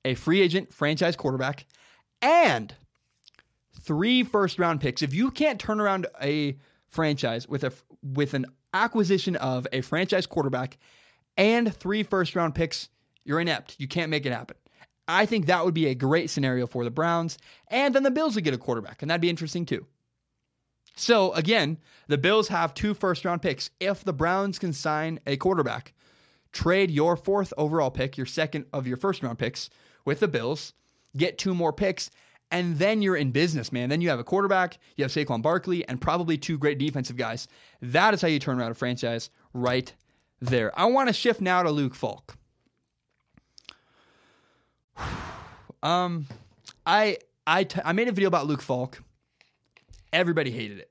a 0.06 0.16
free 0.16 0.42
agent 0.42 0.74
franchise 0.74 1.16
quarterback, 1.16 1.66
and 2.22 2.76
three 3.82 4.24
first 4.24 4.60
round 4.60 4.82
picks. 4.82 5.02
If 5.02 5.14
you 5.14 5.32
can't 5.32 5.60
turn 5.60 5.80
around 5.80 6.08
a 6.22 6.58
franchise 6.88 7.48
with 7.48 7.64
a 7.64 7.74
with 8.02 8.34
an 8.34 8.46
acquisition 8.74 9.36
of 9.36 9.68
a 9.72 9.82
franchise 9.82 10.26
quarterback 10.26 10.78
and 11.38 11.74
three 11.74 12.04
first 12.04 12.36
round 12.36 12.56
picks, 12.56 12.90
you're 13.24 13.40
inept. 13.40 13.76
You 13.80 13.88
can't 13.88 14.10
make 14.10 14.26
it 14.26 14.34
happen. 14.34 14.58
I 15.08 15.26
think 15.26 15.46
that 15.46 15.66
would 15.66 15.74
be 15.74 15.88
a 15.88 15.96
great 15.96 16.30
scenario 16.30 16.66
for 16.66 16.84
the 16.84 16.92
Browns. 16.92 17.38
And 17.68 17.94
then 17.94 18.04
the 18.04 18.12
Bills 18.12 18.36
would 18.36 18.44
get 18.44 18.54
a 18.54 18.58
quarterback, 18.58 19.02
and 19.02 19.12
that'd 19.12 19.22
be 19.22 19.30
interesting 19.30 19.66
too. 19.66 19.86
So 20.96 21.34
again, 21.34 21.78
the 22.08 22.18
Bills 22.18 22.48
have 22.48 22.74
two 22.74 22.94
first 22.94 23.26
round 23.26 23.42
picks. 23.42 23.70
If 23.80 24.04
the 24.04 24.14
Browns 24.14 24.60
can 24.60 24.74
sign 24.74 25.20
a 25.26 25.38
quarterback, 25.38 25.94
trade 26.54 26.90
your 26.92 27.18
fourth 27.18 27.54
overall 27.58 27.92
pick, 27.92 28.18
your 28.18 28.26
second 28.26 28.66
of 28.72 28.88
your 28.88 28.98
first 28.98 29.22
round 29.22 29.38
picks 29.40 29.70
with 30.06 30.20
the 30.20 30.28
Bills, 30.28 30.74
get 31.18 31.38
two 31.38 31.54
more 31.54 31.74
picks, 31.74 32.10
and 32.52 32.78
then 32.78 33.02
you're 33.02 33.16
in 33.16 33.32
business, 33.32 33.72
man. 33.72 33.90
Then 33.90 34.00
you 34.00 34.10
have 34.10 34.20
a 34.20 34.24
quarterback, 34.24 34.78
you 34.96 35.04
have 35.04 35.12
Saquon 35.12 35.42
Barkley, 35.42 35.88
and 35.88 36.00
probably 36.00 36.38
two 36.38 36.58
great 36.58 36.78
defensive 36.78 37.18
guys. 37.18 37.48
That 37.82 38.14
is 38.14 38.22
how 38.22 38.28
you 38.28 38.40
turn 38.40 38.60
around 38.60 38.72
a 38.72 38.76
franchise 38.76 39.30
right 39.54 39.92
there. 40.40 40.78
I 40.80 40.86
want 40.86 41.10
to 41.10 41.14
shift 41.14 41.42
now 41.42 41.64
to 41.64 41.72
Luke 41.72 41.96
Falk. 41.96 42.38
Um, 45.82 46.28
I 46.86 47.18
I, 47.46 47.66
t- 47.66 47.82
I 47.84 47.92
made 47.92 48.08
a 48.08 48.14
video 48.14 48.30
about 48.30 48.48
Luke 48.48 48.62
Falk. 48.62 49.04
Everybody 50.12 50.50
hated 50.52 50.80
it. 50.80 50.90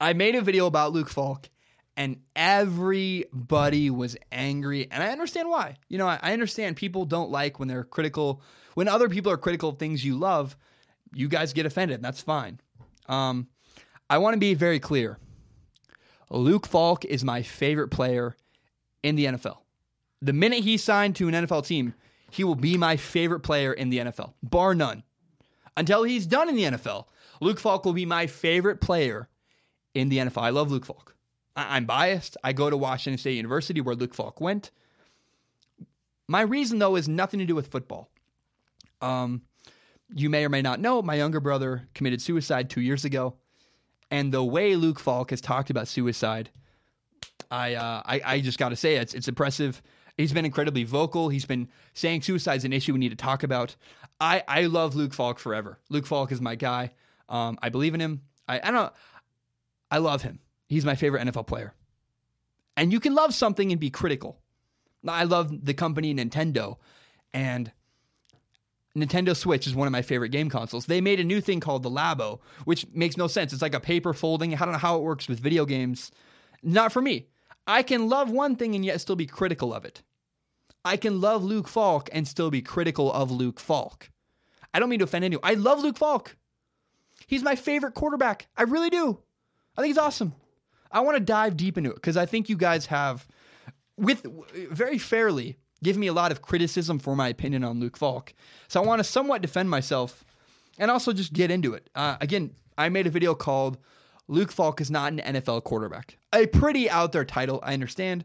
I 0.00 0.12
made 0.12 0.34
a 0.34 0.42
video 0.42 0.66
about 0.66 0.92
Luke 0.92 1.08
Falk, 1.08 1.48
and 1.96 2.20
everybody 2.34 3.90
was 3.90 4.16
angry, 4.32 4.88
and 4.90 5.02
I 5.02 5.08
understand 5.10 5.48
why. 5.48 5.76
You 5.88 5.98
know, 5.98 6.08
I, 6.08 6.18
I 6.22 6.32
understand 6.32 6.76
people 6.76 7.04
don't 7.04 7.30
like 7.30 7.58
when 7.58 7.68
they're 7.68 7.84
critical, 7.84 8.42
when 8.74 8.88
other 8.88 9.08
people 9.08 9.30
are 9.30 9.36
critical 9.36 9.70
of 9.70 9.78
things 9.78 10.04
you 10.04 10.16
love. 10.16 10.56
You 11.14 11.28
guys 11.28 11.52
get 11.52 11.66
offended. 11.66 12.02
That's 12.02 12.20
fine. 12.20 12.58
Um, 13.08 13.48
I 14.10 14.18
want 14.18 14.34
to 14.34 14.40
be 14.40 14.54
very 14.54 14.80
clear. 14.80 15.18
Luke 16.30 16.66
Falk 16.66 17.04
is 17.04 17.22
my 17.22 17.42
favorite 17.42 17.88
player 17.88 18.36
in 19.02 19.14
the 19.14 19.26
NFL. 19.26 19.58
The 20.20 20.32
minute 20.32 20.64
he 20.64 20.76
signed 20.76 21.14
to 21.16 21.28
an 21.28 21.34
NFL 21.34 21.66
team, 21.66 21.94
he 22.30 22.42
will 22.42 22.56
be 22.56 22.76
my 22.76 22.96
favorite 22.96 23.40
player 23.40 23.72
in 23.72 23.90
the 23.90 23.98
NFL, 23.98 24.32
bar 24.42 24.74
none. 24.74 25.04
Until 25.76 26.02
he's 26.02 26.26
done 26.26 26.48
in 26.48 26.56
the 26.56 26.64
NFL, 26.64 27.06
Luke 27.40 27.60
Falk 27.60 27.84
will 27.84 27.92
be 27.92 28.06
my 28.06 28.26
favorite 28.26 28.80
player 28.80 29.28
in 29.94 30.08
the 30.08 30.18
NFL. 30.18 30.42
I 30.42 30.50
love 30.50 30.70
Luke 30.70 30.84
Falk. 30.84 31.13
I- 31.56 31.76
am 31.76 31.86
biased. 31.86 32.36
I 32.42 32.52
go 32.52 32.70
to 32.70 32.76
Washington 32.76 33.18
State 33.18 33.36
University 33.36 33.80
where 33.80 33.94
Luke 33.94 34.14
Falk 34.14 34.40
went. 34.40 34.70
My 36.26 36.40
reason, 36.40 36.78
though, 36.78 36.96
is 36.96 37.08
nothing 37.08 37.40
to 37.40 37.46
do 37.46 37.54
with 37.54 37.68
football. 37.68 38.08
Um, 39.02 39.42
you 40.14 40.30
may 40.30 40.44
or 40.44 40.48
may 40.48 40.62
not 40.62 40.80
know, 40.80 41.02
my 41.02 41.14
younger 41.14 41.40
brother 41.40 41.88
committed 41.94 42.22
suicide 42.22 42.70
two 42.70 42.80
years 42.80 43.04
ago. 43.04 43.34
And 44.10 44.32
the 44.32 44.44
way 44.44 44.76
Luke 44.76 45.00
Falk 45.00 45.30
has 45.30 45.40
talked 45.40 45.70
about 45.70 45.88
suicide, 45.88 46.50
I 47.50 47.74
uh, 47.74 48.02
I, 48.04 48.20
I 48.24 48.40
just 48.40 48.58
got 48.58 48.70
to 48.70 48.76
say 48.76 48.96
it's 48.96 49.14
it's 49.14 49.28
impressive. 49.28 49.82
He's 50.16 50.32
been 50.32 50.44
incredibly 50.44 50.84
vocal. 50.84 51.28
He's 51.28 51.44
been 51.46 51.68
saying 51.94 52.22
suicide 52.22 52.56
is 52.56 52.64
an 52.64 52.72
issue 52.72 52.92
we 52.92 53.00
need 53.00 53.10
to 53.10 53.16
talk 53.16 53.42
about. 53.42 53.74
I 54.20 54.42
I 54.46 54.66
love 54.66 54.94
Luke 54.94 55.12
Falk 55.14 55.38
forever. 55.38 55.78
Luke 55.88 56.06
Falk 56.06 56.32
is 56.32 56.40
my 56.40 56.54
guy. 56.54 56.92
Um, 57.28 57.58
I 57.62 57.70
believe 57.70 57.94
in 57.94 58.00
him. 58.00 58.22
I 58.48 58.60
I 58.62 58.70
don't. 58.70 58.92
I 59.90 59.98
love 59.98 60.22
him. 60.22 60.38
He's 60.68 60.84
my 60.84 60.94
favorite 60.94 61.26
NFL 61.26 61.46
player. 61.46 61.74
And 62.76 62.92
you 62.92 63.00
can 63.00 63.14
love 63.14 63.34
something 63.34 63.70
and 63.70 63.80
be 63.80 63.90
critical. 63.90 64.40
I 65.06 65.24
love 65.24 65.64
the 65.64 65.74
company 65.74 66.14
Nintendo, 66.14 66.76
and 67.32 67.70
Nintendo 68.96 69.36
Switch 69.36 69.66
is 69.66 69.74
one 69.74 69.86
of 69.86 69.92
my 69.92 70.02
favorite 70.02 70.30
game 70.30 70.48
consoles. 70.48 70.86
They 70.86 71.00
made 71.00 71.20
a 71.20 71.24
new 71.24 71.40
thing 71.40 71.60
called 71.60 71.82
the 71.82 71.90
Labo, 71.90 72.40
which 72.64 72.86
makes 72.92 73.16
no 73.16 73.26
sense. 73.26 73.52
It's 73.52 73.62
like 73.62 73.74
a 73.74 73.80
paper 73.80 74.12
folding. 74.12 74.54
I 74.54 74.58
don't 74.58 74.72
know 74.72 74.78
how 74.78 74.96
it 74.96 75.02
works 75.02 75.28
with 75.28 75.40
video 75.40 75.66
games. 75.66 76.10
Not 76.62 76.92
for 76.92 77.02
me. 77.02 77.26
I 77.66 77.82
can 77.82 78.08
love 78.08 78.30
one 78.30 78.56
thing 78.56 78.74
and 78.74 78.84
yet 78.84 79.00
still 79.00 79.16
be 79.16 79.26
critical 79.26 79.74
of 79.74 79.84
it. 79.84 80.02
I 80.84 80.96
can 80.96 81.20
love 81.20 81.42
Luke 81.42 81.66
Falk 81.66 82.08
and 82.12 82.28
still 82.28 82.50
be 82.50 82.62
critical 82.62 83.12
of 83.12 83.30
Luke 83.30 83.58
Falk. 83.58 84.10
I 84.72 84.78
don't 84.78 84.88
mean 84.88 84.98
to 85.00 85.04
offend 85.04 85.24
anyone. 85.24 85.44
I 85.44 85.54
love 85.54 85.82
Luke 85.82 85.98
Falk. 85.98 86.36
He's 87.26 87.42
my 87.42 87.56
favorite 87.56 87.94
quarterback. 87.94 88.48
I 88.56 88.62
really 88.62 88.90
do. 88.90 89.18
I 89.76 89.80
think 89.80 89.90
he's 89.90 89.98
awesome. 89.98 90.34
I 90.94 91.00
want 91.00 91.16
to 91.16 91.22
dive 91.22 91.56
deep 91.56 91.76
into 91.76 91.90
it 91.90 91.96
because 91.96 92.16
I 92.16 92.24
think 92.24 92.48
you 92.48 92.56
guys 92.56 92.86
have, 92.86 93.26
with 93.98 94.24
very 94.70 94.96
fairly, 94.96 95.58
give 95.82 95.96
me 95.96 96.06
a 96.06 96.12
lot 96.12 96.32
of 96.32 96.40
criticism 96.40 96.98
for 96.98 97.16
my 97.16 97.28
opinion 97.28 97.64
on 97.64 97.80
Luke 97.80 97.96
Falk. 97.96 98.32
So 98.68 98.82
I 98.82 98.86
want 98.86 99.00
to 99.00 99.04
somewhat 99.04 99.42
defend 99.42 99.68
myself 99.68 100.24
and 100.78 100.90
also 100.90 101.12
just 101.12 101.32
get 101.32 101.50
into 101.50 101.74
it. 101.74 101.90
Uh, 101.94 102.16
again, 102.20 102.52
I 102.78 102.88
made 102.88 103.06
a 103.06 103.10
video 103.10 103.34
called 103.34 103.76
Luke 104.28 104.52
Falk 104.52 104.80
is 104.80 104.90
not 104.90 105.12
an 105.12 105.18
NFL 105.18 105.64
quarterback. 105.64 106.16
A 106.32 106.46
pretty 106.46 106.88
out 106.88 107.12
there 107.12 107.24
title, 107.24 107.60
I 107.62 107.74
understand. 107.74 108.24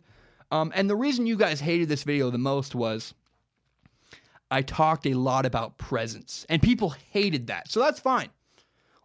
Um, 0.52 0.72
and 0.76 0.90
the 0.90 0.96
reason 0.96 1.26
you 1.26 1.36
guys 1.36 1.60
hated 1.60 1.90
this 1.90 2.04
video 2.04 2.30
the 2.30 2.38
most 2.38 2.74
was 2.76 3.14
I 4.50 4.62
talked 4.62 5.06
a 5.06 5.14
lot 5.14 5.46
about 5.46 5.78
presence, 5.78 6.46
and 6.50 6.62
people 6.62 6.96
hated 7.12 7.48
that. 7.48 7.70
So 7.70 7.80
that's 7.80 8.00
fine. 8.00 8.30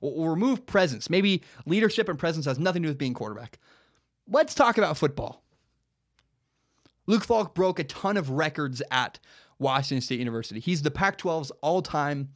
We'll, 0.05 0.29
remove 0.29 0.67
presence. 0.67 1.09
Maybe 1.09 1.43
leadership 1.67 2.09
and 2.09 2.19
presence 2.19 2.47
has 2.47 2.59
nothing 2.59 2.83
to 2.83 2.89
do 2.89 2.91
with 2.91 2.99
being 2.99 3.15
quarterback. 3.15 3.59
Let's 4.29 4.55
talk 4.55 4.79
about 4.79 4.97
football. 4.97 5.43
Luke 7.07 7.25
Falk 7.25 7.55
broke 7.55 7.79
a 7.79 7.85
ton 7.85 8.17
of 8.17 8.31
records 8.31 8.83
at 8.91 9.19
Washington 9.59 10.01
State 10.01 10.19
University. 10.19 10.61
He's 10.61 10.83
the 10.83 10.91
Pac 10.91 11.19
12's 11.19 11.53
all 11.61 11.83
time 11.83 12.31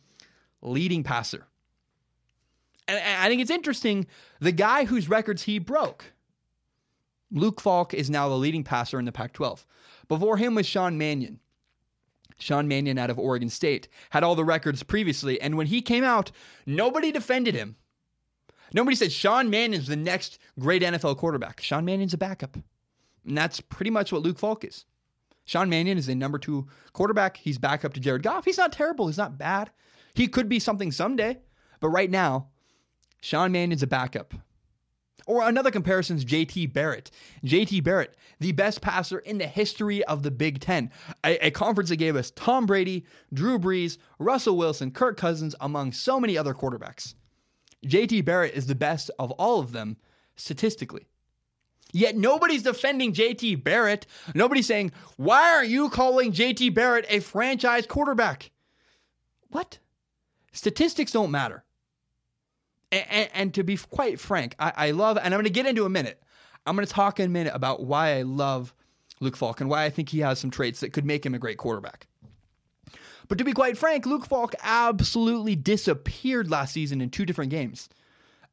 leading 0.62 1.02
passer. 1.02 1.46
And 2.87 2.98
I 2.98 3.28
think 3.28 3.42
it's 3.42 3.50
interesting 3.50 4.07
the 4.40 4.52
guy 4.52 4.85
whose 4.87 5.09
records 5.09 5.42
he 5.42 5.59
broke, 5.59 6.12
Luke 7.31 7.61
Falk, 7.61 7.92
is 7.92 8.09
now 8.09 8.28
the 8.28 8.37
leading 8.37 8.64
passer 8.64 8.98
in 8.98 9.04
the 9.04 9.12
Pac 9.12 9.35
12. 9.35 9.66
Before 10.09 10.38
him 10.38 10.54
was 10.54 10.66
Sean 10.66 10.96
Mannion. 10.96 11.40
Sean 12.38 12.68
Mannion 12.68 12.98
out 12.98 13.11
of 13.11 13.18
Oregon 13.18 13.48
State 13.48 13.88
had 14.11 14.22
all 14.22 14.35
the 14.35 14.44
records 14.44 14.83
previously. 14.83 15.40
And 15.40 15.57
when 15.57 15.66
he 15.66 15.83
came 15.83 16.05
out, 16.05 16.31
nobody 16.66 17.11
defended 17.11 17.55
him. 17.55 17.77
Nobody 18.72 18.96
said 18.96 19.12
Sean 19.12 19.51
Mannion's 19.51 19.87
the 19.87 19.96
next 19.96 20.38
great 20.59 20.83
NFL 20.83 21.16
quarterback. 21.16 21.61
Sean 21.61 21.85
Mannion's 21.85 22.14
a 22.14 22.18
backup. 22.18 22.57
And 23.27 23.37
that's 23.37 23.61
pretty 23.61 23.90
much 23.90 24.12
what 24.12 24.22
Luke 24.22 24.38
Falk 24.38 24.64
is. 24.64 24.85
Sean 25.44 25.70
Mannion 25.70 25.96
is 25.96 26.09
a 26.09 26.14
number 26.14 26.38
two 26.38 26.68
quarterback. 26.92 27.38
He's 27.38 27.59
backup 27.59 27.94
to 27.94 28.01
Jared 28.01 28.22
Goff. 28.22 28.44
He's 28.44 28.59
not 28.59 28.72
terrible. 28.72 29.07
He's 29.07 29.16
not 29.16 29.38
bad. 29.38 29.70
He 30.14 30.29
could 30.29 30.48
be 30.48 30.59
something 30.59 30.92
someday. 30.92 31.38
But 31.81 31.88
right 31.88 32.11
now, 32.11 32.48
Sean 33.22 33.53
Mannion's 33.53 33.83
a 33.83 33.87
backup. 33.87 34.35
Or 35.29 35.47
another 35.47 35.71
comparison 35.71 36.17
is 36.17 36.25
JT 36.25 36.73
Barrett. 36.73 37.11
JT 37.45 37.85
Barrett, 37.85 38.17
the 38.41 38.53
best 38.53 38.81
passer 38.81 39.18
in 39.18 39.37
the 39.37 39.47
history 39.47 40.03
of 40.05 40.22
the 40.22 40.31
Big 40.31 40.59
Ten. 40.59 40.91
A, 41.22 41.49
a, 41.49 41.51
conference 41.51 41.91
that 41.91 41.97
gave 41.97 42.16
us 42.16 42.31
Tom 42.31 42.64
Brady, 42.64 43.05
Drew 43.35 43.59
Brees, 43.59 43.99
Russell 44.18 44.57
Wilson, 44.57 44.91
Kirk 44.91 45.18
Cousins, 45.18 45.55
among 45.61 45.93
so 45.93 46.18
many 46.18 46.39
other 46.39 46.55
quarterbacks. 46.55 47.12
JT 47.85 48.24
Barrett 48.24 48.55
is 48.55 48.68
the 48.68 48.74
best 48.74 49.11
of 49.18 49.31
all 49.33 49.61
of 49.61 49.72
them 49.72 49.99
statistically. 50.35 51.07
Yet 51.93 52.16
nobody's 52.16 52.62
defending 52.62 53.12
JT 53.12 53.62
Barrett. 53.62 54.07
Nobody's 54.35 54.66
saying, 54.66 54.93
why 55.18 55.51
are 55.51 55.64
you 55.64 55.91
calling 55.91 56.33
JT 56.33 56.74
Barrett 56.74 57.05
a 57.11 57.20
franchise 57.20 57.87
quarterback? 57.87 58.51
What? 59.51 59.79
Statistics 60.53 61.12
don't 61.12 61.31
matter. 61.31 61.64
And, 62.91 63.28
and, 63.34 63.55
to 63.55 63.62
be 63.62 63.76
quite 63.76 64.18
frank, 64.18 64.55
I, 64.59 64.72
I 64.74 64.91
love, 64.93 65.18
and 65.18 65.26
I'm 65.26 65.32
going 65.32 65.45
to 65.45 65.51
get 65.51 65.66
into 65.66 65.84
a 65.84 65.91
minute. 65.91 66.22
I'm 66.66 66.74
going 66.74 66.86
to 66.86 66.93
talk 66.93 67.20
in 67.20 67.26
a 67.26 67.28
minute 67.28 67.55
about 67.55 67.84
why 67.84 68.16
I 68.16 68.22
love 68.22 68.72
Luke 69.20 69.36
Falk 69.36 69.61
and 69.61 69.68
why 69.68 69.84
I 69.84 69.91
think 69.91 70.09
he 70.09 70.20
has 70.20 70.39
some 70.39 70.51
traits 70.51 70.80
that 70.80 70.93
could 70.93 71.05
make 71.05 71.24
him 71.24 71.34
a 71.34 71.39
great 71.39 71.59
quarterback. 71.59 72.07
But 73.28 73.39
to 73.39 73.45
be 73.45 73.53
quite 73.53 73.76
frank, 73.76 74.07
Luke 74.07 74.26
Falk 74.26 74.55
absolutely 74.62 75.55
disappeared 75.55 76.51
last 76.51 76.72
season 76.72 77.01
in 77.01 77.11
two 77.11 77.26
different 77.26 77.51
games. 77.51 77.89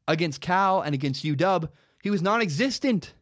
Against 0.08 0.42
Cal 0.42 0.82
and 0.82 0.94
against 0.94 1.24
UW, 1.24 1.70
he 2.04 2.10
was 2.10 2.22
non 2.22 2.42
existent. 2.42 3.14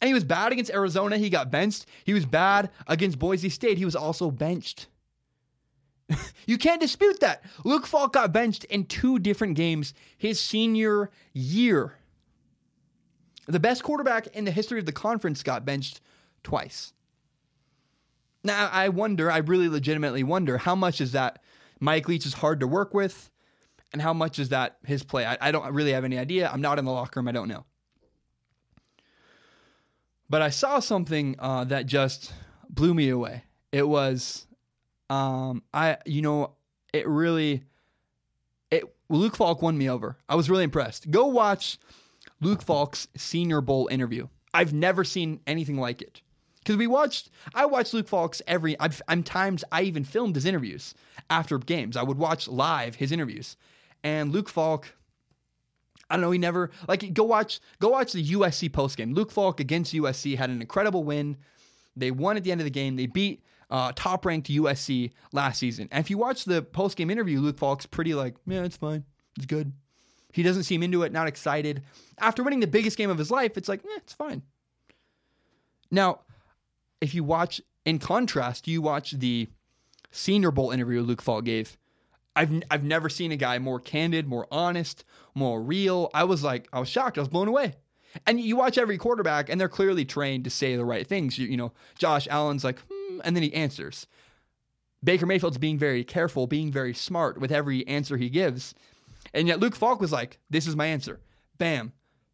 And 0.00 0.08
he 0.08 0.14
was 0.14 0.24
bad 0.24 0.52
against 0.52 0.70
Arizona. 0.70 1.18
He 1.18 1.30
got 1.30 1.50
benched. 1.50 1.86
He 2.04 2.14
was 2.14 2.26
bad 2.26 2.70
against 2.86 3.18
Boise 3.18 3.48
State. 3.48 3.78
He 3.78 3.84
was 3.84 3.96
also 3.96 4.30
benched. 4.30 4.86
you 6.46 6.58
can't 6.58 6.80
dispute 6.80 7.20
that. 7.20 7.42
Luke 7.64 7.86
Falk 7.86 8.12
got 8.12 8.32
benched 8.32 8.64
in 8.64 8.86
two 8.86 9.18
different 9.18 9.56
games 9.56 9.94
his 10.16 10.40
senior 10.40 11.10
year. 11.32 11.96
The 13.46 13.60
best 13.60 13.82
quarterback 13.82 14.28
in 14.28 14.44
the 14.44 14.50
history 14.50 14.78
of 14.78 14.86
the 14.86 14.92
conference 14.92 15.42
got 15.42 15.64
benched 15.64 16.00
twice. 16.42 16.92
Now, 18.42 18.68
I 18.70 18.90
wonder, 18.90 19.30
I 19.30 19.38
really 19.38 19.68
legitimately 19.68 20.22
wonder, 20.22 20.58
how 20.58 20.74
much 20.74 21.00
is 21.00 21.12
that 21.12 21.42
Mike 21.80 22.08
Leach 22.08 22.26
is 22.26 22.34
hard 22.34 22.60
to 22.60 22.66
work 22.66 22.92
with, 22.92 23.30
and 23.92 24.02
how 24.02 24.12
much 24.12 24.38
is 24.38 24.50
that 24.50 24.76
his 24.84 25.02
play? 25.02 25.24
I, 25.24 25.38
I 25.40 25.52
don't 25.52 25.72
really 25.72 25.92
have 25.92 26.04
any 26.04 26.18
idea. 26.18 26.50
I'm 26.52 26.60
not 26.60 26.78
in 26.78 26.84
the 26.84 26.90
locker 26.90 27.20
room. 27.20 27.28
I 27.28 27.32
don't 27.32 27.48
know. 27.48 27.64
But 30.28 30.42
I 30.42 30.50
saw 30.50 30.80
something 30.80 31.36
uh, 31.38 31.64
that 31.64 31.86
just 31.86 32.32
blew 32.68 32.92
me 32.92 33.08
away. 33.08 33.44
It 33.72 33.88
was, 33.88 34.46
um, 35.10 35.62
I, 35.72 35.98
you 36.06 36.22
know, 36.22 36.52
it 36.92 37.06
really, 37.08 37.62
it 38.70 38.84
Luke 39.08 39.36
Falk 39.36 39.62
won 39.62 39.76
me 39.76 39.88
over. 39.88 40.16
I 40.28 40.34
was 40.34 40.48
really 40.48 40.64
impressed. 40.64 41.10
Go 41.10 41.26
watch 41.26 41.78
Luke 42.40 42.62
Falk's 42.62 43.08
Senior 43.16 43.60
Bowl 43.60 43.88
interview. 43.90 44.28
I've 44.52 44.72
never 44.72 45.04
seen 45.04 45.40
anything 45.46 45.76
like 45.76 46.00
it 46.00 46.22
because 46.64 46.76
we 46.76 46.86
watched 46.86 47.30
i 47.54 47.66
watched 47.66 47.92
luke 47.92 48.08
falk's 48.08 48.40
every 48.46 48.78
I'm, 48.80 48.92
I'm, 49.06 49.22
times 49.22 49.62
i 49.70 49.82
even 49.82 50.04
filmed 50.04 50.34
his 50.34 50.46
interviews 50.46 50.94
after 51.30 51.58
games 51.58 51.96
i 51.96 52.02
would 52.02 52.18
watch 52.18 52.48
live 52.48 52.96
his 52.96 53.12
interviews 53.12 53.56
and 54.02 54.32
luke 54.32 54.48
falk 54.48 54.94
i 56.08 56.16
don't 56.16 56.22
know 56.22 56.30
he 56.30 56.38
never 56.38 56.70
like 56.88 57.12
go 57.12 57.24
watch 57.24 57.60
go 57.80 57.90
watch 57.90 58.12
the 58.12 58.24
usc 58.32 58.72
post 58.72 58.96
game 58.96 59.12
luke 59.14 59.30
falk 59.30 59.60
against 59.60 59.92
usc 59.94 60.36
had 60.36 60.50
an 60.50 60.60
incredible 60.60 61.04
win 61.04 61.36
they 61.96 62.10
won 62.10 62.36
at 62.36 62.44
the 62.44 62.50
end 62.50 62.60
of 62.60 62.64
the 62.64 62.70
game 62.70 62.96
they 62.96 63.06
beat 63.06 63.43
uh, 63.70 63.92
top 63.94 64.24
ranked 64.24 64.48
usc 64.48 65.10
last 65.32 65.58
season 65.58 65.88
and 65.90 66.04
if 66.04 66.10
you 66.10 66.18
watch 66.18 66.44
the 66.44 66.62
post 66.62 66.96
game 66.96 67.10
interview 67.10 67.40
luke 67.40 67.58
falk's 67.58 67.86
pretty 67.86 68.14
like 68.14 68.36
yeah 68.46 68.62
it's 68.62 68.76
fine 68.76 69.04
it's 69.36 69.46
good 69.46 69.72
he 70.32 70.42
doesn't 70.42 70.64
seem 70.64 70.82
into 70.82 71.02
it 71.02 71.12
not 71.12 71.26
excited 71.26 71.82
after 72.18 72.42
winning 72.42 72.60
the 72.60 72.66
biggest 72.66 72.96
game 72.96 73.10
of 73.10 73.18
his 73.18 73.30
life 73.30 73.56
it's 73.56 73.68
like 73.68 73.80
eh, 73.84 73.98
it's 73.98 74.12
fine 74.12 74.42
now 75.90 76.20
if 77.04 77.14
you 77.14 77.22
watch, 77.22 77.60
in 77.84 77.98
contrast, 77.98 78.66
you 78.66 78.80
watch 78.80 79.12
the 79.12 79.48
Senior 80.10 80.50
Bowl 80.50 80.70
interview 80.70 81.02
Luke 81.02 81.20
Falk 81.20 81.44
gave. 81.44 81.76
I've 82.34 82.62
I've 82.70 82.82
never 82.82 83.08
seen 83.08 83.30
a 83.30 83.36
guy 83.36 83.58
more 83.58 83.78
candid, 83.78 84.26
more 84.26 84.48
honest, 84.50 85.04
more 85.34 85.62
real. 85.62 86.10
I 86.14 86.24
was 86.24 86.42
like, 86.42 86.66
I 86.72 86.80
was 86.80 86.88
shocked. 86.88 87.18
I 87.18 87.20
was 87.20 87.28
blown 87.28 87.46
away. 87.46 87.74
And 88.26 88.40
you 88.40 88.56
watch 88.56 88.78
every 88.78 88.96
quarterback, 88.96 89.48
and 89.50 89.60
they're 89.60 89.68
clearly 89.68 90.04
trained 90.04 90.44
to 90.44 90.50
say 90.50 90.76
the 90.76 90.84
right 90.84 91.06
things. 91.06 91.36
You, 91.36 91.46
you 91.46 91.56
know, 91.56 91.72
Josh 91.98 92.26
Allen's 92.28 92.64
like, 92.64 92.80
and 93.24 93.36
then 93.36 93.42
he 93.42 93.54
answers. 93.54 94.06
Baker 95.02 95.26
Mayfield's 95.26 95.58
being 95.58 95.78
very 95.78 96.02
careful, 96.02 96.46
being 96.46 96.72
very 96.72 96.94
smart 96.94 97.38
with 97.38 97.52
every 97.52 97.86
answer 97.86 98.16
he 98.16 98.30
gives. 98.30 98.74
And 99.34 99.46
yet 99.46 99.60
Luke 99.60 99.76
Falk 99.76 100.00
was 100.00 100.12
like, 100.12 100.38
this 100.48 100.66
is 100.66 100.76
my 100.76 100.86
answer. 100.86 101.20
Bam, 101.58 101.92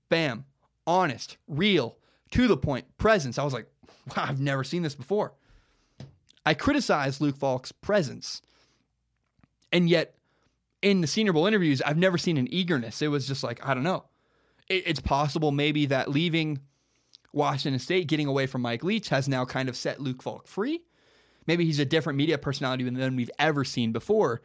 bam, 0.09 0.45
honest, 0.87 1.37
real, 1.49 1.97
to 2.31 2.47
the 2.47 2.57
point, 2.57 2.97
presence. 2.97 3.39
I 3.39 3.45
was 3.45 3.53
like, 3.53 3.67
wow, 4.17 4.25
I've 4.29 4.41
never 4.41 4.65
seen 4.65 4.83
this 4.83 4.95
before. 4.95 5.35
I 6.47 6.55
criticized 6.55 7.21
Luke 7.21 7.37
Falk's 7.37 7.73
presence. 7.73 8.41
And 9.73 9.89
yet, 9.89 10.15
in 10.83 11.01
the 11.01 11.07
Senior 11.07 11.33
Bowl 11.33 11.47
interviews, 11.47 11.83
I've 11.83 11.99
never 11.99 12.19
seen 12.19 12.37
an 12.37 12.53
eagerness. 12.53 13.03
It 13.03 13.09
was 13.09 13.27
just 13.27 13.45
like, 13.45 13.65
I 13.67 13.75
don't 13.75 13.83
know. 13.83 14.05
It, 14.69 14.85
it's 14.87 15.01
possible 15.01 15.51
maybe 15.51 15.87
that 15.87 16.11
leaving 16.11 16.61
Washington 17.33 17.79
State, 17.79 18.09
getting 18.09 18.27
away 18.27 18.47
from 18.47 18.63
Mike 18.63 18.83
Leach, 18.83 19.09
has 19.09 19.29
now 19.29 19.45
kind 19.45 19.69
of 19.69 19.77
set 19.77 20.01
Luke 20.01 20.23
Falk 20.23 20.47
free. 20.47 20.83
Maybe 21.47 21.65
he's 21.65 21.79
a 21.79 21.85
different 21.85 22.17
media 22.17 22.39
personality 22.39 22.85
than 22.85 23.17
we've 23.17 23.31
ever 23.39 23.65
seen 23.65 23.93
before. 23.93 24.43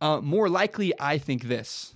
Uh, 0.00 0.20
more 0.20 0.48
likely, 0.48 0.92
I 1.00 1.18
think 1.18 1.44
this. 1.44 1.94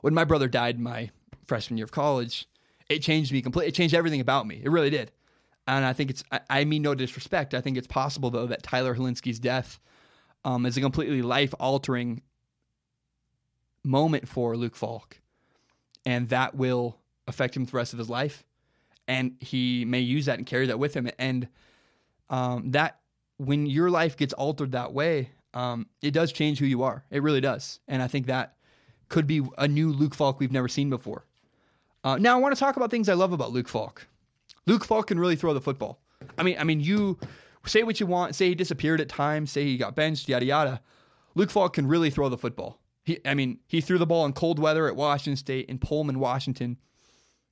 When 0.00 0.14
my 0.14 0.24
brother 0.24 0.48
died 0.48 0.80
my 0.80 1.10
freshman 1.46 1.78
year 1.78 1.84
of 1.84 1.92
college, 1.92 2.48
it 2.88 3.00
changed 3.00 3.32
me 3.32 3.42
completely. 3.42 3.68
It 3.68 3.74
changed 3.74 3.94
everything 3.94 4.20
about 4.20 4.46
me. 4.46 4.60
It 4.62 4.70
really 4.70 4.90
did. 4.90 5.12
And 5.66 5.84
I 5.84 5.92
think 5.92 6.10
it's, 6.10 6.24
I, 6.50 6.64
mean 6.64 6.82
no 6.82 6.94
disrespect. 6.94 7.54
I 7.54 7.60
think 7.60 7.76
it's 7.76 7.86
possible, 7.86 8.30
though, 8.30 8.46
that 8.46 8.64
Tyler 8.64 8.96
Hilinski's 8.96 9.38
death 9.38 9.78
um, 10.44 10.66
is 10.66 10.76
a 10.76 10.80
completely 10.80 11.22
life 11.22 11.54
altering 11.60 12.22
moment 13.84 14.28
for 14.28 14.56
Luke 14.56 14.74
Falk. 14.74 15.20
And 16.04 16.28
that 16.30 16.56
will 16.56 16.98
affect 17.28 17.56
him 17.56 17.64
the 17.64 17.76
rest 17.76 17.92
of 17.92 18.00
his 18.00 18.10
life. 18.10 18.44
And 19.12 19.36
he 19.40 19.84
may 19.84 20.00
use 20.00 20.24
that 20.26 20.38
and 20.38 20.46
carry 20.46 20.66
that 20.68 20.78
with 20.78 20.94
him. 20.94 21.10
And 21.18 21.46
um, 22.30 22.70
that, 22.70 23.00
when 23.36 23.66
your 23.66 23.90
life 23.90 24.16
gets 24.16 24.32
altered 24.32 24.72
that 24.72 24.92
way, 24.94 25.30
um, 25.52 25.86
it 26.00 26.12
does 26.12 26.32
change 26.32 26.58
who 26.58 26.66
you 26.66 26.82
are. 26.82 27.04
It 27.10 27.22
really 27.22 27.42
does. 27.42 27.80
And 27.88 28.02
I 28.02 28.08
think 28.08 28.26
that 28.26 28.56
could 29.08 29.26
be 29.26 29.42
a 29.58 29.68
new 29.68 29.92
Luke 29.92 30.14
Falk 30.14 30.40
we've 30.40 30.52
never 30.58 30.68
seen 30.68 30.88
before. 30.88 31.26
Uh, 32.04 32.16
now, 32.16 32.34
I 32.36 32.40
want 32.40 32.54
to 32.54 32.58
talk 32.58 32.76
about 32.76 32.90
things 32.90 33.08
I 33.08 33.14
love 33.14 33.32
about 33.32 33.52
Luke 33.52 33.68
Falk. 33.68 34.06
Luke 34.66 34.84
Falk 34.84 35.08
can 35.08 35.18
really 35.18 35.36
throw 35.36 35.52
the 35.52 35.60
football. 35.60 36.00
I 36.38 36.42
mean, 36.42 36.56
I 36.58 36.64
mean, 36.64 36.80
you 36.80 37.18
say 37.66 37.82
what 37.82 38.00
you 38.00 38.06
want, 38.06 38.34
say 38.34 38.48
he 38.48 38.54
disappeared 38.54 39.00
at 39.00 39.08
times, 39.10 39.52
say 39.52 39.64
he 39.64 39.76
got 39.76 39.94
benched, 39.94 40.28
yada 40.28 40.46
yada. 40.46 40.80
Luke 41.34 41.50
Falk 41.50 41.74
can 41.74 41.86
really 41.86 42.10
throw 42.10 42.28
the 42.30 42.38
football. 42.38 42.80
He, 43.04 43.18
I 43.26 43.34
mean, 43.34 43.58
he 43.66 43.80
threw 43.80 43.98
the 43.98 44.06
ball 44.06 44.24
in 44.24 44.32
cold 44.32 44.58
weather 44.58 44.86
at 44.88 44.96
Washington 44.96 45.36
State 45.36 45.68
in 45.68 45.78
Pullman, 45.78 46.18
Washington. 46.18 46.78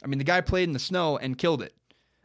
I 0.03 0.07
mean, 0.07 0.19
the 0.19 0.25
guy 0.25 0.41
played 0.41 0.65
in 0.65 0.73
the 0.73 0.79
snow 0.79 1.17
and 1.19 1.39
killed 1.39 1.63
it. 1.63 1.75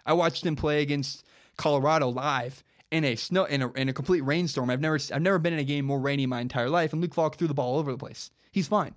I 0.06 0.14
watched 0.14 0.46
him 0.46 0.56
play 0.56 0.82
against 0.82 1.26
Colorado 1.58 2.10
live 2.10 2.64
in 2.92 3.04
a 3.04 3.16
snow 3.16 3.46
in 3.46 3.62
a, 3.62 3.72
in 3.74 3.90
a 3.90 3.94
complete 3.94 4.22
rainstorm. 4.22 4.70
I've 4.70 4.82
never 4.82 5.00
I've 5.14 5.22
never 5.22 5.40
been 5.40 5.54
in 5.54 5.60
a 5.60 5.64
game 5.64 5.86
more 5.86 6.00
rainy 6.00 6.24
in 6.24 6.30
my 6.30 6.42
entire 6.42 6.70
life, 6.70 6.94
and 6.94 7.02
Luke 7.02 7.14
Falk 7.14 7.36
threw 7.36 7.48
the 7.48 7.54
ball 7.54 7.74
all 7.74 7.80
over 7.80 7.92
the 7.92 7.98
place. 7.98 8.32
He's 8.52 8.68
fine. 8.68 8.96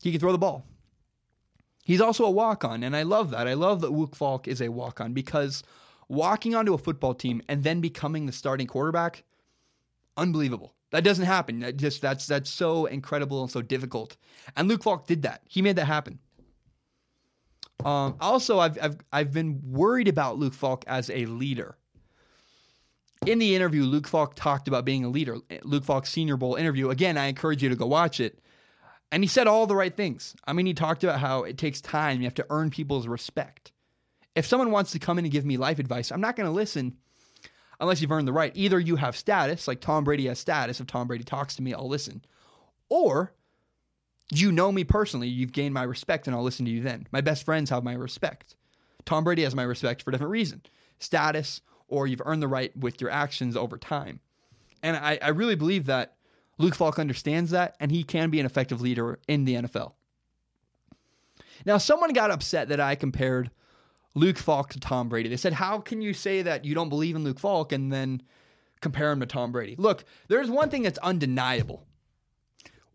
He 0.00 0.10
can 0.10 0.20
throw 0.20 0.32
the 0.32 0.38
ball. 0.38 0.64
He's 1.84 2.00
also 2.00 2.24
a 2.24 2.30
walk 2.30 2.64
on, 2.64 2.82
and 2.82 2.94
I 2.94 3.02
love 3.02 3.30
that. 3.30 3.48
I 3.48 3.54
love 3.54 3.80
that 3.80 3.92
Luke 3.92 4.14
Falk 4.14 4.46
is 4.46 4.60
a 4.60 4.68
walk 4.68 5.00
on 5.00 5.12
because 5.12 5.62
walking 6.08 6.54
onto 6.54 6.74
a 6.74 6.78
football 6.78 7.14
team 7.14 7.42
and 7.48 7.64
then 7.64 7.80
becoming 7.80 8.26
the 8.26 8.32
starting 8.32 8.66
quarterback, 8.66 9.24
unbelievable. 10.16 10.74
That 10.90 11.04
doesn't 11.04 11.26
happen. 11.26 11.60
That 11.60 11.76
just 11.76 12.00
that's 12.00 12.26
that's 12.26 12.50
so 12.50 12.86
incredible 12.86 13.42
and 13.42 13.50
so 13.50 13.62
difficult. 13.62 14.16
And 14.56 14.68
Luke 14.68 14.82
Falk 14.82 15.06
did 15.06 15.22
that. 15.22 15.42
He 15.46 15.60
made 15.60 15.76
that 15.76 15.86
happen. 15.86 16.18
Um, 17.84 18.16
also, 18.20 18.58
I've, 18.58 18.78
I've 18.82 18.96
I've 19.12 19.32
been 19.32 19.60
worried 19.64 20.08
about 20.08 20.38
Luke 20.38 20.54
Falk 20.54 20.84
as 20.86 21.10
a 21.10 21.26
leader. 21.26 21.76
In 23.26 23.38
the 23.38 23.54
interview, 23.54 23.82
Luke 23.82 24.06
Falk 24.06 24.34
talked 24.34 24.68
about 24.68 24.84
being 24.84 25.04
a 25.04 25.08
leader. 25.08 25.38
Luke 25.62 25.84
Falk's 25.84 26.10
Senior 26.10 26.36
Bowl 26.36 26.54
interview. 26.54 26.90
Again, 26.90 27.16
I 27.16 27.26
encourage 27.26 27.62
you 27.62 27.68
to 27.68 27.76
go 27.76 27.86
watch 27.86 28.20
it. 28.20 28.40
And 29.10 29.24
he 29.24 29.28
said 29.28 29.46
all 29.46 29.66
the 29.66 29.76
right 29.76 29.96
things. 29.96 30.36
I 30.46 30.52
mean, 30.52 30.66
he 30.66 30.74
talked 30.74 31.02
about 31.02 31.18
how 31.18 31.44
it 31.44 31.56
takes 31.58 31.80
time. 31.80 32.20
You 32.20 32.26
have 32.26 32.34
to 32.34 32.46
earn 32.50 32.70
people's 32.70 33.08
respect. 33.08 33.72
If 34.34 34.46
someone 34.46 34.70
wants 34.70 34.92
to 34.92 34.98
come 34.98 35.18
in 35.18 35.24
and 35.24 35.32
give 35.32 35.44
me 35.44 35.56
life 35.56 35.78
advice, 35.78 36.12
I'm 36.12 36.20
not 36.20 36.36
going 36.36 36.46
to 36.46 36.52
listen 36.52 36.96
unless 37.80 38.00
you've 38.00 38.12
earned 38.12 38.28
the 38.28 38.32
right. 38.32 38.52
Either 38.54 38.78
you 38.78 38.96
have 38.96 39.16
status, 39.16 39.66
like 39.66 39.80
Tom 39.80 40.04
Brady 40.04 40.26
has 40.26 40.38
status. 40.38 40.80
If 40.80 40.86
Tom 40.86 41.06
Brady 41.06 41.24
talks 41.24 41.56
to 41.56 41.62
me, 41.62 41.74
I'll 41.74 41.88
listen. 41.88 42.22
Or 42.88 43.32
you 44.32 44.52
know 44.52 44.70
me 44.70 44.84
personally, 44.84 45.28
you've 45.28 45.52
gained 45.52 45.74
my 45.74 45.82
respect, 45.82 46.26
and 46.26 46.36
I'll 46.36 46.42
listen 46.42 46.66
to 46.66 46.70
you 46.70 46.82
then. 46.82 47.06
My 47.12 47.20
best 47.20 47.44
friends 47.44 47.70
have 47.70 47.84
my 47.84 47.94
respect. 47.94 48.56
Tom 49.04 49.24
Brady 49.24 49.42
has 49.42 49.54
my 49.54 49.62
respect 49.62 50.02
for 50.02 50.10
a 50.10 50.12
different 50.12 50.32
reason 50.32 50.62
status, 50.98 51.60
or 51.86 52.06
you've 52.06 52.22
earned 52.24 52.42
the 52.42 52.48
right 52.48 52.76
with 52.76 53.00
your 53.00 53.10
actions 53.10 53.56
over 53.56 53.78
time. 53.78 54.20
And 54.82 54.96
I, 54.96 55.18
I 55.22 55.28
really 55.28 55.54
believe 55.54 55.86
that 55.86 56.16
Luke 56.58 56.74
Falk 56.74 56.98
understands 56.98 57.52
that, 57.52 57.76
and 57.80 57.90
he 57.90 58.02
can 58.02 58.30
be 58.30 58.40
an 58.40 58.46
effective 58.46 58.80
leader 58.80 59.18
in 59.28 59.44
the 59.44 59.54
NFL. 59.54 59.92
Now, 61.64 61.78
someone 61.78 62.12
got 62.12 62.30
upset 62.30 62.68
that 62.68 62.80
I 62.80 62.94
compared 62.94 63.50
Luke 64.14 64.38
Falk 64.38 64.70
to 64.70 64.80
Tom 64.80 65.08
Brady. 65.08 65.28
They 65.28 65.36
said, 65.36 65.52
How 65.54 65.78
can 65.78 66.02
you 66.02 66.12
say 66.12 66.42
that 66.42 66.64
you 66.64 66.74
don't 66.74 66.88
believe 66.88 67.16
in 67.16 67.24
Luke 67.24 67.38
Falk 67.38 67.72
and 67.72 67.92
then 67.92 68.22
compare 68.80 69.10
him 69.10 69.20
to 69.20 69.26
Tom 69.26 69.52
Brady? 69.52 69.76
Look, 69.78 70.04
there's 70.28 70.50
one 70.50 70.70
thing 70.70 70.82
that's 70.82 70.98
undeniable. 70.98 71.86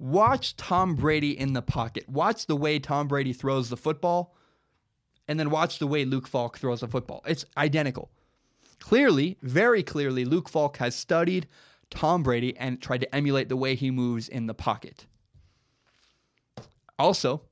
Watch 0.04 0.58
Tom 0.58 0.96
Brady 0.96 1.40
in 1.40 1.54
the 1.54 1.62
pocket. 1.62 2.10
Watch 2.10 2.48
the 2.48 2.58
way 2.58 2.78
Tom 2.78 3.08
Brady 3.08 3.32
throws 3.32 3.70
the 3.70 3.78
football, 3.78 4.36
and 5.30 5.40
then 5.40 5.50
watch 5.50 5.80
the 5.80 5.88
way 5.88 6.04
Luke 6.04 6.28
Falk 6.28 6.58
throws 6.58 6.82
the 6.82 6.90
football. 6.90 7.24
It's 7.26 7.46
identical. 7.56 8.12
Clearly, 8.80 9.38
very 9.42 9.82
clearly, 9.82 10.26
Luke 10.26 10.50
Falk 10.50 10.76
has 10.76 10.94
studied 10.94 11.48
Tom 11.90 12.22
Brady 12.22 12.54
and 12.58 12.82
tried 12.82 13.00
to 13.00 13.16
emulate 13.16 13.48
the 13.48 13.56
way 13.56 13.76
he 13.76 13.92
moves 13.92 14.28
in 14.28 14.46
the 14.46 14.54
pocket. 14.54 15.06
Also, 17.00 17.44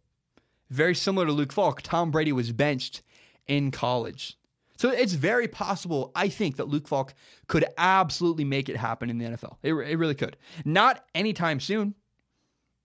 very 0.69 0.93
similar 0.93 1.27
to 1.27 1.31
Luke 1.31 1.53
Falk, 1.53 1.81
Tom 1.81 2.11
Brady 2.11 2.33
was 2.33 2.51
benched 2.51 3.01
in 3.47 3.71
college. 3.71 4.37
So 4.75 4.89
it's 4.89 5.13
very 5.13 5.47
possible, 5.47 6.11
I 6.15 6.27
think, 6.27 6.57
that 6.57 6.67
Luke 6.67 6.89
Falk 6.89 7.13
could 7.47 7.63
absolutely 7.77 8.43
make 8.43 8.67
it 8.67 8.75
happen 8.75 9.09
in 9.09 9.19
the 9.19 9.25
NFL. 9.25 9.55
It, 9.63 9.71
it 9.73 9.95
really 9.95 10.15
could. 10.15 10.35
Not 10.65 11.05
anytime 11.15 11.61
soon. 11.61 11.95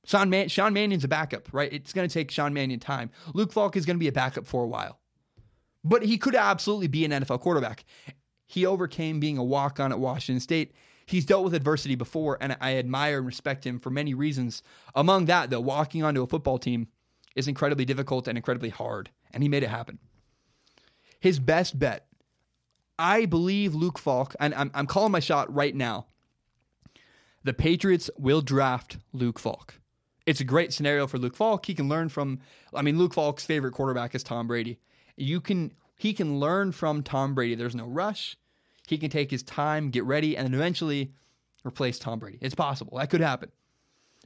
Sean, 0.07 0.31
Man- 0.31 0.49
Sean 0.49 0.73
Mannion's 0.73 1.05
a 1.05 1.09
backup, 1.09 1.53
right? 1.53 1.71
It's 1.73 1.93
going 1.93 2.09
to 2.09 2.13
take 2.13 2.31
Sean 2.31 2.55
Mannion 2.55 2.81
time. 2.81 3.11
Luke 3.35 3.53
Falk 3.53 3.77
is 3.77 3.85
going 3.85 3.97
to 3.97 4.01
be 4.01 4.09
a 4.09 4.13
backup 4.13 4.47
for 4.47 4.65
a 4.65 4.67
while. 4.67 4.99
but 5.85 6.03
he 6.05 6.17
could 6.17 6.35
absolutely 6.35 6.89
be 6.89 7.05
an 7.05 7.11
NFL 7.13 7.41
quarterback. 7.41 7.85
He 8.47 8.65
overcame 8.65 9.21
being 9.21 9.37
a 9.39 9.45
walk 9.45 9.79
on 9.81 9.93
at 9.93 9.99
Washington 9.99 10.41
State. 10.41 10.73
He's 11.07 11.25
dealt 11.27 11.45
with 11.45 11.55
adversity 11.55 11.95
before, 11.95 12.39
and 12.41 12.57
I 12.61 12.77
admire 12.77 13.19
and 13.19 13.27
respect 13.27 13.65
him 13.67 13.79
for 13.79 13.91
many 13.91 14.15
reasons. 14.15 14.63
Among 14.95 15.27
that, 15.27 15.51
though, 15.51 15.61
walking 15.61 16.03
onto 16.03 16.23
a 16.23 16.27
football 16.27 16.59
team 16.59 16.89
is 17.37 17.47
incredibly 17.47 17.85
difficult 17.85 18.27
and 18.27 18.37
incredibly 18.39 18.71
hard, 18.71 19.11
and 19.33 19.43
he 19.43 19.49
made 19.49 19.63
it 19.63 19.69
happen. 19.69 19.99
His 21.21 21.39
best 21.39 21.79
bet, 21.79 22.07
I 22.99 23.27
believe 23.27 23.75
Luke 23.75 23.99
Falk, 23.99 24.35
and 24.41 24.55
I'm, 24.55 24.71
I'm 24.75 24.87
calling 24.87 25.13
my 25.13 25.21
shot 25.21 25.53
right 25.55 25.75
now. 25.75 26.07
The 27.45 27.53
Patriots 27.55 28.11
will 28.19 28.41
draft 28.41 28.99
Luke 29.13 29.39
Falk. 29.39 29.75
It's 30.27 30.41
a 30.41 30.45
great 30.45 30.73
scenario 30.73 31.07
for 31.07 31.19
Luke 31.19 31.37
Falk. 31.37 31.65
He 31.65 31.75
can 31.75 31.89
learn 31.89 32.09
from, 32.09 32.41
I 32.75 32.83
mean, 32.83 32.99
Luke 32.99 33.15
Falk's 33.15 33.45
favorite 33.45 33.73
quarterback 33.73 34.15
is 34.15 34.25
Tom 34.25 34.49
Brady. 34.49 34.79
You 35.17 35.41
can, 35.41 35.73
he 35.97 36.13
can 36.13 36.41
learn 36.41 36.73
from 36.73 37.03
Tom 37.03 37.35
Brady. 37.35 37.55
There's 37.55 37.77
no 37.77 37.87
rush. 37.87 38.37
He 38.89 38.99
can 38.99 39.09
take 39.09 39.31
his 39.31 39.43
time, 39.43 39.91
get 39.91 40.05
ready, 40.05 40.37
and 40.37 40.47
then 40.47 40.55
eventually 40.55 41.13
replace 41.65 41.99
Tom 41.99 42.19
Brady. 42.19 42.39
It's 42.41 42.55
possible. 42.55 42.99
That 42.99 43.11
could 43.11 43.21
happen. 43.21 43.51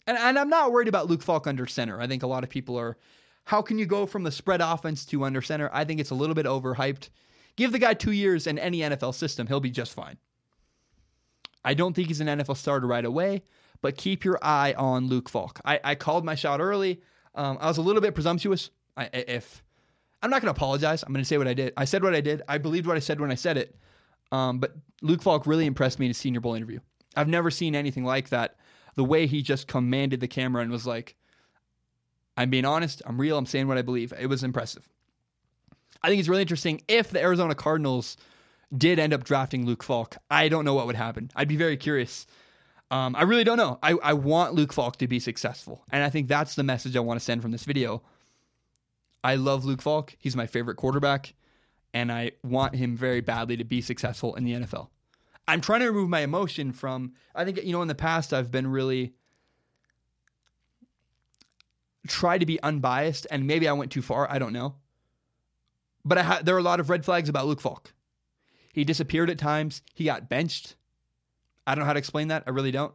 And, 0.07 0.17
and 0.19 0.39
I'm 0.39 0.49
not 0.49 0.73
worried 0.73 0.89
about 0.89 1.09
Luke 1.09 1.23
Falk 1.23 1.47
under 1.47 1.67
center. 1.67 2.01
I 2.01 2.07
think 2.07 2.23
a 2.23 2.27
lot 2.27 2.45
of 2.45 2.51
people 2.51 2.79
are, 2.79 2.97
how 3.45 3.63
can 3.63 3.79
you 3.79 3.87
go 3.87 4.07
from 4.07 4.23
the 4.23 4.33
spread 4.33 4.61
offense 4.61 5.05
to 5.07 5.25
under 5.25 5.43
center? 5.43 5.71
I 5.73 5.85
think 5.85 6.01
it's 6.01 6.11
a 6.11 6.15
little 6.15 6.35
bit 6.35 6.47
overhyped. 6.47 7.11
Give 7.57 7.73
the 7.73 7.79
guy 7.79 7.95
two 7.95 8.13
years 8.13 8.47
in 8.47 8.59
any 8.59 8.79
NFL 8.79 9.15
system, 9.15 9.47
he'll 9.47 9.61
be 9.61 9.71
just 9.71 9.93
fine. 9.93 10.17
I 11.65 11.75
don't 11.75 11.95
think 11.95 12.09
he's 12.09 12.21
an 12.21 12.27
NFL 12.27 12.57
starter 12.57 12.87
right 12.87 13.05
away, 13.05 13.43
but 13.83 13.97
keep 13.97 14.25
your 14.25 14.39
eye 14.43 14.75
on 14.77 15.09
Luke 15.09 15.29
Falk. 15.29 15.61
I, 15.65 15.81
I 15.83 15.95
called 15.95 16.25
my 16.25 16.35
shot 16.35 16.61
early. 16.61 17.01
Um, 17.35 17.59
I 17.61 17.69
was 17.69 17.79
a 17.79 17.83
little 17.83 18.03
bit 18.03 18.15
presumptuous. 18.15 18.71
I, 18.97 19.09
if 19.13 19.63
I'm 20.23 20.31
not 20.31 20.43
going 20.43 20.53
to 20.53 20.57
apologize, 20.57 21.03
I'm 21.03 21.13
going 21.13 21.23
to 21.23 21.29
say 21.29 21.39
what 21.39 21.49
I 21.49 21.55
did. 21.55 21.73
I 21.77 21.85
said 21.85 22.03
what 22.03 22.15
I 22.15 22.21
did. 22.21 22.43
I 22.49 22.59
believed 22.59 22.87
what 22.87 22.97
I 22.97 23.01
said 23.01 23.21
when 23.21 23.31
I 23.31 23.37
said 23.37 23.57
it. 23.57 23.77
Um, 24.33 24.59
but 24.59 24.77
Luke 25.03 25.23
Falk 25.23 25.47
really 25.47 25.67
impressed 25.67 25.99
me 25.99 26.07
in 26.07 26.11
his 26.11 26.19
Senior 26.19 26.41
Bowl 26.41 26.55
interview. 26.55 26.81
I've 27.17 27.29
never 27.29 27.51
seen 27.51 27.75
anything 27.75 28.05
like 28.05 28.29
that. 28.29 28.57
The 28.97 29.05
way 29.05 29.27
he 29.27 29.43
just 29.43 29.67
commanded 29.67 30.21
the 30.21 30.29
camera 30.29 30.63
and 30.63 30.71
was 30.71 30.87
like, 30.87 31.17
I'm 32.37 32.51
being 32.51 32.65
honest, 32.65 33.03
I'm 33.07 33.21
real, 33.21 33.37
I'm 33.39 33.47
saying 33.47 33.69
what 33.69 33.79
I 33.79 33.83
believe. 33.83 34.13
It 34.19 34.27
was 34.27 34.45
impressive. 34.45 34.89
I 36.03 36.09
think 36.09 36.21
it's 36.21 36.29
really 36.29 36.43
interesting 36.43 36.83
if 36.89 37.11
the 37.11 37.21
Arizona 37.21 37.55
Cardinals 37.55 38.17
did 38.77 38.99
end 38.99 39.13
up 39.13 39.25
drafting 39.25 39.67
Luke 39.67 39.83
Falk. 39.83 40.17
I 40.31 40.49
don't 40.49 40.65
know 40.65 40.75
what 40.75 40.87
would 40.87 40.97
happen. 40.97 41.31
I'd 41.35 41.49
be 41.49 41.57
very 41.57 41.77
curious. 41.77 42.27
Um, 42.91 43.15
I 43.15 43.23
really 43.23 43.45
don't 43.45 43.57
know. 43.57 43.79
I, 43.83 43.93
I 44.03 44.13
want 44.15 44.55
Luke 44.55 44.73
Falk 44.73 44.97
to 44.97 45.07
be 45.07 45.21
successful. 45.21 45.85
And 45.93 46.03
I 46.03 46.11
think 46.11 46.29
that's 46.29 46.57
the 46.57 46.65
message 46.65 46.97
I 46.97 47.01
want 47.01 47.21
to 47.21 47.25
send 47.25 47.41
from 47.41 47.53
this 47.53 47.65
video. 47.65 48.03
I 49.23 49.37
love 49.37 49.65
Luke 49.65 49.83
Falk. 49.83 50.17
He's 50.19 50.35
my 50.35 50.47
favorite 50.47 50.77
quarterback. 50.77 51.35
And 51.95 52.11
I 52.11 52.33
want 52.43 52.75
him 52.75 52.97
very 52.97 53.21
badly 53.21 53.57
to 53.57 53.65
be 53.65 53.81
successful 53.81 54.35
in 54.35 54.45
the 54.45 54.53
NFL. 54.53 54.89
I'm 55.51 55.61
trying 55.61 55.81
to 55.81 55.87
remove 55.87 56.09
my 56.09 56.21
emotion 56.21 56.73
from. 56.73 57.15
I 57.35 57.45
think 57.45 57.63
you 57.65 57.73
know 57.73 57.83
in 57.83 57.89
the 57.89 57.95
past 57.95 58.33
I've 58.33 58.53
been 58.53 58.69
really 58.69 59.15
try 62.07 62.39
to 62.39 62.47
be 62.47 62.63
unbiased, 62.63 63.27
and 63.33 63.49
maybe 63.49 63.67
I 63.67 63.73
went 63.73 63.91
too 63.91 64.01
far. 64.01 64.31
I 64.31 64.39
don't 64.39 64.53
know, 64.53 64.77
but 66.05 66.19
ha- 66.19 66.41
there 66.45 66.55
are 66.55 66.61
a 66.61 66.63
lot 66.63 66.79
of 66.79 66.89
red 66.89 67.05
flags 67.05 67.29
about 67.29 67.47
Luke 67.47 67.61
Falk. 67.61 67.93
He 68.73 68.85
disappeared 68.85 69.29
at 69.29 69.39
times. 69.39 69.83
He 69.93 70.05
got 70.05 70.29
benched. 70.29 70.77
I 71.71 71.75
don't 71.77 71.83
know 71.83 71.87
how 71.87 71.93
to 71.93 71.99
explain 71.99 72.29
that. 72.29 72.43
I 72.49 72.51
really 72.51 72.73
don't. 72.73 72.93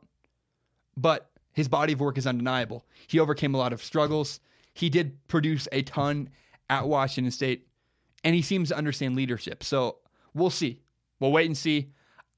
But 0.97 1.30
his 1.53 1.69
body 1.69 1.93
of 1.93 2.01
work 2.01 2.17
is 2.17 2.28
undeniable. 2.28 2.86
He 3.07 3.19
overcame 3.19 3.55
a 3.55 3.57
lot 3.57 3.71
of 3.71 3.82
struggles. 3.82 4.41
He 4.73 4.89
did 4.89 5.17
produce 5.28 5.69
a 5.71 5.82
ton 5.84 6.30
at 6.69 6.86
Washington 6.86 7.32
State, 7.32 7.67
and 8.26 8.36
he 8.36 8.41
seems 8.41 8.69
to 8.69 8.78
understand 8.78 9.15
leadership. 9.15 9.63
So 9.63 9.99
we'll 10.34 10.49
see. 10.49 10.82
We'll 11.21 11.32
wait 11.32 11.45
and 11.45 11.57
see. 11.57 11.91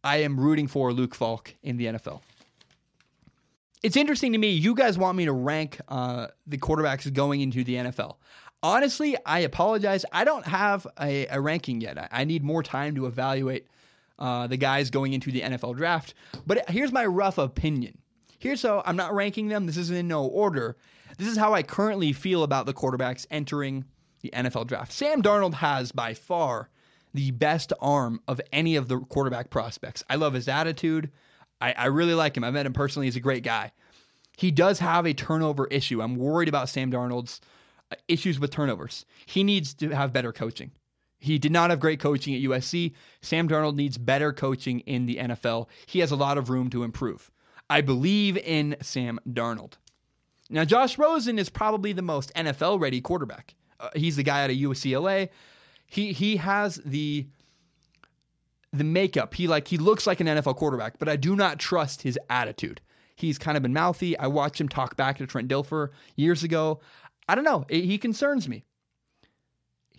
I 0.04 0.18
am 0.18 0.40
rooting 0.40 0.68
for 0.68 0.94
Luke 0.94 1.16
Falk 1.16 1.56
in 1.64 1.78
the 1.78 1.88
NFL. 1.88 2.22
It's 3.82 3.98
interesting 3.98 4.32
to 4.34 4.38
me. 4.38 4.52
You 4.52 4.76
guys 4.76 4.96
want 4.96 5.18
me 5.18 5.26
to 5.26 5.34
rank 5.34 5.82
uh, 5.88 6.28
the 6.46 6.60
quarterbacks 6.60 7.12
going 7.12 7.42
into 7.42 7.64
the 7.64 7.76
NFL. 7.76 8.18
Honestly, 8.62 9.18
I 9.26 9.40
apologize. 9.40 10.06
I 10.12 10.24
don't 10.24 10.46
have 10.46 10.86
a, 11.00 11.26
a 11.28 11.42
ranking 11.42 11.82
yet. 11.82 11.98
I, 11.98 12.08
I, 12.12 12.24
need 12.26 12.44
more 12.44 12.64
time 12.64 12.96
to 12.96 13.06
evaluate 13.06 13.68
uh, 14.20 14.48
the 14.48 14.58
guys 14.58 14.90
going 14.90 15.14
into 15.14 15.32
the 15.32 15.42
NFL 15.42 15.78
draft. 15.78 16.14
But 16.46 16.70
here's 16.70 16.92
my 16.92 17.06
rough 17.06 17.38
opinion. 17.38 17.98
Here's 18.40 18.62
how 18.62 18.84
I'm 18.86 18.96
not 18.96 19.14
ranking 19.14 19.48
them. 19.48 19.66
This 19.66 19.78
is 19.78 19.90
in 19.90 20.08
no 20.08 20.26
order. 20.26 20.78
This 21.18 21.28
is 21.28 21.38
how 21.38 21.54
I 21.54 21.64
currently 21.64 22.14
feel 22.14 22.44
about 22.44 22.66
the 22.66 22.74
quarterbacks 22.74 23.26
entering 23.32 23.86
the 24.22 24.30
NFL 24.30 24.68
draft. 24.68 24.92
Sam 24.92 25.22
Darnold 25.22 25.56
has 25.56 25.92
by 25.92 26.14
far 26.14 26.70
the 27.14 27.32
best 27.32 27.74
arm 27.80 28.22
of 28.28 28.40
any 28.52 28.76
of 28.76 28.88
the 28.88 29.00
quarterback 29.00 29.50
prospects. 29.50 30.04
I 30.10 30.16
love 30.16 30.34
his 30.34 30.48
attitude. 30.48 31.12
I, 31.60 31.74
I 31.74 31.86
really 31.86 32.14
like 32.14 32.38
him. 32.38 32.44
I 32.44 32.52
met 32.52 32.66
him 32.66 32.74
personally. 32.74 33.08
He's 33.08 33.16
a 33.16 33.22
great 33.22 33.44
guy. 33.44 33.72
He 34.38 34.52
does 34.52 34.80
have 34.80 35.08
a 35.08 35.14
turnover 35.14 35.66
issue. 35.68 36.02
I'm 36.02 36.16
worried 36.16 36.50
about 36.50 36.70
Sam 36.70 36.92
Darnold's 36.92 37.42
uh, 37.92 37.96
issues 38.08 38.40
with 38.40 38.52
turnovers. 38.52 39.06
He 39.26 39.44
needs 39.44 39.74
to 39.76 39.90
have 39.90 40.14
better 40.14 40.32
coaching. 40.32 40.72
He 41.20 41.40
did 41.40 41.52
not 41.52 41.70
have 41.70 41.80
great 41.80 42.00
coaching 42.00 42.36
at 42.36 42.42
USC. 42.42 42.94
Sam 43.22 43.50
Darnold 43.50 43.76
needs 43.76 43.98
better 43.98 44.32
coaching 44.32 44.82
in 44.82 45.06
the 45.06 45.18
NFL. 45.18 45.68
He 45.86 46.00
has 46.00 46.12
a 46.12 46.16
lot 46.16 46.38
of 46.38 46.50
room 46.50 46.70
to 46.70 46.84
improve. 46.84 47.32
I 47.70 47.82
believe 47.82 48.38
in 48.38 48.78
Sam 48.82 49.20
Darnold. 49.28 49.74
Now, 50.50 50.64
Josh 50.64 50.98
Rosen 50.98 51.38
is 51.40 51.50
probably 51.50 51.92
the 51.92 52.02
most 52.02 52.34
NFL 52.36 52.80
ready 52.80 53.02
quarterback. 53.02 53.56
Uh, 53.80 53.90
he's 53.96 54.16
the 54.16 54.24
guy 54.24 54.44
out 54.44 54.50
of 54.50 54.56
UCLA. 54.56 55.30
He 55.88 56.14
he 56.14 56.38
has 56.38 56.78
the 56.86 57.28
the 58.74 58.84
makeup. 58.84 59.34
He 59.34 59.48
like 59.48 59.68
he 59.68 59.78
looks 59.78 60.08
like 60.08 60.20
an 60.20 60.28
NFL 60.28 60.56
quarterback, 60.58 61.00
but 61.00 61.10
I 61.10 61.16
do 61.16 61.36
not 61.36 61.60
trust 61.60 62.02
his 62.02 62.18
attitude. 62.30 62.82
He's 63.16 63.38
kind 63.38 63.58
of 63.58 63.64
been 63.64 63.74
mouthy. 63.74 64.18
I 64.18 64.28
watched 64.28 64.62
him 64.62 64.70
talk 64.70 64.96
back 64.96 65.18
to 65.18 65.28
Trent 65.28 65.48
Dilfer 65.48 65.90
years 66.16 66.44
ago. 66.44 66.82
I 67.28 67.36
don't 67.36 67.44
know. 67.44 67.66
He 67.70 67.98
concerns 67.98 68.48
me. 68.48 68.64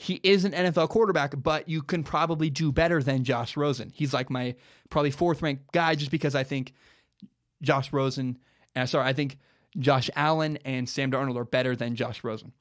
He 0.01 0.20
is 0.22 0.44
an 0.44 0.53
NFL 0.53 0.90
quarterback, 0.90 1.34
but 1.42 1.68
you 1.68 1.82
can 1.82 2.05
probably 2.05 2.51
do 2.51 2.70
better 2.70 3.03
than 3.03 3.24
Josh 3.24 3.57
Rosen. 3.57 3.90
He's 3.92 4.14
like 4.14 4.30
my 4.30 4.55
probably 4.90 5.11
fourth 5.11 5.42
ranked 5.42 5.72
guy 5.72 5.96
just 5.96 6.12
because 6.12 6.36
I 6.36 6.44
think 6.44 6.72
Josh 7.62 7.92
Rosen, 7.92 8.38
uh, 8.76 8.86
sorry, 8.86 9.07
I 9.07 9.12
think 9.12 9.38
Josh 9.76 10.09
Allen 10.14 10.57
and 10.64 10.88
Sam 10.88 11.11
Darnold 11.11 11.36
are 11.36 11.44
better 11.44 11.74
than 11.74 11.96
Josh 11.96 12.22
Rosen. 12.22 12.53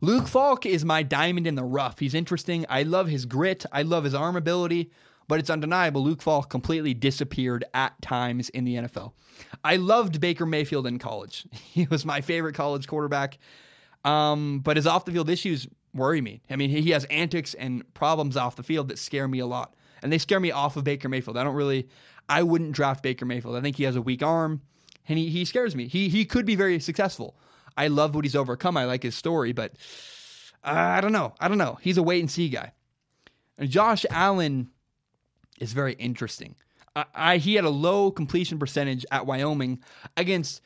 Luke 0.00 0.26
Falk 0.26 0.66
is 0.66 0.84
my 0.84 1.04
diamond 1.04 1.46
in 1.46 1.54
the 1.54 1.62
rough. 1.62 2.00
He's 2.00 2.12
interesting. 2.12 2.66
I 2.68 2.82
love 2.82 3.06
his 3.06 3.24
grit. 3.24 3.64
I 3.70 3.82
love 3.82 4.02
his 4.02 4.14
arm 4.14 4.34
ability, 4.34 4.90
but 5.28 5.38
it's 5.38 5.48
undeniable. 5.48 6.02
Luke 6.02 6.22
Falk 6.22 6.50
completely 6.50 6.92
disappeared 6.92 7.64
at 7.72 8.02
times 8.02 8.48
in 8.48 8.64
the 8.64 8.74
NFL. 8.74 9.12
I 9.62 9.76
loved 9.76 10.20
Baker 10.20 10.44
Mayfield 10.44 10.88
in 10.88 10.98
college. 10.98 11.46
He 11.52 11.86
was 11.88 12.04
my 12.04 12.20
favorite 12.20 12.56
college 12.56 12.88
quarterback. 12.88 13.38
Um, 14.04 14.58
but 14.58 14.76
his 14.76 14.88
off 14.88 15.04
the 15.04 15.12
field 15.12 15.30
issues 15.30 15.68
worry 15.94 16.20
me. 16.20 16.42
I 16.50 16.56
mean, 16.56 16.70
he 16.70 16.90
has 16.90 17.04
antics 17.06 17.54
and 17.54 17.82
problems 17.94 18.36
off 18.36 18.56
the 18.56 18.62
field 18.62 18.88
that 18.88 18.98
scare 18.98 19.28
me 19.28 19.38
a 19.40 19.46
lot. 19.46 19.74
And 20.02 20.12
they 20.12 20.18
scare 20.18 20.40
me 20.40 20.50
off 20.50 20.76
of 20.76 20.84
Baker 20.84 21.08
Mayfield. 21.08 21.36
I 21.36 21.44
don't 21.44 21.54
really, 21.54 21.88
I 22.28 22.42
wouldn't 22.42 22.72
draft 22.72 23.02
Baker 23.02 23.24
Mayfield. 23.24 23.56
I 23.56 23.60
think 23.60 23.76
he 23.76 23.84
has 23.84 23.96
a 23.96 24.02
weak 24.02 24.22
arm 24.22 24.62
and 25.08 25.18
he, 25.18 25.28
he 25.28 25.44
scares 25.44 25.76
me. 25.76 25.86
He, 25.86 26.08
he 26.08 26.24
could 26.24 26.46
be 26.46 26.56
very 26.56 26.80
successful. 26.80 27.36
I 27.76 27.88
love 27.88 28.14
what 28.14 28.24
he's 28.24 28.36
overcome. 28.36 28.76
I 28.76 28.84
like 28.84 29.02
his 29.02 29.14
story, 29.14 29.52
but 29.52 29.72
uh, 30.64 30.70
I 30.70 31.00
don't 31.00 31.12
know. 31.12 31.34
I 31.40 31.48
don't 31.48 31.58
know. 31.58 31.78
He's 31.80 31.98
a 31.98 32.02
wait 32.02 32.20
and 32.20 32.30
see 32.30 32.48
guy. 32.48 32.72
And 33.58 33.70
Josh 33.70 34.04
Allen 34.10 34.70
is 35.60 35.72
very 35.72 35.94
interesting. 35.94 36.56
I, 36.96 37.04
I, 37.14 37.36
he 37.38 37.54
had 37.54 37.64
a 37.64 37.70
low 37.70 38.10
completion 38.10 38.58
percentage 38.58 39.06
at 39.10 39.26
Wyoming 39.26 39.82
against 40.16 40.60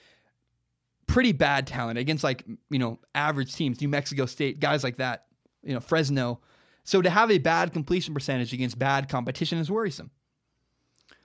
pretty 1.07 1.33
bad 1.33 1.67
talent, 1.67 1.99
against 1.99 2.25
like 2.25 2.45
you 2.71 2.79
know 2.79 2.99
average 3.15 3.55
teams, 3.55 3.81
New 3.81 3.89
Mexico 3.89 4.27
State, 4.27 4.61
guys 4.61 4.85
like 4.85 4.97
that, 4.97 5.27
you 5.63 5.75
know 5.75 5.81
Fresno. 5.81 6.41
So 6.85 7.03
to 7.03 7.11
have 7.11 7.31
a 7.31 7.39
bad 7.39 7.73
completion 7.73 8.15
percentage 8.15 8.53
against 8.53 8.79
bad 8.79 9.09
competition 9.09 9.59
is 9.59 9.71
worrisome. 9.71 10.11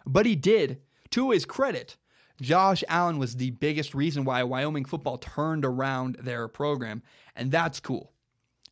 But 0.05 0.25
he 0.25 0.35
did, 0.35 0.81
to 1.11 1.29
his 1.29 1.45
credit, 1.45 1.97
Josh 2.41 2.83
Allen 2.87 3.19
was 3.19 3.35
the 3.35 3.51
biggest 3.51 3.93
reason 3.93 4.25
why 4.25 4.41
Wyoming 4.41 4.85
football 4.85 5.19
turned 5.19 5.63
around 5.63 6.17
their 6.19 6.47
program, 6.47 7.03
and 7.35 7.51
that's 7.51 7.79
cool. 7.79 8.11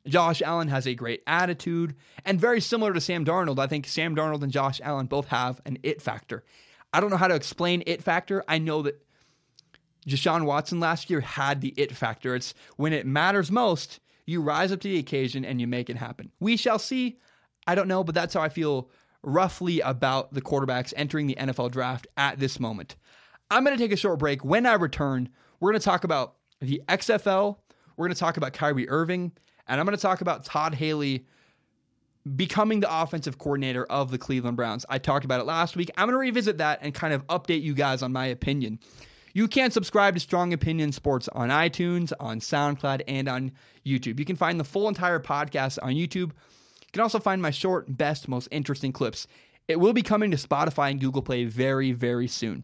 Josh 0.08 0.42
Allen 0.42 0.70
has 0.70 0.88
a 0.88 0.96
great 0.96 1.22
attitude, 1.28 1.96
and 2.26 2.42
very 2.42 2.62
similar 2.62 2.94
to 2.94 3.02
Sam 3.02 3.24
Darnold, 3.24 3.60
I 3.60 3.68
think 3.68 3.86
Sam 3.86 4.16
Darnold 4.16 4.42
and 4.42 4.52
Josh 4.52 4.82
Allen 4.84 5.06
both 5.06 5.28
have 5.28 5.62
an 5.66 5.78
it 5.84 6.02
factor. 6.02 6.44
I 6.92 7.00
don't 7.00 7.12
know 7.12 7.18
how 7.18 7.28
to 7.28 7.36
explain 7.36 7.84
it 7.86 8.02
factor. 8.02 8.44
I 8.48 8.58
know 8.58 8.82
that 8.84 9.06
Deshaun 10.10 10.46
Watson 10.46 10.80
last 10.80 11.10
year 11.10 11.22
had 11.22 11.62
the 11.62 11.74
it 11.78 11.96
factor. 11.96 12.36
It's 12.36 12.54
when 12.78 12.94
it 12.94 13.06
matters 13.06 13.52
most, 13.52 14.00
you 14.26 14.42
rise 14.42 14.72
up 14.72 14.80
to 14.82 14.88
the 14.88 14.98
occasion 14.98 15.46
and 15.46 15.60
you 15.60 15.68
make 15.68 15.90
it 15.90 15.98
happen. 15.98 16.32
We 16.40 16.58
shall 16.58 16.80
see. 16.80 17.20
I 17.68 17.76
don't 17.76 17.88
know, 17.88 18.04
but 18.04 18.16
that's 18.16 18.34
how 18.34 18.42
I 18.42 18.50
feel 18.50 18.90
roughly 19.22 19.80
about 19.82 20.34
the 20.34 20.42
quarterbacks 20.42 20.94
entering 20.96 21.28
the 21.28 21.36
NFL 21.36 21.72
draft 21.72 22.08
at 22.18 22.40
this 22.40 22.60
moment. 22.60 22.96
I'm 23.52 23.64
going 23.64 23.76
to 23.76 23.84
take 23.84 23.92
a 23.92 23.98
short 23.98 24.20
break. 24.20 24.46
When 24.46 24.66
I 24.66 24.74
return, 24.74 25.30
we're 25.60 25.72
going 25.72 25.80
to 25.80 25.86
talk 25.86 26.04
about 26.04 26.36
the 26.62 26.82
XFL. 26.88 27.58
We're 27.98 28.06
going 28.06 28.16
to 28.16 28.20
talk 28.20 28.38
about 28.38 28.54
Kyrie 28.54 28.88
Irving, 28.90 29.32
and 29.68 29.80
I'm 29.80 29.86
going 29.86 29.98
to 29.98 30.02
talk 30.02 30.22
about 30.22 30.46
Todd 30.46 30.74
Haley 30.74 31.26
becoming 32.36 32.80
the 32.80 33.02
offensive 33.02 33.38
coordinator 33.38 33.86
of 33.86 34.12
the 34.12 34.18
Cleveland 34.18 34.58
Browns. 34.58 34.86
I 34.90 35.00
talked 35.00 35.26
about 35.26 35.40
it 35.40 35.46
last 35.46 35.76
week. 35.76 35.90
I'm 35.98 36.08
going 36.08 36.14
to 36.14 36.20
revisit 36.20 36.60
that 36.60 36.80
and 36.82 36.94
kind 36.94 37.14
of 37.14 37.26
update 37.28 37.62
you 37.62 37.74
guys 37.74 38.02
on 38.02 38.12
my 38.12 38.28
opinion. 38.28 38.80
You 39.34 39.48
can 39.48 39.72
subscribe 39.72 40.16
to 40.16 40.20
Strong 40.20 40.54
Opinion 40.54 40.92
Sports 40.92 41.28
on 41.30 41.50
iTunes, 41.50 42.12
on 42.20 42.40
SoundCloud, 42.40 43.02
and 43.08 43.28
on 43.28 43.52
YouTube. 43.86 44.20
You 44.20 44.26
can 44.26 44.36
find 44.36 44.60
the 44.60 44.64
full 44.64 44.88
entire 44.88 45.20
podcast 45.20 45.78
on 45.82 45.94
YouTube. 45.94 46.32
You 46.32 46.94
can 46.94 47.02
also 47.02 47.20
find 47.20 47.42
my 47.42 47.52
short, 47.52 47.98
best, 47.98 48.28
most 48.28 48.48
interesting 48.52 48.92
clips. 48.92 49.28
It 49.68 49.80
will 49.80 49.94
be 49.94 50.02
coming 50.02 50.32
to 50.32 50.38
Spotify 50.38 50.90
and 50.90 51.00
Google 51.00 51.22
Play 51.22 51.46
very, 51.46 51.92
very 51.92 52.28
soon. 52.28 52.64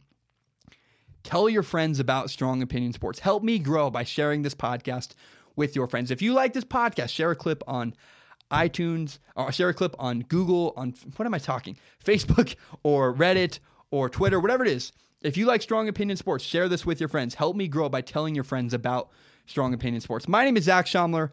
Tell 1.23 1.49
your 1.49 1.63
friends 1.63 1.99
about 1.99 2.29
Strong 2.29 2.61
Opinion 2.61 2.93
Sports. 2.93 3.19
Help 3.19 3.43
me 3.43 3.59
grow 3.59 3.89
by 3.89 4.03
sharing 4.03 4.41
this 4.41 4.55
podcast 4.55 5.13
with 5.55 5.75
your 5.75 5.87
friends. 5.87 6.11
If 6.11 6.21
you 6.21 6.33
like 6.33 6.53
this 6.53 6.63
podcast, 6.63 7.09
share 7.09 7.31
a 7.31 7.35
clip 7.35 7.63
on 7.67 7.93
iTunes 8.51 9.19
or 9.35 9.51
share 9.51 9.69
a 9.69 9.73
clip 9.73 9.95
on 9.99 10.21
Google, 10.21 10.73
on 10.77 10.93
what 11.15 11.25
am 11.25 11.33
I 11.33 11.39
talking? 11.39 11.77
Facebook 12.03 12.55
or 12.83 13.13
Reddit 13.13 13.59
or 13.91 14.09
Twitter, 14.09 14.39
whatever 14.39 14.63
it 14.63 14.71
is. 14.71 14.91
If 15.21 15.37
you 15.37 15.45
like 15.45 15.61
Strong 15.61 15.87
Opinion 15.87 16.17
Sports, 16.17 16.43
share 16.43 16.69
this 16.69 16.85
with 16.85 16.99
your 16.99 17.09
friends. 17.09 17.35
Help 17.35 17.55
me 17.55 17.67
grow 17.67 17.89
by 17.89 18.01
telling 18.01 18.35
your 18.35 18.43
friends 18.43 18.73
about 18.73 19.09
Strong 19.47 19.73
Opinion 19.73 20.01
Sports. 20.01 20.27
My 20.27 20.45
name 20.45 20.57
is 20.57 20.65
Zac 20.65 20.85
Shomler. 20.85 21.31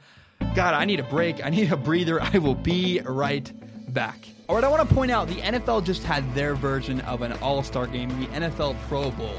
God, 0.55 0.75
I 0.75 0.85
need 0.85 1.01
a 1.01 1.05
break. 1.05 1.45
I 1.45 1.51
need 1.51 1.73
a 1.73 1.77
breather. 1.77 2.21
I 2.21 2.39
will 2.39 2.55
be 2.55 3.01
right 3.01 3.51
back. 3.93 4.19
All 4.49 4.57
right, 4.57 4.65
I 4.65 4.69
want 4.69 4.89
to 4.89 4.95
point 4.95 5.11
out 5.11 5.29
the 5.29 5.37
NFL 5.37 5.85
just 5.85 6.03
had 6.03 6.35
their 6.35 6.55
version 6.55 7.01
of 7.03 7.23
an 7.23 7.33
all 7.35 7.63
star 7.63 7.87
game, 7.87 8.09
the 8.21 8.27
NFL 8.29 8.77
Pro 8.89 9.11
Bowl. 9.13 9.37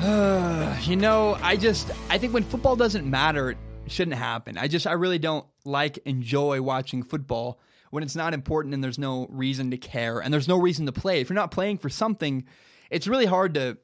you 0.82 0.96
know, 0.96 1.36
I 1.42 1.56
just, 1.56 1.90
I 2.08 2.16
think 2.16 2.32
when 2.32 2.42
football 2.42 2.74
doesn't 2.74 3.08
matter, 3.08 3.50
it 3.50 3.58
shouldn't 3.86 4.16
happen. 4.16 4.56
I 4.56 4.66
just, 4.66 4.86
I 4.86 4.92
really 4.92 5.18
don't 5.18 5.46
like, 5.64 5.98
enjoy 5.98 6.62
watching 6.62 7.02
football 7.02 7.60
when 7.90 8.02
it's 8.02 8.16
not 8.16 8.34
important 8.34 8.74
and 8.74 8.82
there's 8.82 8.98
no 8.98 9.26
reason 9.30 9.70
to 9.70 9.76
care 9.76 10.20
and 10.20 10.32
there's 10.32 10.48
no 10.48 10.58
reason 10.58 10.86
to 10.86 10.92
play. 10.92 11.20
If 11.20 11.28
you're 11.28 11.34
not 11.34 11.50
playing 11.50 11.78
for 11.78 11.88
something, 11.88 12.44
it's 12.90 13.06
really 13.06 13.26
hard 13.26 13.54
to 13.54 13.78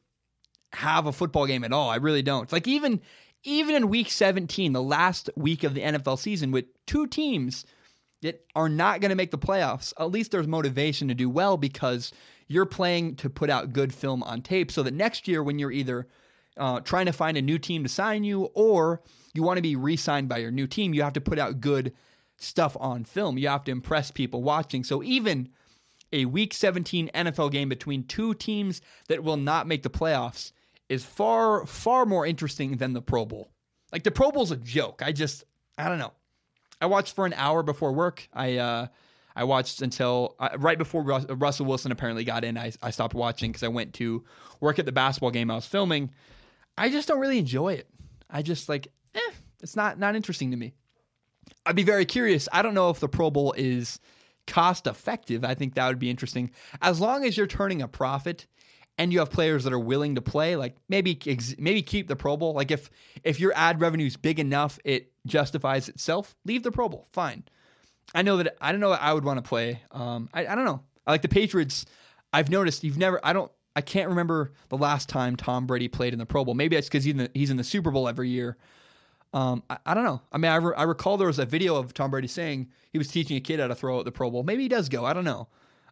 have 0.72 1.06
a 1.06 1.12
football 1.12 1.46
game 1.46 1.64
at 1.64 1.72
all. 1.72 1.90
I 1.90 1.96
really 1.96 2.22
don't. 2.22 2.50
Like 2.50 2.66
even 2.66 3.00
even 3.44 3.76
in 3.76 3.88
week 3.88 4.10
17, 4.10 4.72
the 4.72 4.82
last 4.82 5.30
week 5.36 5.62
of 5.62 5.74
the 5.74 5.80
NFL 5.80 6.18
season 6.18 6.50
with 6.50 6.64
two 6.86 7.06
teams 7.06 7.64
that 8.22 8.44
are 8.56 8.68
not 8.68 9.00
going 9.00 9.10
to 9.10 9.16
make 9.16 9.30
the 9.30 9.38
playoffs, 9.38 9.92
at 10.00 10.10
least 10.10 10.32
there's 10.32 10.48
motivation 10.48 11.06
to 11.08 11.14
do 11.14 11.30
well 11.30 11.56
because 11.56 12.12
you're 12.48 12.66
playing 12.66 13.14
to 13.16 13.30
put 13.30 13.50
out 13.50 13.72
good 13.72 13.94
film 13.94 14.22
on 14.24 14.42
tape 14.42 14.70
so 14.72 14.82
that 14.82 14.94
next 14.94 15.28
year 15.28 15.42
when 15.42 15.58
you're 15.58 15.70
either 15.70 16.08
uh, 16.56 16.80
trying 16.80 17.06
to 17.06 17.12
find 17.12 17.36
a 17.36 17.42
new 17.42 17.58
team 17.58 17.82
to 17.82 17.88
sign 17.88 18.24
you 18.24 18.50
or 18.54 19.02
you 19.34 19.42
want 19.42 19.58
to 19.58 19.62
be 19.62 19.76
re-signed 19.76 20.28
by 20.28 20.38
your 20.38 20.50
new 20.50 20.66
team, 20.66 20.94
you 20.94 21.02
have 21.02 21.12
to 21.12 21.20
put 21.20 21.38
out 21.38 21.60
good 21.60 21.92
stuff 22.38 22.76
on 22.78 23.04
film. 23.04 23.38
You 23.38 23.48
have 23.48 23.64
to 23.64 23.72
impress 23.72 24.10
people 24.10 24.42
watching. 24.42 24.84
So 24.84 25.02
even 25.02 25.48
a 26.12 26.24
week 26.26 26.54
17 26.54 27.10
NFL 27.14 27.50
game 27.50 27.68
between 27.68 28.04
two 28.04 28.34
teams 28.34 28.80
that 29.08 29.22
will 29.22 29.36
not 29.36 29.66
make 29.66 29.82
the 29.82 29.90
playoffs 29.90 30.52
is 30.88 31.04
far, 31.04 31.66
far 31.66 32.06
more 32.06 32.26
interesting 32.26 32.76
than 32.76 32.92
the 32.92 33.02
Pro 33.02 33.24
Bowl. 33.24 33.50
Like 33.92 34.04
the 34.04 34.10
Pro 34.10 34.30
Bowl's 34.30 34.52
a 34.52 34.56
joke. 34.56 35.02
I 35.04 35.12
just, 35.12 35.44
I 35.78 35.88
don't 35.88 35.98
know. 35.98 36.12
I 36.80 36.86
watched 36.86 37.14
for 37.14 37.26
an 37.26 37.32
hour 37.32 37.62
before 37.62 37.92
work. 37.92 38.28
I, 38.32 38.58
uh, 38.58 38.86
I 39.34 39.44
watched 39.44 39.82
until 39.82 40.34
uh, 40.38 40.50
right 40.58 40.78
before 40.78 41.02
Rus- 41.02 41.26
Russell 41.28 41.66
Wilson 41.66 41.92
apparently 41.92 42.24
got 42.24 42.44
in. 42.44 42.56
I, 42.56 42.72
I 42.82 42.90
stopped 42.90 43.14
watching 43.14 43.52
because 43.52 43.62
I 43.62 43.68
went 43.68 43.94
to 43.94 44.24
work 44.60 44.78
at 44.78 44.86
the 44.86 44.92
basketball 44.92 45.30
game 45.30 45.50
I 45.50 45.56
was 45.56 45.66
filming. 45.66 46.10
I 46.78 46.88
just 46.88 47.08
don't 47.08 47.20
really 47.20 47.38
enjoy 47.38 47.74
it. 47.74 47.88
I 48.30 48.42
just 48.42 48.68
like, 48.68 48.88
eh, 49.14 49.32
it's 49.62 49.76
not 49.76 49.98
not 49.98 50.16
interesting 50.16 50.50
to 50.50 50.56
me. 50.56 50.74
I'd 51.64 51.76
be 51.76 51.82
very 51.82 52.04
curious. 52.04 52.48
I 52.52 52.62
don't 52.62 52.74
know 52.74 52.90
if 52.90 53.00
the 53.00 53.08
Pro 53.08 53.30
Bowl 53.30 53.54
is 53.56 53.98
cost 54.46 54.86
effective, 54.86 55.44
I 55.44 55.54
think 55.54 55.74
that 55.74 55.88
would 55.88 55.98
be 55.98 56.10
interesting. 56.10 56.50
As 56.80 57.00
long 57.00 57.24
as 57.24 57.36
you're 57.36 57.46
turning 57.46 57.82
a 57.82 57.88
profit 57.88 58.46
and 58.98 59.12
you 59.12 59.18
have 59.18 59.30
players 59.30 59.64
that 59.64 59.72
are 59.72 59.78
willing 59.78 60.14
to 60.14 60.22
play, 60.22 60.56
like 60.56 60.76
maybe 60.88 61.18
maybe 61.58 61.82
keep 61.82 62.08
the 62.08 62.16
Pro 62.16 62.36
Bowl. 62.36 62.54
Like 62.54 62.70
if 62.70 62.90
if 63.24 63.40
your 63.40 63.52
ad 63.54 63.80
revenue 63.80 64.06
is 64.06 64.16
big 64.16 64.38
enough, 64.38 64.78
it 64.84 65.12
justifies 65.26 65.88
itself. 65.88 66.34
Leave 66.44 66.62
the 66.62 66.72
Pro 66.72 66.88
Bowl, 66.88 67.06
fine. 67.12 67.44
I 68.14 68.22
know 68.22 68.38
that 68.38 68.56
I 68.60 68.72
don't 68.72 68.80
know 68.80 68.92
I 68.92 69.12
would 69.12 69.24
want 69.24 69.38
to 69.38 69.48
play. 69.48 69.82
Um, 69.90 70.28
I, 70.32 70.46
I 70.46 70.54
don't 70.54 70.64
know. 70.64 70.82
I 71.06 71.10
like 71.10 71.22
the 71.22 71.28
Patriots. 71.28 71.86
I've 72.32 72.50
noticed 72.50 72.84
you've 72.84 72.98
never. 72.98 73.20
I 73.22 73.32
don't. 73.32 73.50
I 73.74 73.82
can't 73.82 74.08
remember 74.08 74.52
the 74.70 74.78
last 74.78 75.08
time 75.10 75.36
Tom 75.36 75.66
Brady 75.66 75.88
played 75.88 76.14
in 76.14 76.18
the 76.18 76.24
Pro 76.24 76.44
Bowl. 76.44 76.54
Maybe 76.54 76.76
it's 76.76 76.88
because 76.88 77.04
he's 77.04 77.28
he's 77.34 77.50
in 77.50 77.56
the 77.56 77.64
Super 77.64 77.90
Bowl 77.90 78.08
every 78.08 78.30
year. 78.30 78.56
Um, 79.36 79.62
I, 79.68 79.76
I, 79.84 79.92
don't 79.92 80.04
know. 80.04 80.22
I 80.32 80.38
mean, 80.38 80.50
I, 80.50 80.56
re- 80.56 80.74
I 80.78 80.84
recall 80.84 81.18
there 81.18 81.26
was 81.26 81.38
a 81.38 81.44
video 81.44 81.76
of 81.76 81.92
Tom 81.92 82.10
Brady 82.10 82.26
saying 82.26 82.70
he 82.90 82.96
was 82.96 83.08
teaching 83.08 83.36
a 83.36 83.40
kid 83.40 83.60
how 83.60 83.66
to 83.66 83.74
throw 83.74 83.98
at 83.98 84.06
the 84.06 84.12
Pro 84.12 84.30
Bowl. 84.30 84.42
Maybe 84.42 84.62
he 84.62 84.68
does 84.68 84.88
go. 84.88 85.04
I 85.04 85.12
don't 85.12 85.26
know. 85.26 85.48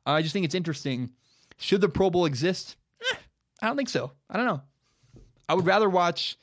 I 0.06 0.22
just 0.22 0.32
think 0.32 0.46
it's 0.46 0.54
interesting. 0.54 1.10
Should 1.58 1.82
the 1.82 1.90
Pro 1.90 2.08
Bowl 2.08 2.24
exist? 2.24 2.76
Eh, 3.12 3.16
I 3.60 3.66
don't 3.66 3.76
think 3.76 3.90
so. 3.90 4.12
I 4.30 4.38
don't 4.38 4.46
know. 4.46 4.62
I 5.46 5.52
would 5.52 5.66
rather 5.66 5.90
watch. 5.90 6.38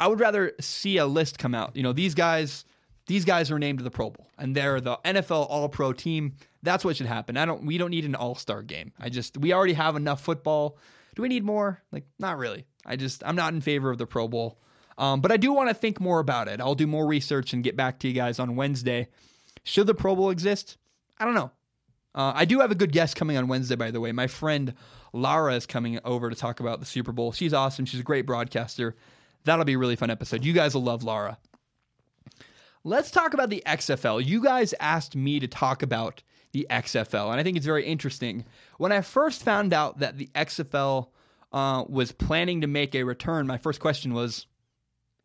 I 0.00 0.08
would 0.08 0.18
rather 0.18 0.52
see 0.60 0.96
a 0.96 1.06
list 1.06 1.38
come 1.38 1.54
out. 1.54 1.76
You 1.76 1.84
know, 1.84 1.92
these 1.92 2.14
guys. 2.14 2.64
These 3.06 3.24
guys 3.24 3.50
are 3.50 3.58
named 3.58 3.78
to 3.78 3.84
the 3.84 3.90
Pro 3.90 4.10
Bowl, 4.10 4.28
and 4.38 4.54
they're 4.54 4.80
the 4.80 4.96
NFL 5.04 5.46
All 5.48 5.68
Pro 5.68 5.92
team. 5.92 6.34
That's 6.62 6.84
what 6.84 6.96
should 6.96 7.06
happen. 7.06 7.36
I 7.36 7.44
don't. 7.44 7.64
We 7.64 7.78
don't 7.78 7.90
need 7.90 8.04
an 8.04 8.16
All 8.16 8.34
Star 8.34 8.62
game. 8.62 8.92
I 8.98 9.10
just. 9.10 9.38
We 9.38 9.52
already 9.52 9.74
have 9.74 9.94
enough 9.94 10.20
football. 10.20 10.76
Do 11.14 11.22
we 11.22 11.28
need 11.28 11.44
more? 11.44 11.82
Like, 11.92 12.04
not 12.18 12.36
really. 12.36 12.66
I 12.84 12.96
just. 12.96 13.22
I'm 13.24 13.36
not 13.36 13.54
in 13.54 13.60
favor 13.60 13.90
of 13.90 13.98
the 13.98 14.06
Pro 14.06 14.26
Bowl. 14.26 14.58
Um, 14.98 15.20
but 15.20 15.32
I 15.32 15.36
do 15.36 15.52
want 15.52 15.68
to 15.68 15.74
think 15.74 16.00
more 16.00 16.20
about 16.20 16.48
it. 16.48 16.60
I'll 16.60 16.74
do 16.74 16.86
more 16.86 17.06
research 17.06 17.52
and 17.52 17.64
get 17.64 17.76
back 17.76 17.98
to 18.00 18.08
you 18.08 18.14
guys 18.14 18.38
on 18.38 18.56
Wednesday. 18.56 19.08
Should 19.64 19.86
the 19.86 19.94
Pro 19.94 20.14
Bowl 20.14 20.30
exist? 20.30 20.76
I 21.18 21.24
don't 21.24 21.34
know. 21.34 21.50
Uh, 22.14 22.32
I 22.34 22.44
do 22.44 22.60
have 22.60 22.70
a 22.70 22.74
good 22.74 22.92
guest 22.92 23.16
coming 23.16 23.36
on 23.36 23.48
Wednesday, 23.48 23.76
by 23.76 23.90
the 23.90 24.00
way. 24.00 24.12
My 24.12 24.26
friend 24.26 24.74
Lara 25.12 25.54
is 25.54 25.66
coming 25.66 25.98
over 26.04 26.28
to 26.28 26.36
talk 26.36 26.60
about 26.60 26.80
the 26.80 26.86
Super 26.86 27.12
Bowl. 27.12 27.32
She's 27.32 27.54
awesome. 27.54 27.86
She's 27.86 28.00
a 28.00 28.04
great 28.04 28.26
broadcaster. 28.26 28.96
That'll 29.44 29.64
be 29.64 29.74
a 29.74 29.78
really 29.78 29.96
fun 29.96 30.10
episode. 30.10 30.44
You 30.44 30.52
guys 30.52 30.74
will 30.74 30.82
love 30.82 31.02
Lara. 31.02 31.38
Let's 32.84 33.10
talk 33.10 33.32
about 33.32 33.48
the 33.48 33.62
XFL. 33.66 34.24
You 34.24 34.42
guys 34.42 34.74
asked 34.80 35.14
me 35.16 35.40
to 35.40 35.46
talk 35.46 35.82
about 35.82 36.22
the 36.52 36.66
XFL, 36.68 37.30
and 37.30 37.40
I 37.40 37.42
think 37.42 37.56
it's 37.56 37.66
very 37.66 37.86
interesting. 37.86 38.44
When 38.76 38.92
I 38.92 39.00
first 39.00 39.42
found 39.42 39.72
out 39.72 40.00
that 40.00 40.18
the 40.18 40.28
XFL 40.34 41.08
uh, 41.52 41.84
was 41.88 42.12
planning 42.12 42.60
to 42.60 42.66
make 42.66 42.94
a 42.94 43.04
return, 43.04 43.46
my 43.46 43.56
first 43.56 43.80
question 43.80 44.12
was, 44.12 44.46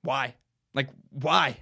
why? 0.04 0.36
Like, 0.74 0.90
why? 1.10 1.58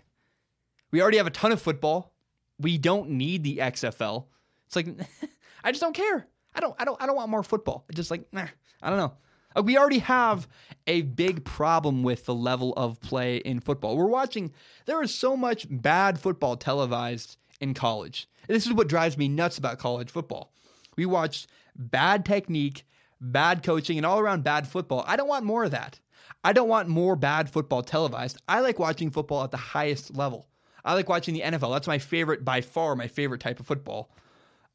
We 0.91 1.01
already 1.01 1.17
have 1.17 1.27
a 1.27 1.31
ton 1.31 1.51
of 1.51 1.61
football. 1.61 2.13
We 2.59 2.77
don't 2.77 3.11
need 3.11 3.43
the 3.43 3.57
XFL. 3.57 4.25
It's 4.67 4.75
like 4.75 4.87
I 5.63 5.71
just 5.71 5.81
don't 5.81 5.95
care. 5.95 6.27
I 6.53 6.59
don't 6.59 6.75
I 6.79 6.85
don't 6.85 7.01
I 7.01 7.05
don't 7.05 7.15
want 7.15 7.29
more 7.29 7.43
football. 7.43 7.85
It's 7.89 7.97
just 7.97 8.11
like 8.11 8.31
nah, 8.31 8.47
I 8.81 8.89
don't 8.89 8.99
know. 8.99 9.13
Like 9.55 9.65
we 9.65 9.77
already 9.77 9.99
have 9.99 10.47
a 10.87 11.01
big 11.01 11.43
problem 11.43 12.03
with 12.03 12.25
the 12.25 12.35
level 12.35 12.73
of 12.77 12.99
play 13.01 13.37
in 13.37 13.59
football. 13.59 13.97
We're 13.97 14.05
watching 14.05 14.53
there 14.85 15.01
is 15.01 15.13
so 15.13 15.35
much 15.35 15.67
bad 15.69 16.19
football 16.19 16.55
televised 16.55 17.37
in 17.59 17.73
college. 17.73 18.29
And 18.47 18.55
This 18.55 18.65
is 18.65 18.73
what 18.73 18.87
drives 18.87 19.17
me 19.17 19.27
nuts 19.27 19.57
about 19.57 19.79
college 19.79 20.09
football. 20.09 20.53
We 20.95 21.05
watch 21.05 21.47
bad 21.75 22.25
technique, 22.25 22.85
bad 23.19 23.63
coaching, 23.63 23.97
and 23.97 24.05
all 24.05 24.19
around 24.19 24.43
bad 24.43 24.67
football. 24.67 25.03
I 25.07 25.15
don't 25.15 25.27
want 25.27 25.45
more 25.45 25.63
of 25.63 25.71
that. 25.71 25.99
I 26.43 26.53
don't 26.53 26.69
want 26.69 26.87
more 26.89 27.15
bad 27.15 27.49
football 27.49 27.81
televised. 27.83 28.41
I 28.47 28.59
like 28.59 28.79
watching 28.79 29.09
football 29.09 29.43
at 29.43 29.51
the 29.51 29.57
highest 29.57 30.15
level. 30.15 30.47
I 30.83 30.93
like 30.93 31.09
watching 31.09 31.33
the 31.33 31.41
NFL. 31.41 31.73
That's 31.73 31.87
my 31.87 31.97
favorite, 31.97 32.45
by 32.45 32.61
far, 32.61 32.95
my 32.95 33.07
favorite 33.07 33.41
type 33.41 33.59
of 33.59 33.65
football. 33.65 34.11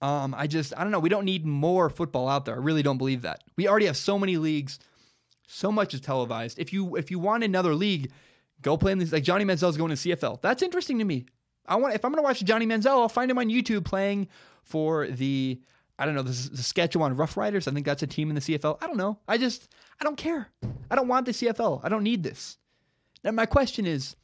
Um, 0.02 0.34
I 0.36 0.46
just, 0.46 0.72
I 0.76 0.82
don't 0.82 0.90
know. 0.90 0.98
We 0.98 1.08
don't 1.08 1.24
need 1.24 1.46
more 1.46 1.88
football 1.90 2.28
out 2.28 2.44
there. 2.44 2.54
I 2.54 2.58
really 2.58 2.82
don't 2.82 2.98
believe 2.98 3.22
that. 3.22 3.44
We 3.56 3.68
already 3.68 3.86
have 3.86 3.96
so 3.96 4.18
many 4.18 4.36
leagues. 4.36 4.78
So 5.46 5.70
much 5.70 5.94
is 5.94 6.00
televised. 6.00 6.58
If 6.58 6.72
you 6.72 6.94
if 6.94 7.10
you 7.10 7.18
want 7.18 7.42
another 7.42 7.74
league, 7.74 8.12
go 8.62 8.76
play 8.76 8.92
in 8.92 8.98
this. 8.98 9.12
Like 9.12 9.24
Johnny 9.24 9.44
Manziel's 9.44 9.76
going 9.76 9.90
to 9.90 9.96
CFL. 9.96 10.40
That's 10.40 10.62
interesting 10.62 10.98
to 11.00 11.04
me. 11.04 11.26
I 11.66 11.76
want 11.76 11.94
if 11.94 12.04
I'm 12.04 12.12
going 12.12 12.22
to 12.22 12.26
watch 12.26 12.42
Johnny 12.44 12.66
Manziel, 12.66 12.86
I'll 12.86 13.08
find 13.08 13.30
him 13.30 13.38
on 13.38 13.48
YouTube 13.48 13.84
playing 13.84 14.28
for 14.62 15.08
the 15.08 15.60
I 16.00 16.06
don't 16.06 16.14
know, 16.14 16.22
the, 16.22 16.30
the 16.30 17.14
Rough 17.14 17.36
Riders. 17.36 17.68
I 17.68 17.72
think 17.72 17.84
that's 17.84 18.02
a 18.02 18.06
team 18.06 18.30
in 18.30 18.34
the 18.34 18.40
CFL. 18.40 18.78
I 18.80 18.86
don't 18.86 18.96
know. 18.96 19.18
I 19.28 19.36
just, 19.36 19.68
I 20.00 20.04
don't 20.04 20.16
care. 20.16 20.48
I 20.90 20.96
don't 20.96 21.08
want 21.08 21.26
the 21.26 21.32
CFL. 21.32 21.80
I 21.84 21.90
don't 21.90 22.02
need 22.02 22.22
this. 22.22 22.56
Now, 23.22 23.32
my 23.32 23.44
question 23.44 23.84
is 23.84 24.16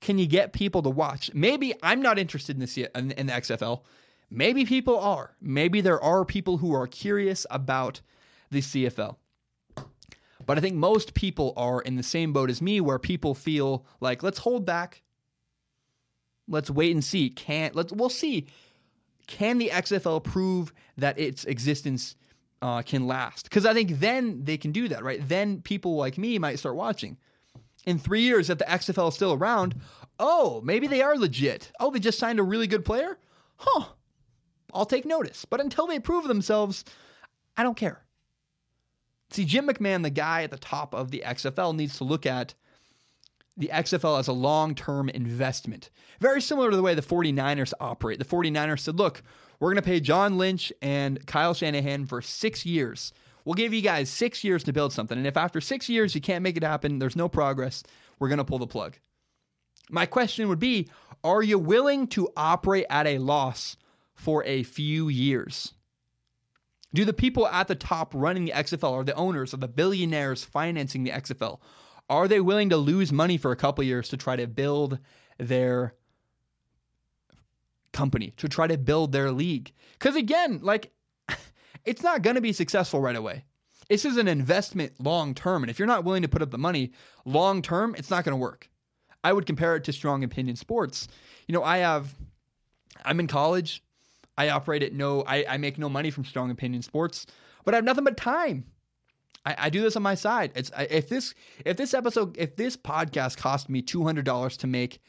can 0.00 0.18
you 0.18 0.26
get 0.26 0.54
people 0.54 0.82
to 0.82 0.88
watch? 0.88 1.30
Maybe 1.34 1.74
I'm 1.82 2.00
not 2.00 2.18
interested 2.18 2.56
in 2.56 2.60
the, 2.60 2.66
C- 2.66 2.86
in, 2.94 3.10
in 3.10 3.26
the 3.26 3.34
XFL. 3.34 3.82
Maybe 4.30 4.64
people 4.64 4.98
are. 4.98 5.36
Maybe 5.42 5.82
there 5.82 6.02
are 6.02 6.24
people 6.24 6.56
who 6.56 6.74
are 6.74 6.86
curious 6.86 7.46
about 7.50 8.00
the 8.50 8.60
CFL. 8.62 9.16
But 10.46 10.56
I 10.56 10.62
think 10.62 10.76
most 10.76 11.12
people 11.12 11.52
are 11.54 11.82
in 11.82 11.96
the 11.96 12.02
same 12.02 12.32
boat 12.32 12.48
as 12.48 12.62
me 12.62 12.80
where 12.80 12.98
people 12.98 13.34
feel 13.34 13.84
like 14.00 14.22
let's 14.22 14.38
hold 14.38 14.64
back. 14.64 15.02
Let's 16.48 16.70
wait 16.70 16.92
and 16.92 17.04
see. 17.04 17.28
Can't 17.28 17.76
let's 17.76 17.92
we'll 17.92 18.08
see 18.08 18.46
can 19.30 19.58
the 19.58 19.68
XFL 19.68 20.22
prove 20.22 20.74
that 20.98 21.18
its 21.18 21.44
existence 21.44 22.16
uh, 22.60 22.82
can 22.82 23.06
last? 23.06 23.44
Because 23.44 23.64
I 23.64 23.72
think 23.72 24.00
then 24.00 24.44
they 24.44 24.58
can 24.58 24.72
do 24.72 24.88
that, 24.88 25.04
right? 25.04 25.26
Then 25.26 25.62
people 25.62 25.96
like 25.96 26.18
me 26.18 26.38
might 26.38 26.58
start 26.58 26.74
watching. 26.76 27.16
In 27.86 27.98
three 27.98 28.22
years, 28.22 28.50
if 28.50 28.58
the 28.58 28.64
XFL 28.64 29.08
is 29.08 29.14
still 29.14 29.32
around, 29.32 29.76
oh, 30.18 30.60
maybe 30.64 30.86
they 30.86 31.00
are 31.00 31.16
legit. 31.16 31.70
Oh, 31.78 31.90
they 31.90 32.00
just 32.00 32.18
signed 32.18 32.40
a 32.40 32.42
really 32.42 32.66
good 32.66 32.84
player? 32.84 33.18
Huh, 33.56 33.84
I'll 34.74 34.84
take 34.84 35.06
notice. 35.06 35.44
But 35.44 35.60
until 35.60 35.86
they 35.86 36.00
prove 36.00 36.26
themselves, 36.26 36.84
I 37.56 37.62
don't 37.62 37.76
care. 37.76 38.02
See, 39.30 39.44
Jim 39.44 39.68
McMahon, 39.68 40.02
the 40.02 40.10
guy 40.10 40.42
at 40.42 40.50
the 40.50 40.58
top 40.58 40.92
of 40.92 41.12
the 41.12 41.22
XFL, 41.24 41.76
needs 41.76 41.96
to 41.98 42.04
look 42.04 42.26
at 42.26 42.54
the 43.56 43.70
XFL 43.72 44.18
as 44.18 44.28
a 44.28 44.32
long 44.32 44.74
term 44.74 45.08
investment. 45.08 45.90
Very 46.20 46.40
similar 46.40 46.70
to 46.70 46.76
the 46.76 46.82
way 46.82 46.94
the 46.94 47.02
49ers 47.02 47.72
operate. 47.80 48.18
The 48.18 48.24
49ers 48.24 48.80
said, 48.80 48.98
look, 48.98 49.22
we're 49.58 49.68
going 49.68 49.82
to 49.82 49.88
pay 49.88 50.00
John 50.00 50.38
Lynch 50.38 50.72
and 50.80 51.24
Kyle 51.26 51.54
Shanahan 51.54 52.06
for 52.06 52.22
six 52.22 52.64
years. 52.64 53.12
We'll 53.44 53.54
give 53.54 53.74
you 53.74 53.82
guys 53.82 54.08
six 54.10 54.44
years 54.44 54.64
to 54.64 54.72
build 54.72 54.92
something. 54.92 55.16
And 55.16 55.26
if 55.26 55.36
after 55.36 55.60
six 55.60 55.88
years 55.88 56.14
you 56.14 56.20
can't 56.20 56.42
make 56.42 56.56
it 56.56 56.62
happen, 56.62 56.98
there's 56.98 57.16
no 57.16 57.28
progress, 57.28 57.82
we're 58.18 58.28
going 58.28 58.38
to 58.38 58.44
pull 58.44 58.58
the 58.58 58.66
plug. 58.66 58.96
My 59.90 60.06
question 60.06 60.48
would 60.48 60.58
be 60.58 60.88
Are 61.24 61.42
you 61.42 61.58
willing 61.58 62.06
to 62.08 62.28
operate 62.36 62.86
at 62.88 63.06
a 63.06 63.18
loss 63.18 63.76
for 64.14 64.44
a 64.44 64.62
few 64.62 65.08
years? 65.08 65.74
Do 66.92 67.04
the 67.04 67.12
people 67.12 67.46
at 67.46 67.68
the 67.68 67.74
top 67.74 68.12
running 68.14 68.44
the 68.44 68.52
XFL, 68.52 68.90
or 68.90 69.04
the 69.04 69.14
owners, 69.14 69.54
or 69.54 69.58
the 69.58 69.68
billionaires 69.68 70.44
financing 70.44 71.04
the 71.04 71.10
XFL, 71.10 71.60
are 72.10 72.26
they 72.26 72.40
willing 72.40 72.68
to 72.70 72.76
lose 72.76 73.12
money 73.12 73.38
for 73.38 73.52
a 73.52 73.56
couple 73.56 73.84
years 73.84 74.08
to 74.08 74.16
try 74.16 74.34
to 74.34 74.48
build 74.48 74.98
their 75.38 75.94
company, 77.92 78.34
to 78.36 78.48
try 78.48 78.66
to 78.66 78.76
build 78.76 79.12
their 79.12 79.30
league? 79.30 79.72
Because 79.92 80.16
again, 80.16 80.58
like, 80.62 80.90
it's 81.84 82.02
not 82.02 82.22
going 82.22 82.34
to 82.34 82.42
be 82.42 82.52
successful 82.52 83.00
right 83.00 83.14
away. 83.14 83.44
This 83.88 84.04
is 84.04 84.16
an 84.16 84.28
investment 84.28 84.92
long 84.98 85.34
term. 85.34 85.62
And 85.62 85.70
if 85.70 85.78
you're 85.78 85.86
not 85.88 86.04
willing 86.04 86.22
to 86.22 86.28
put 86.28 86.42
up 86.42 86.50
the 86.50 86.58
money 86.58 86.92
long 87.24 87.62
term, 87.62 87.94
it's 87.96 88.10
not 88.10 88.24
going 88.24 88.32
to 88.32 88.40
work. 88.42 88.68
I 89.22 89.32
would 89.32 89.46
compare 89.46 89.76
it 89.76 89.84
to 89.84 89.92
strong 89.92 90.24
opinion 90.24 90.56
sports. 90.56 91.06
You 91.46 91.52
know, 91.52 91.62
I 91.62 91.78
have, 91.78 92.14
I'm 93.04 93.20
in 93.20 93.26
college. 93.28 93.82
I 94.36 94.48
operate 94.48 94.82
at 94.82 94.94
no, 94.94 95.22
I, 95.26 95.44
I 95.48 95.56
make 95.58 95.78
no 95.78 95.88
money 95.88 96.10
from 96.10 96.24
strong 96.24 96.50
opinion 96.50 96.82
sports, 96.82 97.26
but 97.64 97.74
I 97.74 97.76
have 97.76 97.84
nothing 97.84 98.04
but 98.04 98.16
time. 98.16 98.64
I, 99.44 99.54
I 99.58 99.70
do 99.70 99.82
this 99.82 99.96
on 99.96 100.02
my 100.02 100.14
side. 100.14 100.52
It's 100.54 100.70
if 100.78 101.08
this 101.08 101.34
if 101.64 101.76
this 101.76 101.94
episode 101.94 102.36
if 102.36 102.56
this 102.56 102.76
podcast 102.76 103.36
cost 103.36 103.68
me 103.68 103.82
two 103.82 104.04
hundred 104.04 104.24
dollars 104.24 104.56
to 104.58 104.66
make 104.66 105.00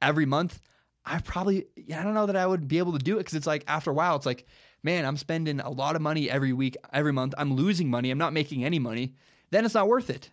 every 0.00 0.26
month, 0.26 0.60
I 1.04 1.18
probably 1.20 1.66
I 1.92 2.02
don't 2.02 2.14
know 2.14 2.26
that 2.26 2.36
I 2.36 2.46
would 2.46 2.68
be 2.68 2.78
able 2.78 2.92
to 2.92 2.98
do 2.98 3.16
it 3.16 3.20
because 3.20 3.34
it's 3.34 3.46
like 3.46 3.64
after 3.66 3.90
a 3.90 3.94
while 3.94 4.16
it's 4.16 4.26
like 4.26 4.46
man 4.82 5.04
I'm 5.04 5.16
spending 5.16 5.60
a 5.60 5.70
lot 5.70 5.96
of 5.96 6.02
money 6.02 6.30
every 6.30 6.52
week 6.52 6.76
every 6.92 7.12
month. 7.12 7.34
I'm 7.36 7.54
losing 7.54 7.88
money. 7.88 8.10
I'm 8.10 8.18
not 8.18 8.32
making 8.32 8.64
any 8.64 8.78
money. 8.78 9.14
Then 9.50 9.64
it's 9.64 9.74
not 9.74 9.88
worth 9.88 10.10
it. 10.10 10.30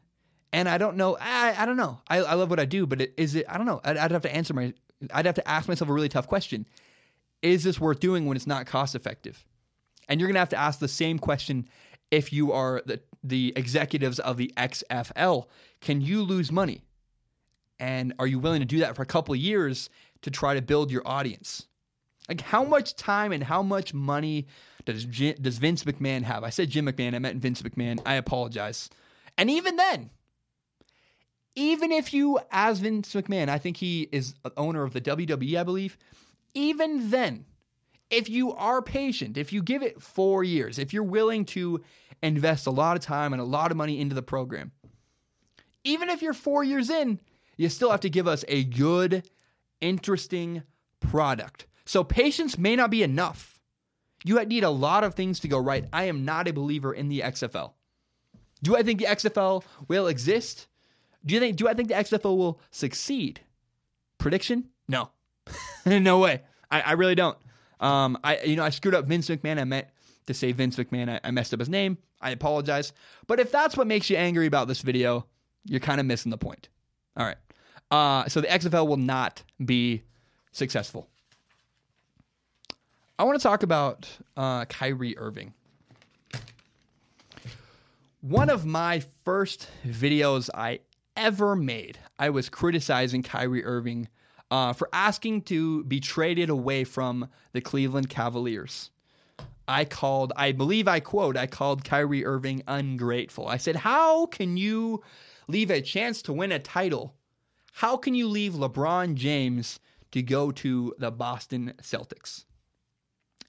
And 0.53 0.69
I 0.69 0.77
don't 0.77 0.95
know 0.97 1.17
I, 1.19 1.55
I 1.57 1.65
don't 1.65 1.77
know. 1.77 1.99
I, 2.07 2.19
I 2.19 2.33
love 2.35 2.49
what 2.49 2.59
I 2.59 2.65
do 2.65 2.85
but 2.85 3.01
it, 3.01 3.13
is 3.17 3.35
it 3.35 3.45
I 3.49 3.57
don't 3.57 3.67
know. 3.67 3.81
I'd, 3.83 3.97
I'd 3.97 4.11
have 4.11 4.21
to 4.23 4.35
answer 4.35 4.53
my 4.53 4.73
I'd 5.13 5.25
have 5.25 5.35
to 5.35 5.47
ask 5.47 5.67
myself 5.67 5.89
a 5.89 5.93
really 5.93 6.09
tough 6.09 6.27
question. 6.27 6.67
Is 7.41 7.63
this 7.63 7.79
worth 7.79 7.99
doing 7.99 8.25
when 8.25 8.35
it's 8.35 8.47
not 8.47 8.65
cost 8.67 8.93
effective? 8.93 9.45
And 10.07 10.19
you're 10.19 10.27
gonna 10.27 10.39
have 10.39 10.49
to 10.49 10.57
ask 10.57 10.79
the 10.79 10.87
same 10.87 11.17
question 11.19 11.67
if 12.11 12.31
you 12.31 12.51
are 12.51 12.81
the, 12.85 13.01
the 13.23 13.53
executives 13.55 14.19
of 14.19 14.37
the 14.37 14.51
XFL. 14.57 15.45
Can 15.81 16.01
you 16.01 16.23
lose 16.23 16.51
money? 16.51 16.83
And 17.79 18.13
are 18.19 18.27
you 18.27 18.39
willing 18.39 18.61
to 18.61 18.65
do 18.65 18.79
that 18.79 18.95
for 18.95 19.01
a 19.01 19.05
couple 19.05 19.33
of 19.33 19.39
years 19.39 19.89
to 20.23 20.31
try 20.31 20.55
to 20.55 20.61
build 20.61 20.91
your 20.91 21.03
audience? 21.05 21.67
Like, 22.27 22.41
how 22.41 22.63
much 22.63 22.95
time 22.95 23.31
and 23.31 23.43
how 23.43 23.61
much 23.61 23.93
money 23.93 24.47
does, 24.85 25.05
does 25.05 25.57
Vince 25.57 25.83
McMahon 25.83 26.23
have? 26.23 26.43
I 26.43 26.49
said 26.49 26.69
Jim 26.69 26.85
McMahon, 26.85 27.15
I 27.15 27.19
meant 27.19 27.41
Vince 27.41 27.61
McMahon. 27.61 27.99
I 28.05 28.15
apologize. 28.15 28.89
And 29.37 29.49
even 29.49 29.75
then, 29.75 30.09
even 31.55 31.91
if 31.91 32.13
you, 32.13 32.39
as 32.51 32.79
Vince 32.79 33.13
McMahon, 33.13 33.49
I 33.49 33.57
think 33.57 33.77
he 33.77 34.09
is 34.11 34.33
owner 34.57 34.83
of 34.83 34.93
the 34.93 35.01
WWE, 35.01 35.59
I 35.59 35.63
believe, 35.63 35.97
even 36.53 37.09
then, 37.09 37.45
if 38.09 38.29
you 38.29 38.53
are 38.53 38.81
patient, 38.81 39.37
if 39.37 39.51
you 39.51 39.61
give 39.61 39.83
it 39.83 40.01
four 40.01 40.43
years, 40.43 40.79
if 40.79 40.93
you're 40.93 41.03
willing 41.03 41.45
to 41.45 41.83
invest 42.21 42.67
a 42.67 42.71
lot 42.71 42.97
of 42.97 43.03
time 43.03 43.33
and 43.33 43.41
a 43.41 43.45
lot 43.45 43.71
of 43.71 43.77
money 43.77 43.99
into 43.99 44.15
the 44.15 44.21
program, 44.21 44.71
even 45.83 46.09
if 46.09 46.21
you're 46.21 46.33
four 46.33 46.63
years 46.63 46.89
in, 46.89 47.19
you 47.55 47.69
still 47.69 47.91
have 47.91 48.01
to 48.01 48.09
give 48.09 48.27
us 48.27 48.43
a 48.47 48.63
good, 48.63 49.27
interesting 49.81 50.63
product. 50.99 51.67
So 51.85 52.03
patience 52.03 52.57
may 52.57 52.75
not 52.75 52.91
be 52.91 53.03
enough. 53.03 53.59
You 54.23 54.43
need 54.45 54.63
a 54.63 54.69
lot 54.69 55.03
of 55.03 55.15
things 55.15 55.39
to 55.41 55.47
go 55.47 55.57
right. 55.57 55.85
I 55.93 56.05
am 56.05 56.25
not 56.25 56.47
a 56.47 56.53
believer 56.53 56.93
in 56.93 57.07
the 57.07 57.21
XFL. 57.21 57.71
Do 58.63 58.75
I 58.75 58.83
think 58.83 58.99
the 58.99 59.05
XFL 59.05 59.63
will 59.87 60.07
exist? 60.07 60.67
Do 61.25 61.33
you 61.33 61.39
think 61.39 61.57
do 61.57 61.67
I 61.67 61.73
think 61.73 61.89
the 61.89 61.95
XFL 61.95 62.37
will 62.37 62.59
succeed? 62.71 63.41
Prediction? 64.17 64.69
No. 64.87 65.11
no 65.85 66.19
way. 66.19 66.41
I, 66.71 66.81
I 66.81 66.91
really 66.93 67.15
don't. 67.15 67.37
Um, 67.79 68.17
I 68.23 68.41
you 68.41 68.55
know 68.55 68.63
I 68.63 68.69
screwed 68.69 68.95
up 68.95 69.05
Vince 69.05 69.29
McMahon. 69.29 69.59
I 69.59 69.63
meant 69.63 69.87
to 70.25 70.33
say 70.33 70.51
Vince 70.51 70.75
McMahon. 70.77 71.09
I, 71.09 71.19
I 71.23 71.31
messed 71.31 71.53
up 71.53 71.59
his 71.59 71.69
name. 71.69 71.97
I 72.21 72.31
apologize. 72.31 72.93
But 73.27 73.39
if 73.39 73.51
that's 73.51 73.77
what 73.77 73.87
makes 73.87 74.09
you 74.09 74.17
angry 74.17 74.47
about 74.47 74.67
this 74.67 74.81
video, 74.81 75.25
you're 75.65 75.79
kind 75.79 75.99
of 75.99 76.05
missing 76.05 76.29
the 76.29 76.37
point. 76.37 76.69
All 77.15 77.25
right. 77.25 77.37
Uh, 77.89 78.27
so 78.27 78.41
the 78.41 78.47
XFL 78.47 78.87
will 78.87 78.97
not 78.97 79.43
be 79.63 80.03
successful. 80.51 81.07
I 83.19 83.23
want 83.23 83.39
to 83.39 83.43
talk 83.43 83.63
about 83.63 84.07
uh, 84.35 84.65
Kyrie 84.65 85.17
Irving. 85.17 85.53
One 88.21 88.49
of 88.49 88.65
my 88.65 89.03
first 89.23 89.69
videos 89.87 90.49
I 90.53 90.79
ever 91.15 91.55
made, 91.55 91.97
I 92.19 92.29
was 92.29 92.49
criticizing 92.49 93.23
Kyrie 93.23 93.63
Irving 93.63 94.09
uh, 94.51 94.73
for 94.73 94.89
asking 94.93 95.43
to 95.43 95.83
be 95.85 95.99
traded 95.99 96.49
away 96.49 96.83
from 96.83 97.29
the 97.53 97.61
Cleveland 97.61 98.09
Cavaliers. 98.09 98.91
I 99.67 99.83
called, 99.83 100.31
I 100.35 100.53
believe 100.53 100.87
I 100.87 100.99
quote, 100.99 101.35
I 101.35 101.45
called 101.45 101.83
Kyrie 101.83 102.25
Irving 102.25 102.63
ungrateful. 102.67 103.47
I 103.47 103.57
said, 103.57 103.75
How 103.75 104.25
can 104.27 104.55
you 104.55 105.03
leave 105.47 105.69
a 105.69 105.81
chance 105.81 106.21
to 106.23 106.33
win 106.33 106.51
a 106.51 106.59
title? 106.59 107.15
How 107.73 107.97
can 107.97 108.15
you 108.15 108.27
leave 108.27 108.53
LeBron 108.53 109.15
James 109.15 109.79
to 110.11 110.21
go 110.21 110.51
to 110.51 110.95
the 110.97 111.11
Boston 111.11 111.73
Celtics? 111.81 112.45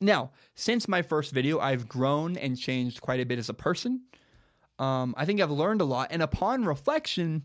Now, 0.01 0.33
since 0.55 0.89
my 0.89 1.03
first 1.03 1.33
video, 1.33 1.59
I've 1.61 1.89
grown 1.89 2.37
and 2.37 2.59
changed 2.59 3.01
quite 3.01 3.21
a 3.21 3.27
bit 3.27 3.39
as 3.39 3.49
a 3.49 3.55
person. 3.55 4.03
Um, 4.79 5.15
I 5.17 5.25
think 5.25 5.41
I've 5.41 5.51
learned 5.51 5.81
a 5.81 5.85
lot. 5.85 6.09
And 6.11 6.23
upon 6.23 6.65
reflection, 6.65 7.43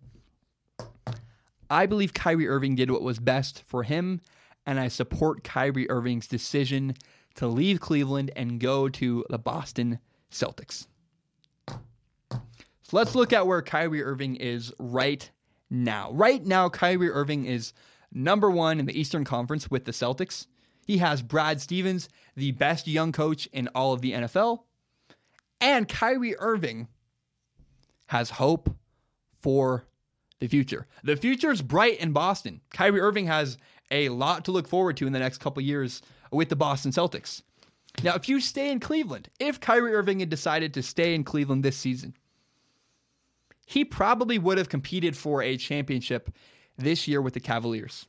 I 1.69 1.85
believe 1.85 2.13
Kyrie 2.13 2.47
Irving 2.47 2.75
did 2.75 2.91
what 2.91 3.01
was 3.01 3.17
best 3.17 3.63
for 3.65 3.83
him, 3.83 4.21
and 4.65 4.79
I 4.79 4.87
support 4.87 5.43
Kyrie 5.43 5.89
Irving's 5.89 6.27
decision 6.27 6.95
to 7.35 7.47
leave 7.47 7.79
Cleveland 7.79 8.31
and 8.35 8.59
go 8.59 8.89
to 8.89 9.25
the 9.29 9.37
Boston 9.37 9.99
Celtics. 10.31 10.87
So 12.29 12.39
let's 12.91 13.15
look 13.15 13.33
at 13.33 13.47
where 13.47 13.61
Kyrie 13.61 14.03
Irving 14.03 14.35
is 14.35 14.73
right 14.79 15.29
now. 15.69 16.11
Right 16.11 16.45
now, 16.45 16.69
Kyrie 16.69 17.09
Irving 17.09 17.45
is 17.45 17.73
number 18.11 18.49
one 18.51 18.79
in 18.79 18.85
the 18.85 18.99
Eastern 18.99 19.23
Conference 19.23 19.71
with 19.71 19.85
the 19.85 19.91
Celtics. 19.91 20.47
He 20.85 20.97
has 20.97 21.21
Brad 21.21 21.61
Stevens, 21.61 22.09
the 22.35 22.51
best 22.51 22.87
young 22.87 23.11
coach 23.11 23.47
in 23.47 23.69
all 23.69 23.93
of 23.93 24.01
the 24.01 24.11
NFL. 24.11 24.63
And 25.61 25.87
Kyrie 25.87 26.37
Irving 26.37 26.87
has 28.07 28.31
hope 28.31 28.75
for 29.39 29.85
the 30.39 30.47
future. 30.47 30.87
The 31.03 31.15
future 31.15 31.51
is 31.51 31.61
bright 31.61 31.99
in 31.99 32.11
Boston. 32.11 32.61
Kyrie 32.71 32.99
Irving 32.99 33.27
has 33.27 33.57
a 33.91 34.09
lot 34.09 34.45
to 34.45 34.51
look 34.51 34.67
forward 34.67 34.97
to 34.97 35.07
in 35.07 35.13
the 35.13 35.19
next 35.19 35.37
couple 35.39 35.63
years 35.63 36.01
with 36.33 36.49
the 36.49 36.55
Boston 36.55 36.91
Celtics. 36.91 37.41
Now, 38.01 38.15
if 38.15 38.27
you 38.27 38.39
stay 38.39 38.71
in 38.71 38.79
Cleveland, 38.79 39.29
if 39.39 39.59
Kyrie 39.59 39.93
Irving 39.93 40.19
had 40.19 40.29
decided 40.29 40.73
to 40.73 40.83
stay 40.83 41.13
in 41.13 41.23
Cleveland 41.23 41.63
this 41.63 41.77
season, 41.77 42.15
he 43.65 43.85
probably 43.85 44.39
would 44.39 44.57
have 44.57 44.69
competed 44.69 45.15
for 45.15 45.41
a 45.41 45.57
championship 45.57 46.33
this 46.77 47.07
year 47.07 47.21
with 47.21 47.33
the 47.33 47.39
Cavaliers. 47.39 48.07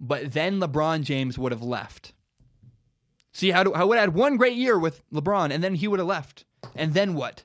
But 0.00 0.32
then 0.32 0.60
LeBron 0.60 1.02
James 1.02 1.38
would 1.38 1.52
have 1.52 1.62
left. 1.62 2.12
See, 3.32 3.50
how 3.50 3.70
I 3.72 3.82
would 3.84 3.98
have 3.98 4.10
had 4.10 4.14
one 4.14 4.36
great 4.36 4.56
year 4.56 4.78
with 4.78 5.02
LeBron, 5.10 5.50
and 5.50 5.62
then 5.62 5.74
he 5.74 5.88
would 5.88 5.98
have 5.98 6.08
left. 6.08 6.44
And 6.76 6.94
then 6.94 7.14
what? 7.14 7.42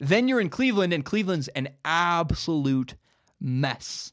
Then 0.00 0.26
you're 0.26 0.40
in 0.40 0.50
Cleveland, 0.50 0.92
and 0.92 1.04
Cleveland's 1.04 1.48
an 1.48 1.68
absolute 1.84 2.96
mess. 3.40 4.12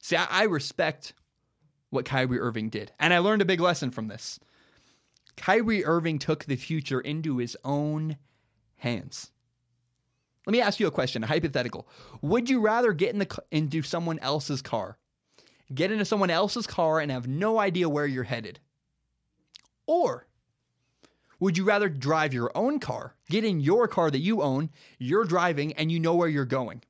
See, 0.00 0.16
I 0.16 0.44
respect 0.44 1.12
what 1.90 2.04
Kyrie 2.04 2.40
Irving 2.40 2.70
did, 2.70 2.92
and 2.98 3.12
I 3.12 3.18
learned 3.18 3.42
a 3.42 3.46
big 3.46 3.60
lesson 3.60 3.90
from 3.90 4.08
this. 4.08 4.40
Kyrie 5.36 5.84
Irving 5.84 6.18
took 6.18 6.44
the 6.44 6.56
future 6.56 7.00
into 7.00 7.38
his 7.38 7.56
own 7.64 8.16
hands. 8.76 9.30
Let 10.46 10.52
me 10.52 10.60
ask 10.60 10.80
you 10.80 10.86
a 10.86 10.92
question, 10.92 11.22
a 11.22 11.26
hypothetical. 11.26 11.86
Would 12.22 12.48
you 12.48 12.60
rather 12.60 12.92
get 12.92 13.12
in 13.12 13.18
the 13.18 13.42
into 13.50 13.82
someone 13.82 14.18
else's 14.20 14.62
car, 14.62 14.98
get 15.72 15.92
into 15.92 16.04
someone 16.04 16.30
else's 16.30 16.66
car 16.66 17.00
and 17.00 17.10
have 17.10 17.28
no 17.28 17.58
idea 17.58 17.88
where 17.88 18.06
you're 18.06 18.24
headed? 18.24 18.60
Or 19.86 20.26
would 21.40 21.58
you 21.58 21.64
rather 21.64 21.88
drive 21.88 22.34
your 22.34 22.50
own 22.54 22.78
car, 22.78 23.14
get 23.28 23.44
in 23.44 23.60
your 23.60 23.88
car 23.88 24.10
that 24.10 24.18
you 24.18 24.42
own, 24.42 24.70
you're 24.98 25.24
driving, 25.24 25.72
and 25.72 25.90
you 25.90 25.98
know 25.98 26.14
where 26.14 26.28
you're 26.28 26.44
going? 26.44 26.82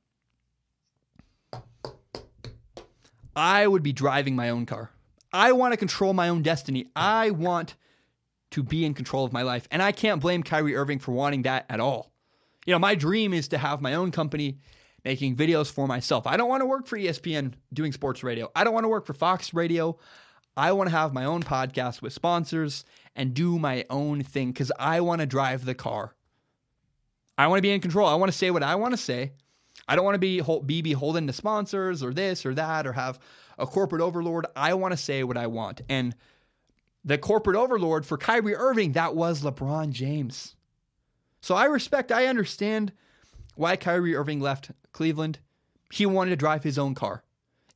I 3.35 3.65
would 3.65 3.83
be 3.83 3.93
driving 3.93 4.35
my 4.35 4.49
own 4.49 4.65
car. 4.65 4.90
I 5.33 5.51
want 5.53 5.73
to 5.73 5.77
control 5.77 6.13
my 6.13 6.29
own 6.29 6.41
destiny. 6.41 6.87
I 6.95 7.31
want 7.31 7.75
to 8.51 8.63
be 8.63 8.85
in 8.85 8.93
control 8.93 9.25
of 9.25 9.33
my 9.33 9.43
life. 9.43 9.67
And 9.71 9.81
I 9.81 9.91
can't 9.91 10.21
blame 10.21 10.43
Kyrie 10.43 10.75
Irving 10.75 10.99
for 10.99 11.11
wanting 11.11 11.43
that 11.43 11.65
at 11.69 11.79
all. 11.79 12.11
You 12.65 12.73
know, 12.73 12.79
my 12.79 12.95
dream 12.95 13.33
is 13.33 13.47
to 13.49 13.57
have 13.57 13.81
my 13.81 13.95
own 13.95 14.11
company 14.11 14.59
making 15.03 15.35
videos 15.35 15.71
for 15.71 15.87
myself. 15.87 16.27
I 16.27 16.37
don't 16.37 16.49
want 16.49 16.61
to 16.61 16.67
work 16.67 16.85
for 16.85 16.97
ESPN 16.97 17.53
doing 17.73 17.91
sports 17.91 18.23
radio. 18.23 18.51
I 18.55 18.63
don't 18.63 18.73
want 18.73 18.83
to 18.83 18.89
work 18.89 19.05
for 19.05 19.13
Fox 19.13 19.53
Radio. 19.53 19.97
I 20.55 20.73
want 20.73 20.89
to 20.89 20.95
have 20.95 21.13
my 21.13 21.25
own 21.25 21.43
podcast 21.43 22.01
with 22.01 22.13
sponsors 22.13 22.85
and 23.15 23.33
do 23.33 23.57
my 23.57 23.85
own 23.89 24.21
thing 24.23 24.51
because 24.51 24.71
I 24.77 25.01
want 25.01 25.21
to 25.21 25.25
drive 25.25 25.65
the 25.65 25.73
car. 25.73 26.13
I 27.37 27.47
want 27.47 27.57
to 27.57 27.63
be 27.63 27.71
in 27.71 27.81
control. 27.81 28.07
I 28.07 28.15
want 28.15 28.31
to 28.31 28.37
say 28.37 28.51
what 28.51 28.63
I 28.63 28.75
want 28.75 28.93
to 28.93 28.97
say. 28.97 29.31
I 29.87 29.95
don't 29.95 30.05
want 30.05 30.15
to 30.15 30.19
be, 30.19 30.41
be 30.65 30.81
beholden 30.81 31.27
to 31.27 31.33
sponsors 31.33 32.03
or 32.03 32.13
this 32.13 32.45
or 32.45 32.53
that 32.53 32.85
or 32.85 32.93
have 32.93 33.19
a 33.61 33.67
corporate 33.67 34.01
overlord. 34.01 34.47
I 34.55 34.73
want 34.73 34.91
to 34.91 34.97
say 34.97 35.23
what 35.23 35.37
I 35.37 35.47
want. 35.47 35.81
And 35.87 36.15
the 37.05 37.17
corporate 37.17 37.55
overlord 37.55 38.05
for 38.05 38.17
Kyrie 38.17 38.55
Irving, 38.55 38.93
that 38.93 39.15
was 39.15 39.43
LeBron 39.43 39.91
James. 39.91 40.55
So 41.41 41.55
I 41.55 41.65
respect, 41.65 42.11
I 42.11 42.25
understand 42.25 42.91
why 43.55 43.75
Kyrie 43.75 44.15
Irving 44.15 44.41
left 44.41 44.71
Cleveland. 44.91 45.39
He 45.91 46.05
wanted 46.05 46.31
to 46.31 46.35
drive 46.35 46.63
his 46.63 46.77
own 46.77 46.95
car. 46.95 47.23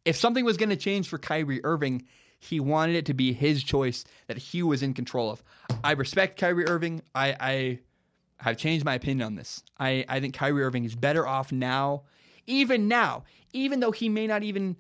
If 0.04 0.16
something 0.16 0.46
was 0.46 0.58
going 0.58 0.70
to 0.70 0.76
change 0.76 1.08
for 1.08 1.18
Kyrie 1.18 1.64
Irving, 1.64 2.04
he 2.40 2.60
wanted 2.60 2.96
it 2.96 3.06
to 3.08 3.14
be 3.14 3.34
his 3.34 3.64
choice 3.64 4.04
that 4.28 4.38
he 4.38 4.62
was 4.62 4.84
in 4.84 4.94
control 4.94 5.32
of. 5.32 5.44
I 5.84 5.94
respect 5.94 6.40
Kyrie 6.40 6.68
Irving. 6.68 7.02
I, 7.14 7.36
I 7.40 7.80
have 8.38 8.58
changed 8.58 8.86
my 8.86 8.94
opinion 8.94 9.26
on 9.26 9.36
this. 9.36 9.64
I, 9.80 10.06
I 10.08 10.20
think 10.20 10.36
Kyrie 10.36 10.64
Irving 10.64 10.86
is 10.86 10.96
better 10.96 11.26
off 11.28 11.52
now, 11.52 12.04
even 12.46 12.88
now, 12.88 13.24
even 13.54 13.80
though 13.80 13.92
he 13.92 14.10
may 14.10 14.28
not 14.28 14.44
even 14.44 14.78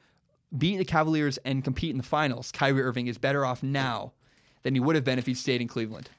beat 0.58 0.78
the 0.78 0.86
Cavaliers 0.86 1.38
and 1.40 1.64
compete 1.64 1.92
in 1.92 1.98
the 1.98 2.04
finals. 2.04 2.52
Kyrie 2.52 2.82
Irving 2.82 3.08
is 3.08 3.18
better 3.18 3.46
off 3.46 3.64
now 3.64 4.14
than 4.64 4.74
he 4.74 4.80
would 4.80 4.96
have 4.96 5.04
been 5.04 5.20
if 5.20 5.26
he 5.26 5.34
stayed 5.34 5.62
in 5.62 5.68
Cleveland. 5.68 6.10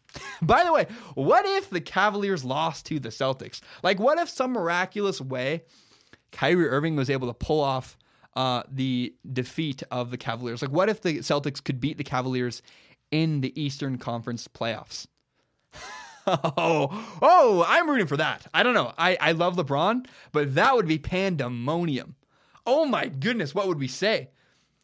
By 0.42 0.64
the 0.64 0.72
way, 0.72 0.86
what 1.14 1.44
if 1.44 1.70
the 1.70 1.80
Cavaliers 1.80 2.44
lost 2.44 2.86
to 2.86 2.98
the 2.98 3.10
Celtics? 3.10 3.60
Like, 3.82 3.98
what 3.98 4.18
if 4.18 4.28
some 4.28 4.52
miraculous 4.52 5.20
way 5.20 5.62
Kyrie 6.32 6.68
Irving 6.68 6.96
was 6.96 7.10
able 7.10 7.28
to 7.28 7.34
pull 7.34 7.60
off 7.60 7.96
uh, 8.34 8.62
the 8.70 9.14
defeat 9.32 9.82
of 9.90 10.10
the 10.10 10.18
Cavaliers? 10.18 10.62
Like, 10.62 10.70
what 10.70 10.88
if 10.88 11.02
the 11.02 11.18
Celtics 11.18 11.62
could 11.62 11.80
beat 11.80 11.98
the 11.98 12.04
Cavaliers 12.04 12.62
in 13.10 13.40
the 13.40 13.58
Eastern 13.60 13.98
Conference 13.98 14.48
playoffs? 14.48 15.06
oh, 16.26 17.18
oh, 17.22 17.64
I'm 17.66 17.88
rooting 17.88 18.06
for 18.06 18.16
that. 18.16 18.46
I 18.52 18.62
don't 18.62 18.74
know. 18.74 18.92
I, 18.98 19.16
I 19.20 19.32
love 19.32 19.56
LeBron, 19.56 20.06
but 20.32 20.54
that 20.56 20.74
would 20.74 20.88
be 20.88 20.98
pandemonium. 20.98 22.15
Oh 22.66 22.84
my 22.84 23.06
goodness, 23.06 23.54
what 23.54 23.68
would 23.68 23.78
we 23.78 23.88
say? 23.88 24.30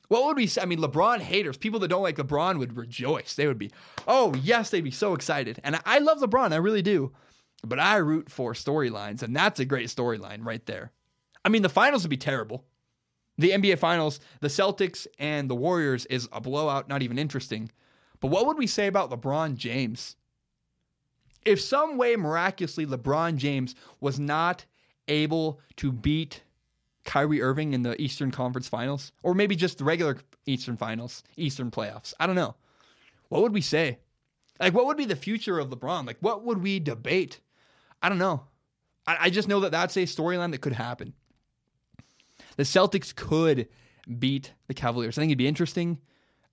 What 0.09 0.27
would 0.27 0.37
we 0.37 0.47
say? 0.47 0.61
I 0.61 0.67
mean, 0.67 0.79
LeBron 0.79 1.21
haters, 1.21 1.57
people 1.57 1.81
that 1.81 1.89
don't 1.89 2.03
like 2.03 2.17
LeBron 2.17 2.59
would 2.59 2.77
rejoice. 2.77 3.35
They 3.35 3.47
would 3.47 3.59
be, 3.59 3.71
oh, 4.07 4.35
yes, 4.35 4.71
they'd 4.71 4.83
be 4.83 4.91
so 4.91 5.15
excited. 5.15 5.59
And 5.65 5.81
I 5.87 5.99
love 5.99 6.21
LeBron, 6.21 6.53
I 6.53 6.57
really 6.57 6.83
do. 6.83 7.13
But 7.65 7.79
I 7.79 7.97
root 7.97 8.31
for 8.31 8.53
storylines, 8.53 9.23
and 9.23 9.35
that's 9.35 9.59
a 9.59 9.65
great 9.65 9.89
storyline 9.89 10.45
right 10.45 10.65
there. 10.67 10.93
I 11.45 11.49
mean, 11.49 11.63
the 11.63 11.69
finals 11.69 12.03
would 12.03 12.11
be 12.11 12.17
terrible. 12.17 12.65
The 13.39 13.51
NBA 13.51 13.79
finals, 13.79 14.21
the 14.41 14.49
Celtics 14.49 15.07
and 15.19 15.49
the 15.49 15.55
Warriors 15.55 16.05
is 16.07 16.29
a 16.33 16.41
blowout, 16.41 16.89
not 16.89 17.03
even 17.03 17.19
interesting. 17.19 17.71
But 18.21 18.29
what 18.29 18.47
would 18.47 18.59
we 18.59 18.67
say 18.67 18.87
about 18.89 19.11
LeBron 19.11 19.57
James? 19.57 20.17
If 21.45 21.61
some 21.61 21.97
way 21.97 22.17
miraculously 22.17 22.87
LeBron 22.87 23.37
James 23.37 23.75
was 24.01 24.21
not 24.21 24.67
able 25.09 25.61
to 25.77 25.91
beat 25.91 26.43
Kyrie 27.05 27.43
Irving 27.43 27.73
in 27.73 27.83
the 27.83 28.01
Eastern 28.01 28.31
Conference 28.31 28.69
Finals, 28.69 29.13
or 29.23 29.35
maybe 29.35 29.57
just 29.57 29.79
the 29.79 29.85
regular 29.85 30.19
Eastern 30.47 30.77
Finals, 30.77 31.23
Eastern 31.37 31.71
playoffs. 31.71 32.15
I 32.21 32.27
don't 32.27 32.37
know. 32.37 32.55
What 33.29 33.43
would 33.43 33.55
we 33.55 33.61
say? 33.61 33.99
Like, 34.61 34.75
what 34.75 34.87
would 34.87 34.97
be 34.97 35.07
the 35.07 35.17
future 35.17 35.59
of 35.59 35.71
LeBron? 35.71 36.07
Like, 36.07 36.19
what 36.21 36.45
would 36.45 36.63
we 36.63 36.79
debate? 36.79 37.41
I 38.01 38.09
don't 38.09 38.19
know. 38.19 38.45
I, 39.07 39.17
I 39.23 39.31
just 39.31 39.49
know 39.49 39.61
that 39.61 39.73
that's 39.73 39.97
a 39.97 40.03
storyline 40.03 40.53
that 40.53 40.61
could 40.61 40.75
happen. 40.75 41.15
The 42.57 42.63
Celtics 42.63 43.15
could 43.15 43.69
beat 44.19 44.53
the 44.69 44.75
Cavaliers. 44.75 45.17
I 45.17 45.23
think 45.23 45.31
it'd 45.31 45.39
be 45.39 45.49
interesting. 45.49 45.99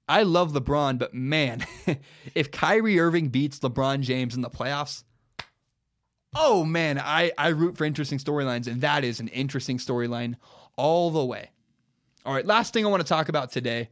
I 0.07 0.23
love 0.23 0.53
LeBron, 0.53 0.97
but 0.97 1.13
man, 1.13 1.65
if 2.35 2.51
Kyrie 2.51 2.99
Irving 2.99 3.27
beats 3.29 3.59
LeBron 3.59 4.01
James 4.01 4.35
in 4.35 4.41
the 4.41 4.49
playoffs, 4.49 5.03
oh 6.35 6.63
man, 6.63 6.99
I, 6.99 7.31
I 7.37 7.49
root 7.49 7.77
for 7.77 7.85
interesting 7.85 8.19
storylines, 8.19 8.67
and 8.67 8.81
that 8.81 9.03
is 9.03 9.19
an 9.19 9.27
interesting 9.29 9.77
storyline 9.77 10.35
all 10.75 11.11
the 11.11 11.25
way. 11.25 11.49
All 12.25 12.33
right, 12.33 12.45
last 12.45 12.73
thing 12.73 12.85
I 12.85 12.89
want 12.89 13.01
to 13.01 13.07
talk 13.07 13.29
about 13.29 13.51
today. 13.51 13.89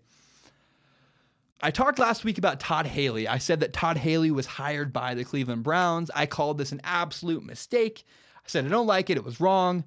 I 1.60 1.72
talked 1.72 1.98
last 1.98 2.24
week 2.24 2.38
about 2.38 2.60
Todd 2.60 2.86
Haley. 2.86 3.28
I 3.28 3.40
said 3.40 3.62
that 3.62 3.74
Todd 3.74 3.98
Haley 3.98 4.30
was 4.30 4.46
hired 4.46 4.94
by 4.94 5.16
the 5.16 5.24
Cleveland 5.24 5.64
Browns. 5.64 6.12
I 6.14 6.28
called 6.28 6.60
this 6.60 6.72
an 6.72 6.82
absolute 6.84 7.44
mistake. 7.44 8.04
I 8.38 8.48
said 8.48 8.66
I 8.66 8.70
don't 8.70 8.86
like 8.86 9.10
it, 9.10 9.18
it 9.18 9.24
was 9.24 9.40
wrong. 9.40 9.84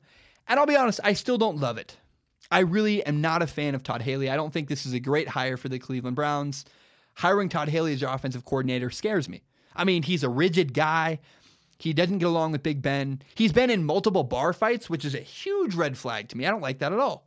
And 0.48 0.58
I'll 0.58 0.66
be 0.66 0.74
honest, 0.74 0.98
I 1.04 1.12
still 1.12 1.38
don't 1.38 1.58
love 1.60 1.78
it. 1.78 1.96
I 2.50 2.60
really 2.60 3.06
am 3.06 3.20
not 3.20 3.42
a 3.42 3.46
fan 3.46 3.76
of 3.76 3.84
Todd 3.84 4.02
Haley. 4.02 4.28
I 4.28 4.34
don't 4.34 4.52
think 4.52 4.68
this 4.68 4.84
is 4.84 4.92
a 4.92 5.00
great 5.00 5.28
hire 5.28 5.56
for 5.56 5.68
the 5.68 5.78
Cleveland 5.78 6.16
Browns. 6.16 6.64
Hiring 7.14 7.48
Todd 7.48 7.68
Haley 7.68 7.92
as 7.92 8.00
your 8.00 8.10
offensive 8.10 8.44
coordinator 8.44 8.90
scares 8.90 9.28
me. 9.28 9.42
I 9.76 9.84
mean, 9.84 10.02
he's 10.02 10.24
a 10.24 10.28
rigid 10.28 10.74
guy. 10.74 11.20
He 11.80 11.94
doesn't 11.94 12.18
get 12.18 12.26
along 12.26 12.52
with 12.52 12.62
Big 12.62 12.82
Ben. 12.82 13.22
He's 13.34 13.52
been 13.52 13.70
in 13.70 13.84
multiple 13.84 14.22
bar 14.22 14.52
fights, 14.52 14.90
which 14.90 15.04
is 15.04 15.14
a 15.14 15.20
huge 15.20 15.74
red 15.74 15.96
flag 15.96 16.28
to 16.28 16.36
me. 16.36 16.46
I 16.46 16.50
don't 16.50 16.60
like 16.60 16.80
that 16.80 16.92
at 16.92 16.98
all. 16.98 17.26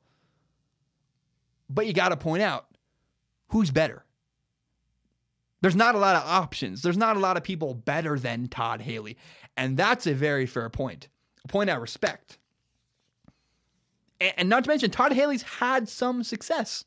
But 1.70 1.88
you 1.88 1.94
got 1.94 2.10
to 2.10 2.18
point 2.18 2.44
out 2.44 2.68
who's 3.50 3.72
better. 3.72 4.06
There's 5.62 5.76
not 5.76 5.96
a 5.96 5.98
lot 5.98 6.18
of 6.18 6.24
options. 6.28 6.84
There's 6.84 6.98
not 6.98 7.16
a 7.16 7.20
lot 7.20 7.36
of 7.36 7.44
people 7.44 7.74
better 7.74 8.20
than 8.20 8.48
Todd 8.48 8.82
Haley. 8.82 9.18
And 9.58 9.76
that's 9.76 10.06
a 10.06 10.14
very 10.14 10.46
fair 10.46 10.70
point, 10.70 11.08
a 11.44 11.48
point 11.48 11.72
I 11.72 11.76
respect. 11.76 12.38
And 14.20 14.50
not 14.50 14.66
to 14.66 14.70
mention, 14.70 14.92
Todd 14.92 15.14
Haley's 15.14 15.42
had 15.42 15.90
some 15.90 16.24
success. 16.24 16.86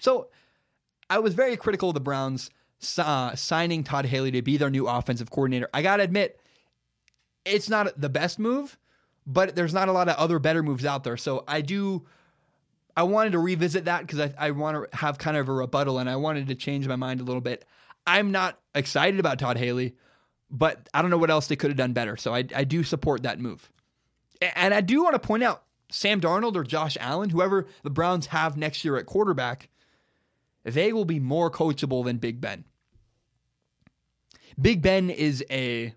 So 0.00 0.28
I 1.08 1.20
was 1.20 1.34
very 1.34 1.56
critical 1.56 1.90
of 1.90 1.94
the 1.94 2.00
Browns 2.00 2.50
uh, 2.98 3.36
signing 3.36 3.84
Todd 3.84 4.06
Haley 4.06 4.32
to 4.32 4.42
be 4.42 4.56
their 4.56 4.70
new 4.70 4.88
offensive 4.88 5.30
coordinator. 5.30 5.68
I 5.72 5.82
got 5.82 5.98
to 5.98 6.02
admit, 6.02 6.40
it's 7.44 7.68
not 7.68 8.00
the 8.00 8.08
best 8.08 8.38
move, 8.38 8.78
but 9.26 9.56
there's 9.56 9.74
not 9.74 9.88
a 9.88 9.92
lot 9.92 10.08
of 10.08 10.16
other 10.16 10.38
better 10.38 10.62
moves 10.62 10.84
out 10.84 11.04
there. 11.04 11.16
So 11.16 11.44
I 11.46 11.60
do. 11.60 12.04
I 12.96 13.02
wanted 13.02 13.32
to 13.32 13.40
revisit 13.40 13.86
that 13.86 14.06
because 14.06 14.20
I, 14.20 14.34
I 14.38 14.50
want 14.52 14.90
to 14.90 14.96
have 14.96 15.18
kind 15.18 15.36
of 15.36 15.48
a 15.48 15.52
rebuttal 15.52 15.98
and 15.98 16.08
I 16.08 16.16
wanted 16.16 16.46
to 16.48 16.54
change 16.54 16.86
my 16.86 16.96
mind 16.96 17.20
a 17.20 17.24
little 17.24 17.40
bit. 17.40 17.64
I'm 18.06 18.30
not 18.30 18.60
excited 18.74 19.18
about 19.18 19.38
Todd 19.38 19.58
Haley, 19.58 19.94
but 20.50 20.88
I 20.94 21.02
don't 21.02 21.10
know 21.10 21.18
what 21.18 21.30
else 21.30 21.48
they 21.48 21.56
could 21.56 21.70
have 21.70 21.76
done 21.76 21.92
better. 21.92 22.16
So 22.16 22.32
I, 22.32 22.44
I 22.54 22.62
do 22.62 22.84
support 22.84 23.24
that 23.24 23.40
move. 23.40 23.68
And 24.54 24.72
I 24.72 24.80
do 24.80 25.02
want 25.02 25.14
to 25.14 25.18
point 25.18 25.42
out 25.42 25.64
Sam 25.90 26.20
Darnold 26.20 26.54
or 26.54 26.62
Josh 26.62 26.96
Allen, 27.00 27.30
whoever 27.30 27.66
the 27.82 27.90
Browns 27.90 28.26
have 28.26 28.56
next 28.56 28.84
year 28.84 28.96
at 28.96 29.06
quarterback, 29.06 29.68
they 30.64 30.92
will 30.92 31.04
be 31.04 31.18
more 31.18 31.50
coachable 31.50 32.04
than 32.04 32.18
Big 32.18 32.40
Ben. 32.40 32.64
Big 34.60 34.82
Ben 34.82 35.10
is 35.10 35.44
a 35.50 35.94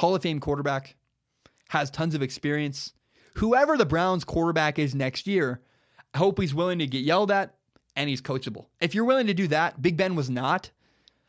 Hall 0.00 0.14
of 0.14 0.22
Fame 0.22 0.40
quarterback, 0.40 0.96
has 1.68 1.90
tons 1.90 2.14
of 2.14 2.22
experience. 2.22 2.94
Whoever 3.34 3.76
the 3.76 3.84
Browns 3.84 4.24
quarterback 4.24 4.78
is 4.78 4.94
next 4.94 5.26
year, 5.26 5.60
I 6.14 6.18
hope 6.18 6.40
he's 6.40 6.54
willing 6.54 6.78
to 6.78 6.86
get 6.86 7.04
yelled 7.04 7.30
at 7.30 7.54
and 7.94 8.08
he's 8.08 8.22
coachable. 8.22 8.68
If 8.80 8.94
you're 8.94 9.04
willing 9.04 9.26
to 9.26 9.34
do 9.34 9.46
that, 9.48 9.82
Big 9.82 9.98
Ben 9.98 10.14
was 10.14 10.30
not, 10.30 10.70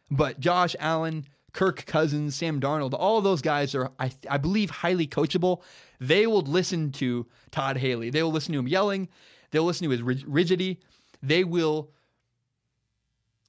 but 0.10 0.40
Josh 0.40 0.74
Allen, 0.80 1.26
Kirk 1.52 1.86
Cousins, 1.86 2.34
Sam 2.34 2.62
Darnold, 2.62 2.94
all 2.94 3.20
those 3.20 3.42
guys 3.42 3.76
are, 3.76 3.92
I, 4.00 4.10
I 4.30 4.38
believe, 4.38 4.70
highly 4.70 5.06
coachable. 5.06 5.64
They 6.00 6.26
will 6.26 6.42
listen 6.42 6.94
to 6.94 7.28
Todd 7.52 7.76
Haley. 7.76 8.10
They 8.10 8.24
will 8.24 8.32
listen 8.32 8.54
to 8.54 8.60
him 8.60 8.70
yelling. 8.70 9.10
They'll 9.52 9.66
listen 9.66 9.84
to 9.84 9.92
his 9.92 10.02
rigidity. 10.02 10.80
They 11.22 11.44
will 11.44 11.92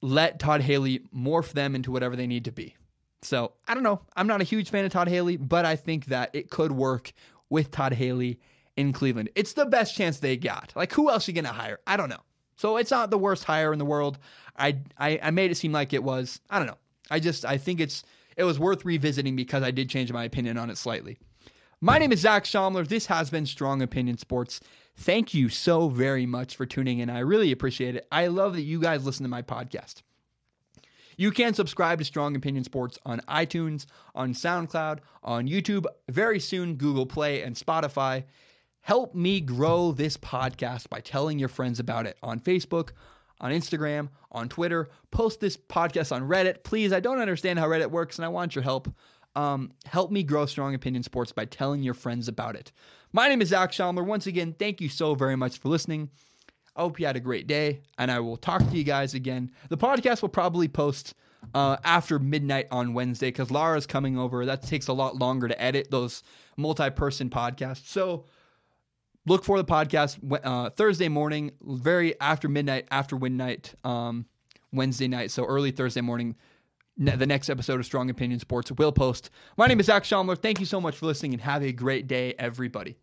let 0.01 0.41
Todd 0.41 0.63
Haley 0.63 1.03
morph 1.15 1.53
them 1.53 1.77
into 1.77 1.93
whatever 1.93 2.17
they 2.17 2.27
need 2.27 2.45
to 2.47 2.53
be. 2.53 2.75
So 3.23 3.53
I 3.69 3.75
don't 3.75 3.83
know. 3.83 4.01
I'm 4.17 4.27
not 4.27 4.41
a 4.41 4.45
huge 4.45 4.71
fan 4.71 4.85
of 4.85 4.93
Todd 4.93 5.09
Haley, 5.09 5.37
but 5.37 5.65
I 5.65 5.77
think 5.77 6.07
that 6.07 6.31
it 6.33 6.51
could 6.51 6.73
work 6.73 7.13
with 7.51 7.71
Todd 7.71 7.93
Haley 7.93 8.41
in 8.77 8.93
Cleveland. 8.93 9.31
It's 9.35 9.53
the 9.53 9.67
best 9.67 9.95
chance 9.95 10.19
they 10.19 10.37
got. 10.37 10.73
Like 10.75 10.93
who 10.93 11.11
else 11.11 11.29
are 11.29 11.31
you 11.31 11.35
gonna 11.41 11.55
hire? 11.55 11.79
I 11.87 11.97
don't 11.97 12.09
know. 12.09 12.23
So 12.57 12.77
it's 12.77 12.91
not 12.91 13.11
the 13.11 13.19
worst 13.19 13.45
hire 13.45 13.73
in 13.73 13.79
the 13.79 13.85
world. 13.85 14.19
I, 14.57 14.79
I 14.99 15.19
I 15.23 15.31
made 15.31 15.51
it 15.51 15.57
seem 15.57 15.73
like 15.73 15.93
it 15.93 16.03
was. 16.03 16.41
I 16.51 16.59
don't 16.59 16.67
know. 16.67 16.79
I 17.11 17.21
just 17.21 17.45
I 17.45 17.59
think 17.59 17.81
it's 17.81 18.05
it 18.37 18.45
was 18.45 18.59
worth 18.59 18.85
revisiting 18.85 19.37
because 19.37 19.63
I 19.63 19.71
did 19.71 19.89
change 19.89 20.13
my 20.13 20.25
opinion 20.25 20.59
on 20.59 20.71
it 20.71 20.79
slightly. 20.79 21.19
My 21.81 21.99
name 21.99 22.13
is 22.13 22.21
Zac 22.21 22.45
Shomler. 22.45 22.87
This 22.87 23.07
has 23.07 23.29
been 23.29 23.45
Strong 23.45 23.83
Opinion 23.83 24.17
Sports. 24.17 24.61
Thank 24.97 25.35
you 25.35 25.49
so 25.49 25.89
very 25.89 26.27
much 26.27 26.55
for 26.55 26.65
tuning 26.65 27.01
in. 27.01 27.11
I 27.11 27.19
really 27.21 27.51
appreciate 27.51 27.97
it. 27.97 28.07
I 28.13 28.29
love 28.29 28.53
that 28.55 28.63
you 28.63 28.81
guys 28.81 29.05
listen 29.05 29.25
to 29.25 29.29
my 29.29 29.43
podcast. 29.43 30.03
You 31.17 31.31
can 31.31 31.55
subscribe 31.55 31.99
to 31.99 32.05
Strong 32.05 32.37
Opinion 32.37 32.65
Sports 32.65 32.99
on 33.05 33.21
iTunes, 33.29 33.87
on 34.15 34.35
SoundCloud, 34.35 35.01
on 35.23 35.49
YouTube, 35.49 35.87
very 36.09 36.41
soon, 36.41 36.77
Google 36.77 37.07
Play 37.07 37.43
and 37.43 37.57
Spotify. 37.57 38.25
Help 38.81 39.15
me 39.15 39.41
grow 39.41 39.93
this 39.93 40.17
podcast 40.17 40.89
by 40.89 41.01
telling 41.01 41.39
your 41.39 41.49
friends 41.49 41.79
about 41.79 42.07
it 42.07 42.17
on 42.23 42.41
Facebook, 42.41 42.91
on 43.41 43.53
Instagram, 43.53 44.09
on 44.33 44.49
Twitter. 44.49 44.89
Post 45.11 45.41
this 45.41 45.57
podcast 45.57 46.11
on 46.11 46.29
Reddit. 46.29 46.65
Please, 46.65 46.93
I 46.93 47.01
don't 47.01 47.21
understand 47.21 47.59
how 47.59 47.69
Reddit 47.69 47.91
works 47.91 48.19
and 48.19 48.25
I 48.25 48.29
want 48.29 48.55
your 48.55 48.63
help. 48.65 48.93
Um, 49.35 49.73
help 49.87 50.11
me 50.11 50.23
grow 50.23 50.47
Strong 50.47 50.75
Opinion 50.75 51.03
Sports 51.03 51.33
by 51.33 51.45
telling 51.45 51.83
your 51.83 51.95
friends 51.95 52.29
about 52.29 52.57
it. 52.57 52.73
My 53.13 53.29
name 53.29 53.41
is 53.41 53.49
Zac 53.49 53.73
Shomler. 53.73 54.05
Once 54.05 54.27
again, 54.27 54.55
thank 54.59 54.81
you 54.81 54.89
so 54.89 55.15
very 55.15 55.37
much 55.37 55.59
for 55.59 55.69
listening. 55.69 56.11
I 56.75 56.83
hope 56.83 56.99
you 56.99 57.07
had 57.07 57.17
a 57.17 57.21
great 57.21 57.47
day, 57.47 57.83
and 57.99 58.11
I 58.11 58.21
will 58.21 58.37
talk 58.37 58.61
to 58.69 58.77
you 58.77 58.85
guys 58.85 59.15
again. 59.15 59.51
The 59.69 59.77
podcast 59.77 60.23
will 60.23 60.31
probably 60.31 60.69
post 60.69 61.15
uh, 61.55 61.77
after 61.85 62.19
midnight 62.19 62.69
on 62.71 62.95
Wednesday 62.95 63.29
because 63.29 63.51
Lara's 63.51 63.87
coming 63.87 64.19
over. 64.19 64.47
That 64.47 64.63
takes 64.63 64.89
a 64.89 64.93
lot 64.93 65.17
longer 65.17 65.49
to 65.49 65.63
edit 65.63 65.91
those 65.91 66.23
multi 66.57 66.89
person 66.91 67.29
podcasts. 67.29 67.89
So 67.89 68.25
look 69.27 69.45
for 69.45 69.59
the 69.59 69.65
podcast 69.65 70.19
uh, 70.45 70.71
Thursday 70.71 71.09
morning, 71.09 71.53
very 71.63 72.19
after 72.21 72.49
midnight, 72.49 72.87
after 72.91 73.19
midnight, 73.19 73.75
um, 73.85 74.27
Wednesday 74.73 75.09
night. 75.09 75.31
So 75.31 75.45
early 75.45 75.71
Thursday 75.71 76.01
morning. 76.01 76.37
The 76.99 77.27
next 77.27 77.49
episode 77.49 77.81
of 77.81 77.87
Strong 77.87 78.11
Opinion 78.11 78.39
Sports 78.39 78.71
will 78.71 78.93
post. 78.93 79.31
My 79.57 79.67
name 79.67 79.81
is 79.81 79.87
Zac 79.87 80.05
Shomler. 80.05 80.41
Thank 80.41 80.61
you 80.61 80.67
so 80.67 80.79
much 80.79 80.99
for 80.99 81.07
listening 81.07 81.33
and 81.33 81.41
have 81.41 81.63
a 81.63 81.73
great 81.73 82.07
day, 82.07 82.35
everybody. 82.39 82.99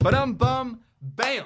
But 0.00 0.14
um 0.14 0.34
bum 0.34 0.80
bam. 1.00 1.44